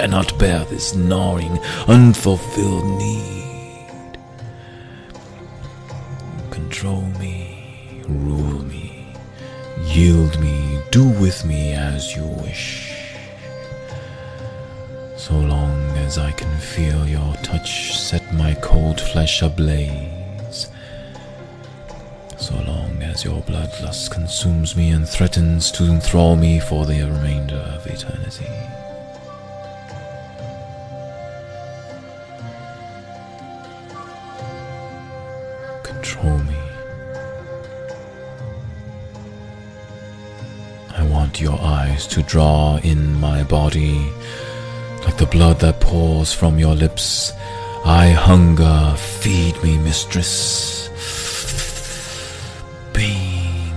[0.00, 4.18] Cannot bear this gnawing, unfulfilled need.
[6.50, 9.06] Control me, rule me,
[9.82, 13.14] yield me, do with me as you wish.
[15.18, 20.70] So long as I can feel your touch set my cold flesh ablaze.
[22.38, 27.62] So long as your bloodlust consumes me and threatens to enthrall me for the remainder
[27.76, 28.48] of eternity.
[41.40, 44.10] Your eyes to draw in my body
[45.04, 47.32] like the blood that pours from your lips.
[47.84, 50.88] I hunger, feed me, mistress.
[52.92, 53.74] Being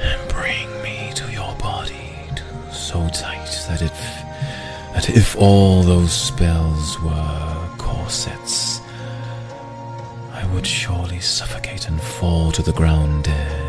[0.00, 3.92] and bring me to your body, to so tight that it
[4.94, 8.80] that if all those spells were corsets,
[10.32, 13.59] I would surely suffocate and fall to the ground dead,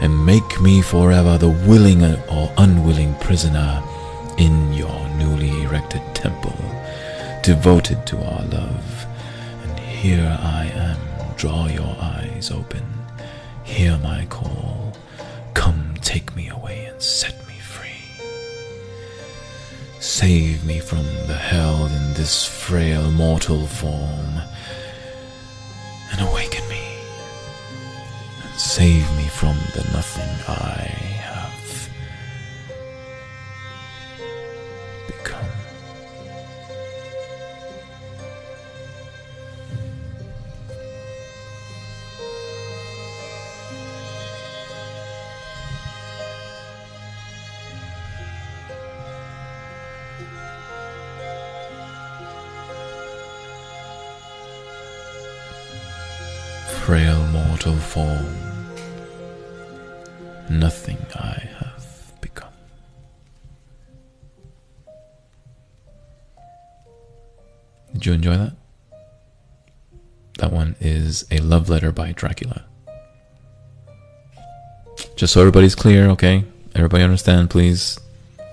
[0.00, 3.82] and make me forever the willing or unwilling prisoner
[4.38, 6.56] in your newly erected temple,
[7.42, 9.06] devoted to our love.
[9.62, 10.98] And here I am,
[11.36, 12.84] draw your eyes open,
[13.64, 14.96] hear my call,
[15.54, 18.24] come take me away and set me free.
[20.00, 24.40] Save me from the hell in this frail mortal form,
[26.12, 26.66] and awaken
[28.60, 31.19] save me from the nothing I
[68.00, 68.52] Did you enjoy that?
[70.38, 72.64] That one is a love letter by Dracula.
[75.16, 76.44] Just so everybody's clear, okay?
[76.74, 78.00] Everybody understand, please.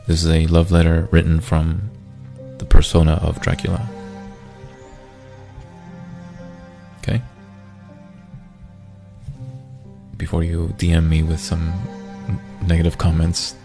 [0.06, 1.90] This is a love letter written from
[2.58, 3.88] the persona of Dracula.
[6.98, 7.22] Okay?
[10.18, 11.72] Before you DM me with some
[12.64, 13.56] negative comments,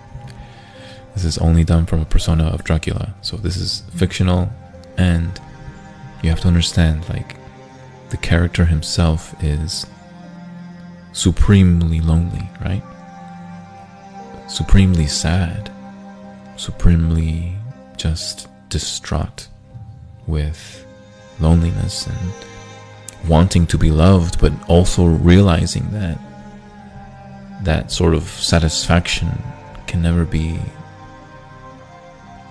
[1.15, 3.17] this is only done from a persona of Dracula.
[3.21, 4.49] So this is fictional
[4.97, 5.41] and
[6.23, 7.37] you have to understand like
[8.11, 9.87] the character himself is
[11.13, 12.83] supremely lonely, right?
[14.49, 15.71] Supremely sad,
[16.57, 17.57] supremely
[17.97, 19.49] just distraught
[20.27, 20.87] with
[21.41, 26.19] loneliness and wanting to be loved, but also realizing that
[27.63, 29.31] that sort of satisfaction
[29.87, 30.59] can never be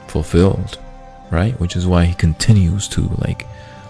[0.07, 0.79] fulfilled,
[1.31, 1.59] right?
[1.59, 3.45] Which is why he continues to like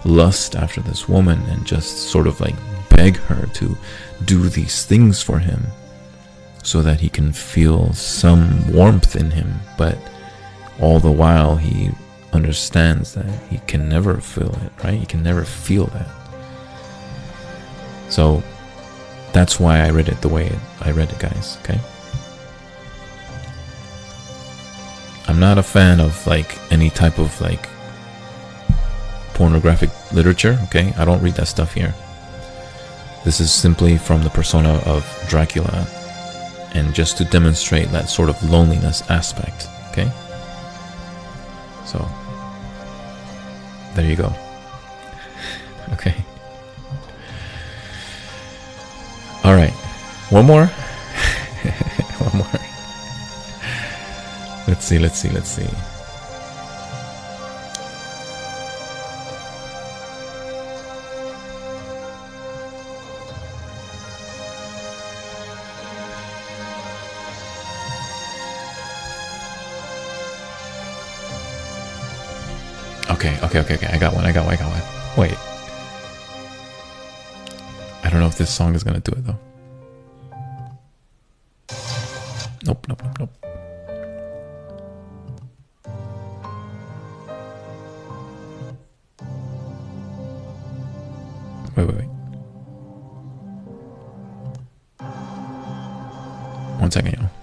[0.05, 2.55] lust after this woman and just sort of like
[2.89, 3.77] beg her to
[4.25, 5.63] do these things for him
[6.63, 9.59] so that he can feel some warmth in him.
[9.77, 9.97] But
[10.79, 11.91] all the while, he
[12.33, 14.99] understands that he can never feel it, right?
[14.99, 16.07] He can never feel that.
[18.09, 18.43] So
[19.33, 20.51] that's why I read it the way
[20.81, 21.79] I read it, guys, okay?
[25.27, 27.69] I'm not a fan of like any type of like
[29.41, 30.93] pornographic literature, okay?
[30.97, 31.95] I don't read that stuff here.
[33.25, 35.87] This is simply from the persona of Dracula
[36.75, 40.11] and just to demonstrate that sort of loneliness aspect, okay?
[41.87, 42.07] So,
[43.95, 44.25] there you go.
[45.93, 46.13] okay.
[49.43, 49.73] All right.
[50.29, 50.67] One more.
[52.27, 52.47] One more.
[54.67, 55.67] Let's see, let's see, let's see.
[73.21, 73.85] Okay, okay, okay, okay.
[73.85, 74.25] I got one.
[74.25, 74.55] I got one.
[74.55, 74.81] I got one.
[75.15, 75.37] Wait.
[78.03, 79.37] I don't know if this song is gonna do it though.
[82.65, 83.29] Nope, nope, nope, nope.
[91.77, 92.09] Wait, wait, wait.
[96.79, 97.40] One second, y'all.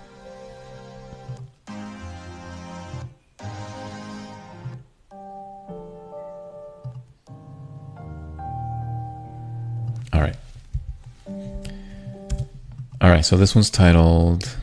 [13.01, 14.57] All right, so this one's titled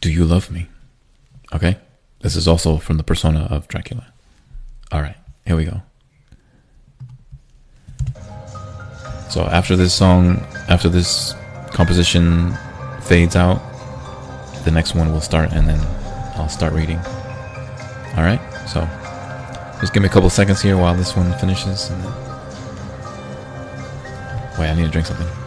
[0.00, 0.66] Do You Love Me?
[1.52, 1.78] Okay.
[2.22, 4.06] This is also from the persona of Dracula.
[4.90, 5.82] All right, here we go.
[9.28, 10.38] So after this song,
[10.68, 11.34] after this
[11.72, 12.56] composition
[13.02, 13.60] fades out,
[14.64, 15.80] the next one will start and then
[16.36, 16.98] I'll start reading.
[18.16, 18.80] All right, so
[19.80, 21.90] just give me a couple seconds here while this one finishes.
[24.58, 25.41] Wait, I need to drink something.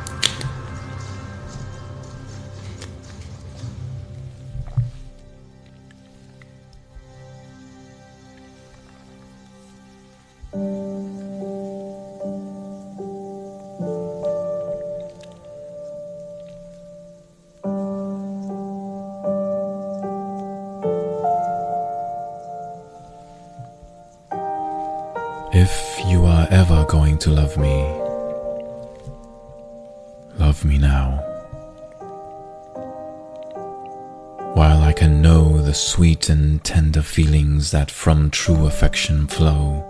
[35.76, 39.84] Sweet and tender feelings that from true affection flow.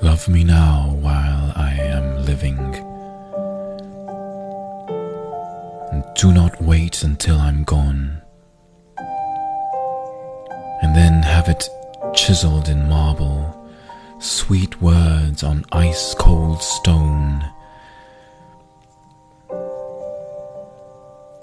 [0.00, 2.58] Love me now while I am living.
[5.90, 8.22] And do not wait until I'm gone.
[10.82, 11.68] And then have it
[12.14, 13.68] chiseled in marble,
[14.20, 17.44] sweet words on ice cold stone.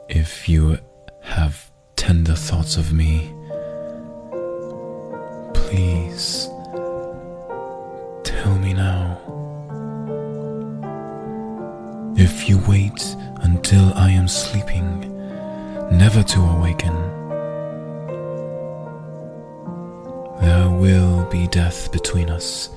[0.10, 0.78] If you
[1.22, 3.30] have tender thoughts of me,
[5.54, 6.48] please
[8.24, 9.20] tell me now.
[12.16, 13.04] If you wait
[13.42, 15.02] until I am sleeping,
[15.92, 16.96] never to awaken,
[20.40, 22.70] there will be death between us,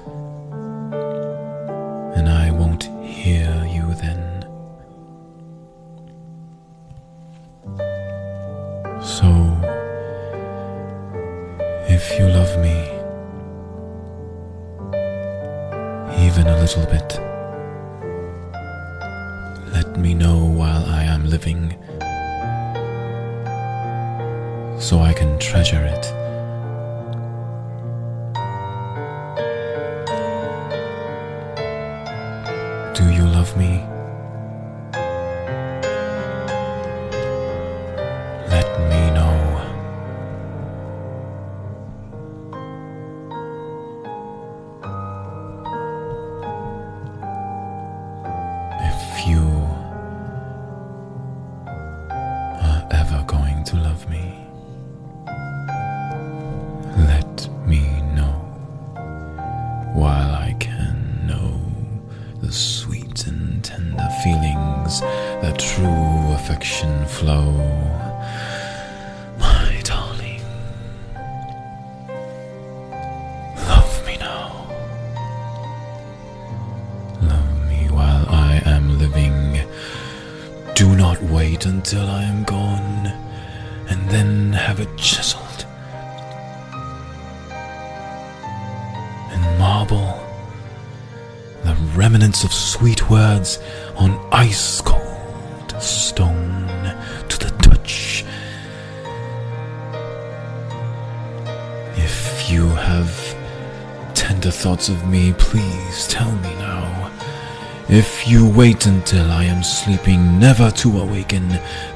[109.63, 111.49] sleeping, never to awaken,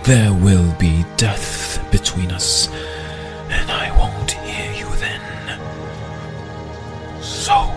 [0.04, 2.68] there will be death between us,
[3.48, 5.60] and I won't hear you then.
[7.22, 7.70] So,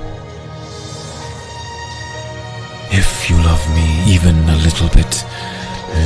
[2.91, 5.25] if you love me even a little bit,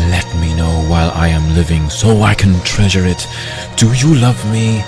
[0.10, 3.28] let me know while I am living so I can treasure it.
[3.76, 4.84] Do you love me?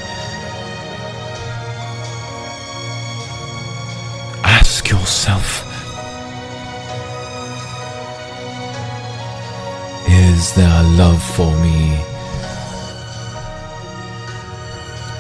[10.98, 11.96] Love for me?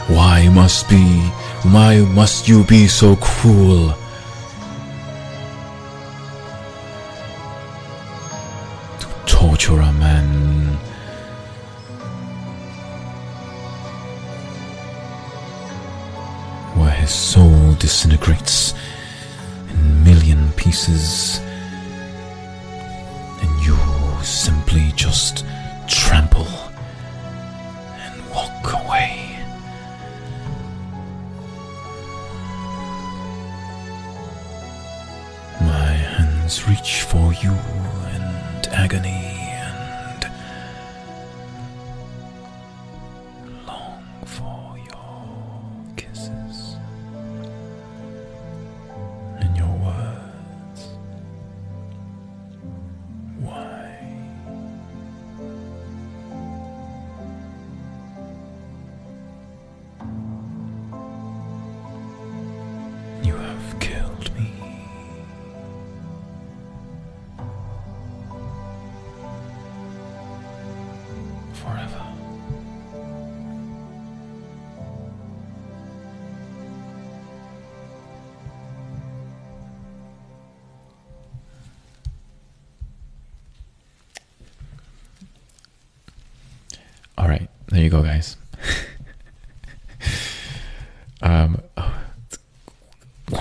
[0.07, 1.03] Why must be,
[1.63, 3.95] why must you be so cruel?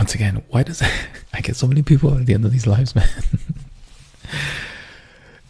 [0.02, 0.82] Once again, why does
[1.32, 3.08] I get so many people at the end of these lives, man?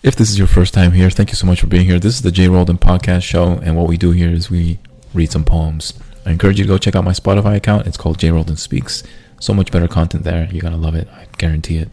[0.03, 1.99] if this is your first time here, thank you so much for being here.
[1.99, 4.79] This is the J Roldan Podcast Show, and what we do here is we
[5.15, 5.95] read some poems.
[6.27, 7.87] I encourage you to go check out my Spotify account.
[7.87, 9.03] It's called J Roldan Speaks.
[9.41, 10.47] So much better content there.
[10.53, 11.09] You're gonna love it.
[11.09, 11.89] I guarantee it.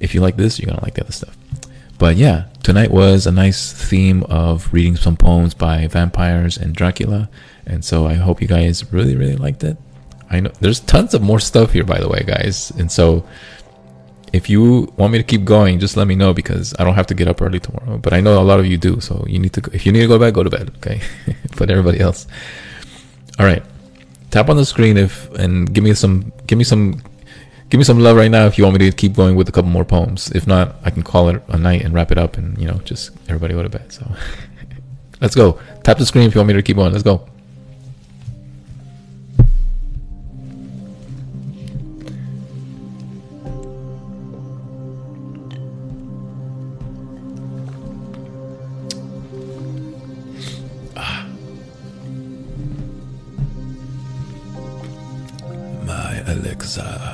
[0.00, 1.36] If you like this, you're gonna like the other stuff.
[1.96, 7.30] But yeah, tonight was a nice theme of reading some poems by vampires and Dracula,
[7.64, 9.76] and so I hope you guys really, really liked it.
[10.30, 13.24] I know there's tons of more stuff here, by the way, guys, and so
[14.34, 17.06] if you want me to keep going, just let me know because I don't have
[17.06, 17.98] to get up early tomorrow.
[17.98, 19.62] But I know a lot of you do, so you need to.
[19.72, 20.72] If you need to go bed, go to bed.
[20.78, 21.00] Okay,
[21.56, 22.26] but everybody else,
[23.38, 23.62] all right.
[24.32, 27.00] Tap on the screen if and give me some, give me some,
[27.70, 29.52] give me some love right now if you want me to keep going with a
[29.52, 30.32] couple more poems.
[30.32, 32.78] If not, I can call it a night and wrap it up, and you know,
[32.82, 33.92] just everybody go to bed.
[33.92, 34.04] So
[35.20, 35.60] let's go.
[35.84, 36.90] Tap the screen if you want me to keep going.
[36.90, 37.28] Let's go.
[56.64, 57.13] Alexa.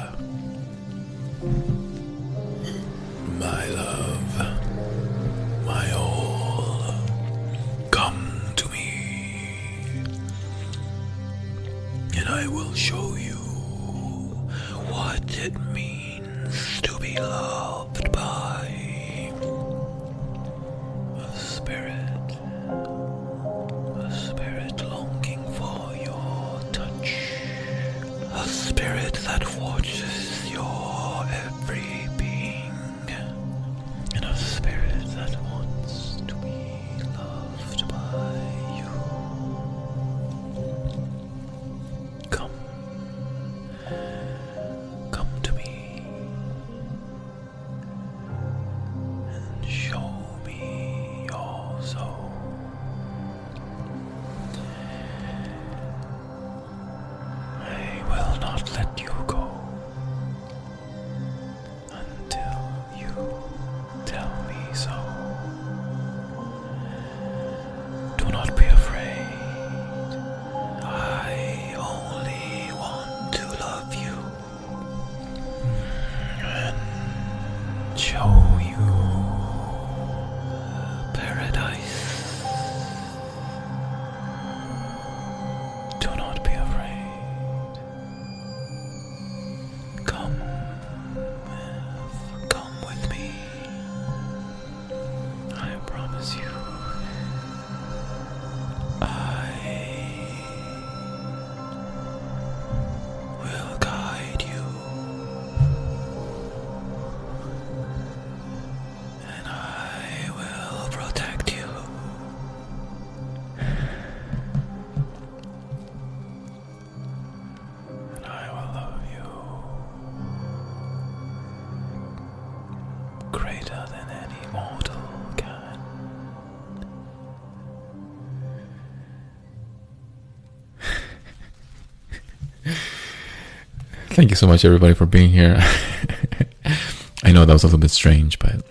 [134.21, 135.57] Thank you so much, everybody, for being here.
[137.25, 138.63] I know that was a little bit strange, but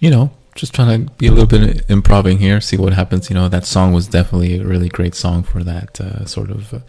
[0.00, 3.30] you know, just trying to be a little bit improving here, see what happens.
[3.30, 6.74] You know, that song was definitely a really great song for that uh, sort of,
[6.74, 6.80] uh,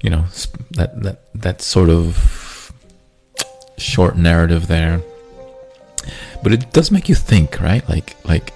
[0.00, 0.24] you know,
[0.70, 2.72] that that that sort of
[3.76, 5.02] short narrative there.
[6.42, 7.86] But it does make you think, right?
[7.86, 8.54] Like, like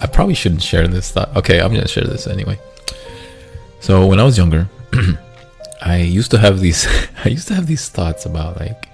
[0.00, 1.36] I probably shouldn't share this thought.
[1.38, 2.56] Okay, I'm gonna share this anyway.
[3.80, 4.68] So when I was younger,
[5.84, 6.86] I used to have these.
[7.24, 8.88] I used to have these thoughts about like.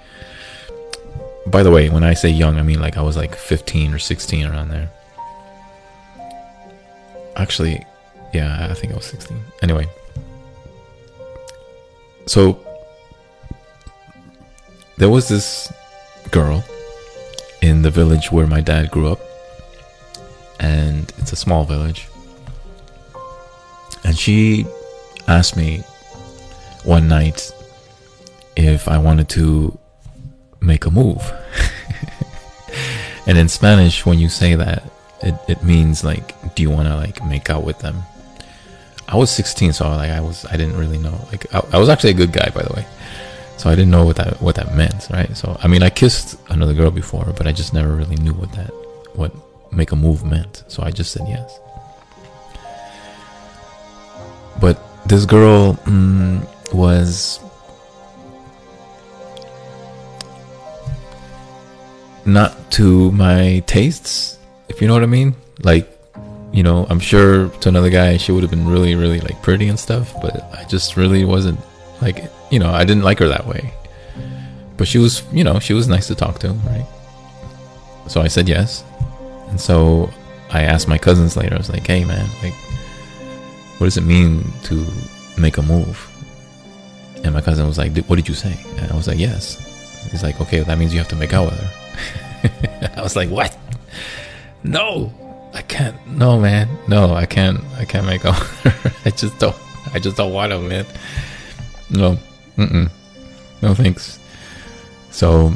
[1.46, 3.98] By the way, when I say young, I mean like I was like 15 or
[3.98, 4.90] 16 around there.
[7.36, 7.86] Actually,
[8.34, 9.38] yeah, I think I was 16.
[9.62, 9.86] Anyway,
[12.26, 12.60] so
[14.98, 15.72] there was this
[16.30, 16.62] girl
[17.62, 19.20] in the village where my dad grew up,
[20.60, 22.08] and it's a small village.
[24.04, 24.66] And she
[25.26, 25.82] asked me
[26.88, 27.52] one night
[28.56, 29.78] if I wanted to
[30.60, 31.22] make a move.
[33.26, 34.82] and in Spanish, when you say that,
[35.22, 38.02] it, it means like, do you want to like make out with them?
[39.06, 41.18] I was 16, so like I was, I didn't really know.
[41.30, 42.86] Like I, I was actually a good guy, by the way.
[43.58, 45.36] So I didn't know what that what that meant, right?
[45.36, 48.52] So I mean, I kissed another girl before, but I just never really knew what
[48.52, 48.70] that
[49.14, 49.32] what
[49.72, 50.62] make a move meant.
[50.68, 51.58] So I just said yes.
[54.60, 57.40] But this girl mm, was
[62.24, 64.38] not to my tastes,
[64.68, 65.34] if you know what I mean.
[65.62, 65.88] Like,
[66.52, 69.68] you know, I'm sure to another guy she would have been really, really like pretty
[69.68, 71.58] and stuff, but I just really wasn't
[72.00, 73.72] like, you know, I didn't like her that way.
[74.76, 76.86] But she was, you know, she was nice to talk to, right?
[78.06, 78.84] So I said yes.
[79.48, 80.10] And so
[80.50, 82.54] I asked my cousins later, I was like, hey man, like,
[83.78, 84.86] what does it mean to
[85.36, 86.07] make a move?
[87.24, 88.56] And my cousin was like, "Did- what did you say?
[88.78, 89.56] And I was like, yes.
[90.10, 92.92] He's like, okay, that means you have to make out with her.
[92.96, 93.56] I was like, what?
[94.62, 95.12] No,
[95.54, 95.96] I can't.
[96.06, 96.68] No, man.
[96.88, 97.60] No, I can't.
[97.76, 98.40] I can't make out.
[99.04, 99.56] I just don't.
[99.92, 100.86] I just don't want to, man.
[101.90, 102.18] No.
[102.56, 102.90] Mm-mm.
[103.62, 104.18] No thanks.
[105.10, 105.52] So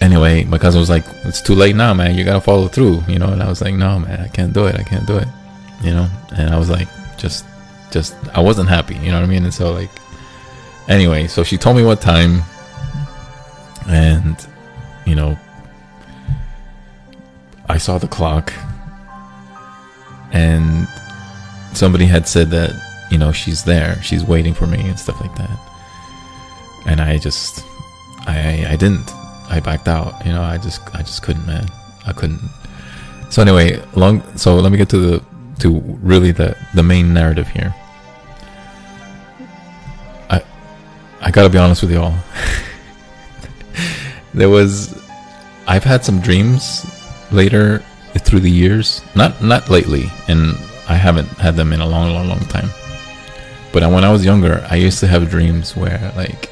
[0.00, 2.16] anyway, my cousin was like, "It's too late now, man.
[2.16, 3.28] You gotta follow through," you know.
[3.28, 4.76] And I was like, "No, man, I can't do it.
[4.76, 5.28] I can't do it,"
[5.82, 6.08] you know.
[6.36, 6.88] And I was like,
[7.18, 7.44] just,
[7.90, 9.44] just, I wasn't happy, you know what I mean.
[9.44, 9.90] And so like,
[10.88, 12.42] anyway, so she told me what time,
[13.88, 14.36] and
[15.06, 15.36] you know,
[17.68, 18.52] I saw the clock,
[20.32, 20.86] and
[21.72, 22.72] somebody had said that
[23.10, 25.58] you know she's there, she's waiting for me and stuff like that.
[26.86, 27.64] and I just
[28.26, 29.10] I I didn't.
[29.50, 30.24] I backed out.
[30.24, 31.66] You know, I just I just couldn't, man.
[32.06, 32.40] I couldn't.
[33.30, 34.22] So anyway, long.
[34.36, 35.24] So let me get to the
[35.60, 37.74] to really the the main narrative here.
[41.20, 42.14] I gotta be honest with y'all.
[44.34, 44.98] there was
[45.66, 46.84] I've had some dreams
[47.30, 47.82] later
[48.18, 49.02] through the years.
[49.14, 50.56] Not not lately, and
[50.88, 52.70] I haven't had them in a long, long, long time.
[53.72, 56.50] But when I was younger, I used to have dreams where like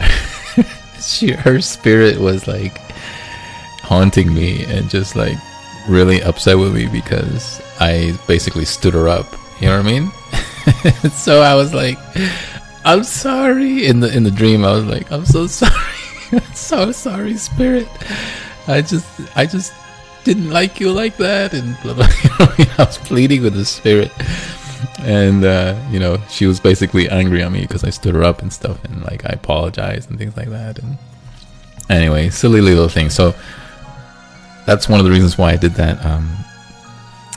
[1.00, 2.78] she her spirit was like
[3.82, 5.36] haunting me and just like
[5.88, 9.26] really upset with me because I basically stood her up.
[9.60, 11.10] You know what I mean?
[11.10, 11.98] so I was like,
[12.84, 13.86] I'm sorry.
[13.86, 16.42] In the in the dream, I was like, I'm so sorry.
[16.54, 17.88] So sorry, spirit.
[18.66, 19.06] I just
[19.36, 19.72] I just
[20.24, 22.06] didn't like you like that and blah blah.
[22.10, 24.12] I was pleading with the spirit
[25.00, 28.42] and uh, you know she was basically angry at me because I stood her up
[28.42, 30.78] and stuff, and like I apologized and things like that.
[30.78, 30.98] And
[31.88, 33.10] anyway, silly little thing.
[33.10, 33.34] So
[34.66, 36.30] that's one of the reasons why I did that um,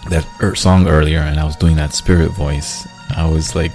[0.09, 2.88] that er- song earlier, and I was doing that spirit voice.
[3.15, 3.72] I was like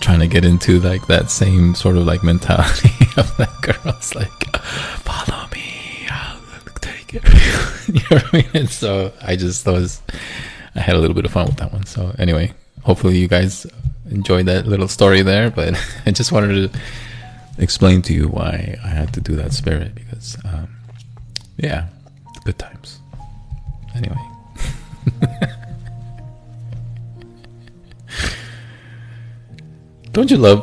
[0.00, 3.94] trying to get into like that same sort of like mentality of that girl.
[3.96, 6.40] It's like, follow me, I'll
[6.80, 7.22] take it.
[7.88, 8.50] you know what I mean?
[8.54, 10.02] And so I just was,
[10.74, 11.86] I had a little bit of fun with that one.
[11.86, 12.52] So anyway,
[12.82, 13.66] hopefully you guys
[14.10, 15.50] enjoyed that little story there.
[15.50, 15.74] But
[16.06, 16.80] I just wanted to
[17.58, 20.68] explain to you why I had to do that spirit because, um,
[21.58, 21.86] yeah,
[22.44, 23.00] good times.
[23.94, 24.16] Anyway.
[30.20, 30.62] Don't you love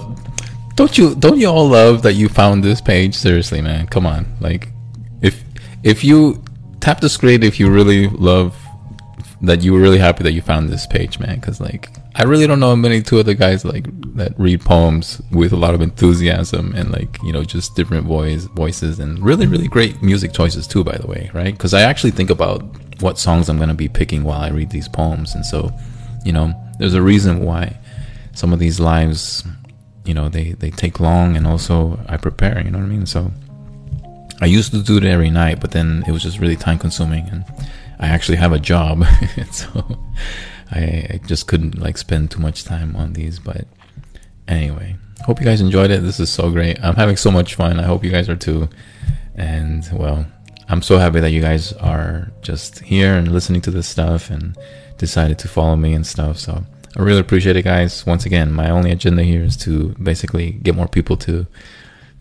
[0.76, 4.24] don't you don't you all love that you found this page seriously man come on
[4.40, 4.70] like
[5.24, 5.44] if
[5.82, 6.40] if you
[6.80, 8.56] tap the screen if you really love
[9.42, 12.46] that you were really happy that you found this page man because like I really
[12.46, 13.86] don't know many two other guys like
[14.16, 18.44] that read poems with a lot of enthusiasm and like you know just different voice
[18.46, 20.84] voices and really really great music choices too.
[20.84, 21.54] By the way, right?
[21.54, 22.64] Because I actually think about
[23.02, 25.72] what songs I'm gonna be picking while I read these poems, and so
[26.26, 27.78] you know there's a reason why
[28.38, 29.44] some of these lives
[30.06, 32.62] you know they they take long and also I prepare.
[32.64, 33.06] You know what I mean?
[33.06, 33.32] So
[34.40, 37.28] I used to do it every night, but then it was just really time consuming
[37.30, 37.44] and
[38.00, 39.04] I actually have a job,
[39.52, 40.00] so
[40.72, 43.40] I, I just couldn't like spend too much time on these.
[43.40, 43.66] But
[44.48, 44.96] anyway,
[45.26, 46.04] hope you guys enjoyed it.
[46.04, 46.80] This is so great.
[46.84, 47.80] I'm having so much fun.
[47.80, 48.70] I hope you guys are too.
[49.36, 50.26] And well,
[50.70, 54.56] I'm so happy that you guys are just here and listening to this stuff and
[54.98, 56.38] decided to follow me and stuff.
[56.38, 56.64] So
[56.98, 58.06] I really appreciate it, guys.
[58.08, 61.46] Once again, my only agenda here is to basically get more people to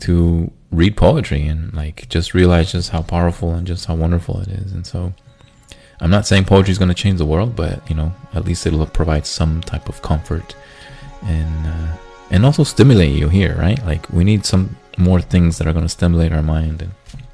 [0.01, 4.49] to read poetry and like just realize just how powerful and just how wonderful it
[4.49, 4.73] is.
[4.73, 5.15] And so
[6.01, 8.67] I'm not saying poetry is going to change the world, but you know, at least
[8.67, 10.55] it'll provide some type of comfort
[11.23, 11.97] and uh,
[12.31, 13.83] and also stimulate you here, right?
[13.87, 16.93] Like we need some more things that are going to stimulate our mind and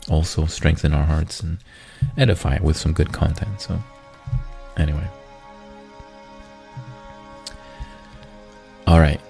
[0.08, 1.58] also strengthen our hearts and
[2.16, 3.60] edify with some good content.
[3.60, 3.82] So,
[4.76, 5.08] anyway,
[8.86, 9.20] all right.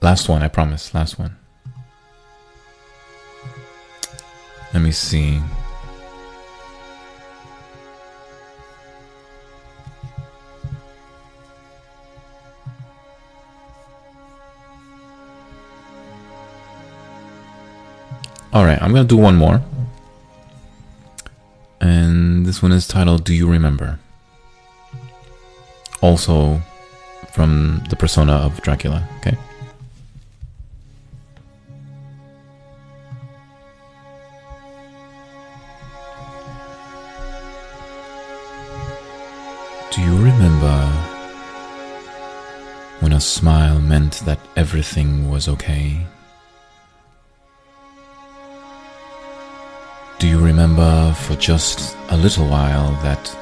[0.00, 0.92] Last one, I promise.
[0.94, 1.36] Last one.
[4.74, 5.40] Let me see.
[18.52, 19.62] All right, I'm going to do one more.
[21.80, 23.98] And this one is titled Do You Remember?
[26.00, 26.60] Also
[27.34, 29.36] from the persona of Dracula, okay?
[39.90, 40.78] Do you remember
[43.00, 46.06] when a smile meant that everything was okay?
[50.20, 53.36] Do you remember for just a little while that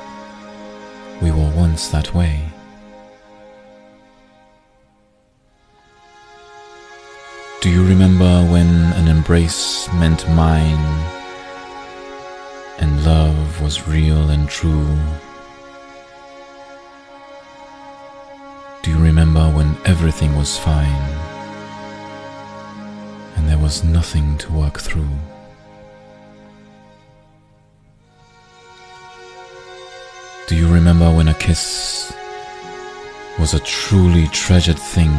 [1.21, 2.52] we were once that way?
[7.63, 10.85] Do you remember when an embrace meant mine
[12.81, 14.99] and love was real and true?
[18.83, 21.09] Do you remember when everything was fine
[23.37, 25.15] and there was nothing to work through?
[30.49, 32.13] Do you remember when a kiss
[33.39, 35.15] was a truly treasured thing?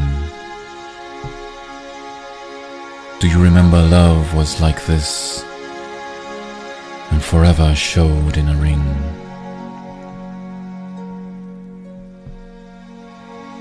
[3.23, 5.45] Do you remember love was like this
[7.09, 8.83] and forever showed in a ring?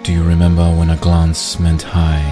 [0.02, 2.26] Do you remember when a glance meant high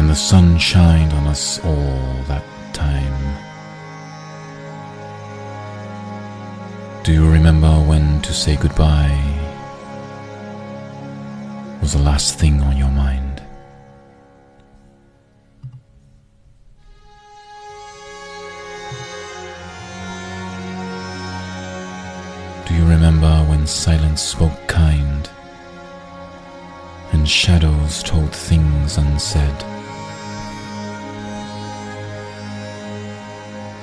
[0.00, 3.36] And the sun shined on us all that time.
[7.04, 9.22] Do you remember when to say goodbye
[11.80, 13.27] was the last thing on your mind?
[22.68, 25.30] Do you remember when silence spoke kind
[27.12, 29.58] and shadows told things unsaid?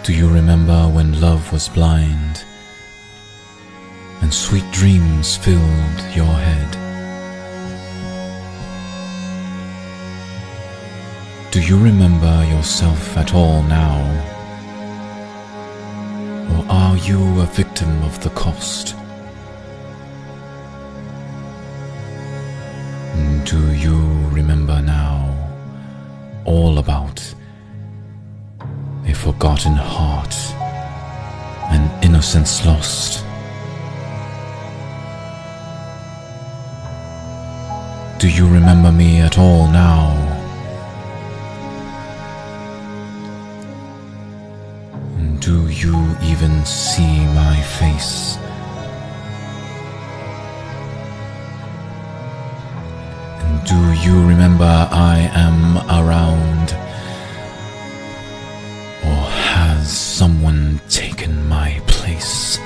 [0.04, 2.44] Do you remember when love was blind
[4.22, 6.72] and sweet dreams filled your head?
[11.52, 14.35] Do you remember yourself at all now?
[16.52, 18.96] Or are you a victim of the cost?
[23.46, 23.98] Do you
[24.32, 25.20] remember now
[26.46, 27.22] all about
[29.06, 30.36] a forgotten heart
[31.72, 33.24] and innocence lost?
[38.20, 40.25] Do you remember me at all now?
[45.46, 48.38] Do you even see my face?
[53.44, 56.74] And do you remember I am around?
[59.06, 62.58] Or has someone taken my place?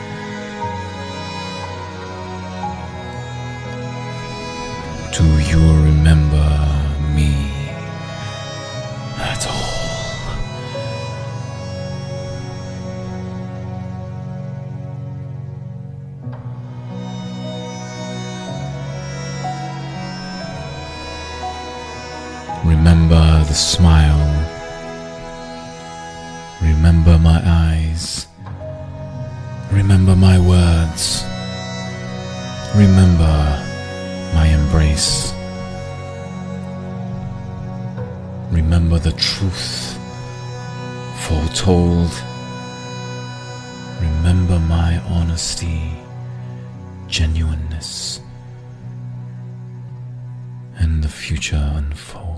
[23.60, 24.45] Smile.
[26.61, 28.27] Remember my eyes.
[29.72, 31.23] Remember my words.
[32.76, 33.36] Remember
[34.34, 35.34] my embrace.
[38.52, 39.98] Remember the truth
[41.27, 42.11] foretold.
[43.99, 45.98] Remember my honesty,
[47.07, 48.22] genuineness,
[50.77, 52.28] and the future unfold.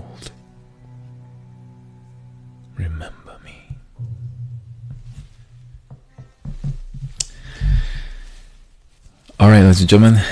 [2.76, 3.76] Remember me.
[9.38, 10.22] All right, ladies and gentlemen,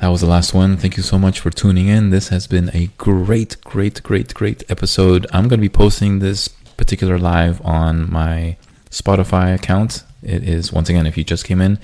[0.00, 0.76] that was the last one.
[0.76, 2.10] Thank you so much for tuning in.
[2.10, 5.26] This has been a great, great, great, great episode.
[5.32, 8.56] I'm going to be posting this particular live on my
[8.90, 10.04] Spotify account.
[10.22, 11.78] It is, once again, if you just came in,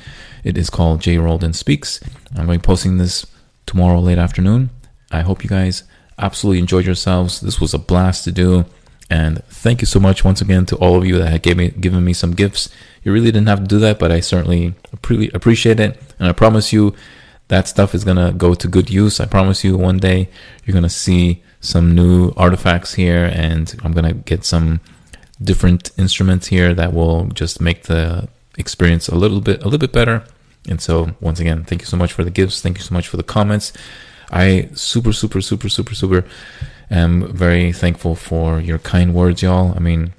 [0.44, 1.18] it is called J.
[1.18, 2.00] Roldan Speaks.
[2.30, 3.26] I'm going to be posting this
[3.66, 4.70] tomorrow late afternoon.
[5.10, 5.84] I hope you guys
[6.18, 7.40] absolutely enjoyed yourselves.
[7.40, 8.64] This was a blast to do.
[9.08, 11.68] And thank you so much once again to all of you that had gave me,
[11.68, 12.68] given me some gifts.
[13.04, 16.00] You really didn't have to do that, but I certainly appre- appreciate it.
[16.18, 16.94] And I promise you,
[17.48, 19.20] that stuff is going to go to good use.
[19.20, 20.28] I promise you one day
[20.64, 24.80] you're going to see some new artifacts here and I'm going to get some
[25.42, 28.28] different instruments here that will just make the
[28.58, 30.24] experience a little bit a little bit better.
[30.68, 32.60] And so once again, thank you so much for the gifts.
[32.60, 33.72] Thank you so much for the comments.
[34.30, 36.24] I super super super super super
[36.90, 39.74] am very thankful for your kind words, y'all.
[39.76, 40.12] I mean,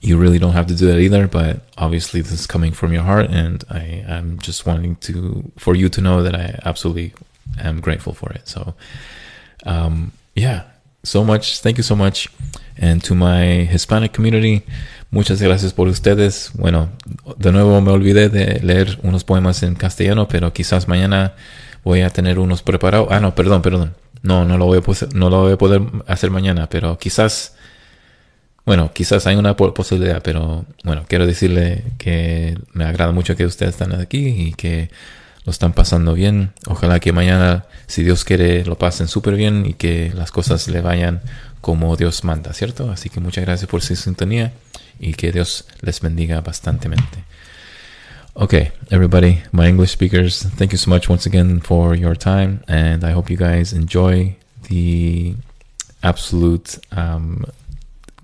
[0.00, 3.02] you really don't have to do that either, but obviously this is coming from your
[3.02, 7.12] heart, and I am just wanting to for you to know that I absolutely
[7.58, 8.46] am grateful for it.
[8.48, 8.74] So,
[9.66, 10.64] um, yeah,
[11.02, 11.60] so much.
[11.60, 12.28] Thank you so much,
[12.78, 14.62] and to my Hispanic community,
[15.10, 16.52] muchas gracias por ustedes.
[16.54, 16.90] Bueno,
[17.38, 21.34] de nuevo me olvidé de leer unos poemas en castellano, pero quizás mañana
[21.82, 23.08] voy a tener unos preparados.
[23.10, 23.94] Ah, no, perdón, perdón.
[24.22, 27.54] No, no lo voy a, no lo voy a poder hacer mañana, pero quizás
[28.66, 33.46] bueno, quizás hay una po- posibilidad, pero bueno, quiero decirle que me agrada mucho que
[33.46, 34.90] ustedes están aquí y que
[35.44, 36.52] lo están pasando bien.
[36.66, 40.82] Ojalá que mañana, si Dios quiere, lo pasen súper bien y que las cosas le
[40.82, 41.22] vayan
[41.60, 42.90] como Dios manda, ¿cierto?
[42.90, 44.52] Así que muchas gracias por su sintonía
[45.00, 47.24] y que Dios les bendiga bastantemente.
[48.36, 53.02] Okay, everybody, my English speakers, thank you so much once again for your time, and
[53.02, 54.36] I hope you guys enjoy
[54.68, 55.34] the
[56.02, 57.44] absolute um,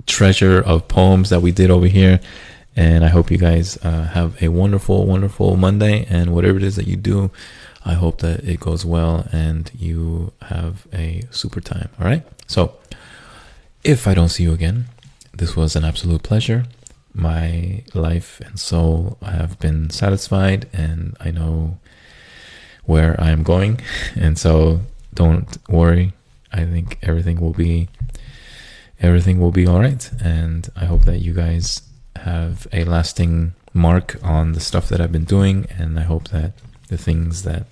[0.07, 2.21] treasure of poems that we did over here.
[2.77, 6.07] And I hope you guys uh, have a wonderful, wonderful Monday.
[6.09, 7.31] And whatever it is that you do,
[7.85, 11.89] I hope that it goes well and you have a super time.
[11.99, 12.23] All right.
[12.47, 12.77] So
[13.83, 14.87] if I don't see you again,
[15.33, 16.65] this was an absolute pleasure.
[17.19, 21.79] My life and soul have been satisfied, and I know
[22.85, 23.81] where I am going.
[24.15, 24.81] And so
[25.15, 26.13] don't worry.
[26.53, 27.89] I think everything will be
[29.01, 30.11] everything will be all right.
[30.21, 31.83] And I hope that you guys
[32.17, 35.67] have a lasting mark on the stuff that I've been doing.
[35.79, 36.53] And I hope that
[36.89, 37.67] the things that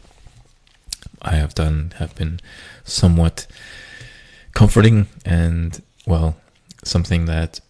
[1.23, 2.41] I have done have been
[2.85, 3.47] somewhat
[4.53, 6.37] comforting and, well,
[6.85, 7.61] something that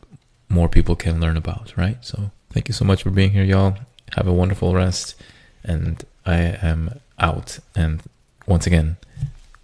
[0.49, 1.99] more people can learn about, right?
[2.05, 3.77] So thank you so much for being here, y'all.
[4.17, 5.15] Have a wonderful rest.
[5.63, 7.59] And I am out.
[7.75, 8.03] And
[8.47, 8.97] once again,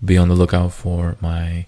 [0.05, 1.67] be on the lookout for my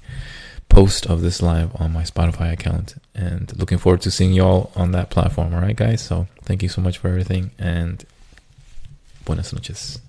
[0.69, 2.95] post of this live on my Spotify account.
[3.15, 5.55] And looking forward to seeing y'all on that platform.
[5.55, 6.01] All right, guys.
[6.01, 7.51] So thank you so much for everything.
[7.59, 8.05] And
[9.25, 10.01] buenas noches.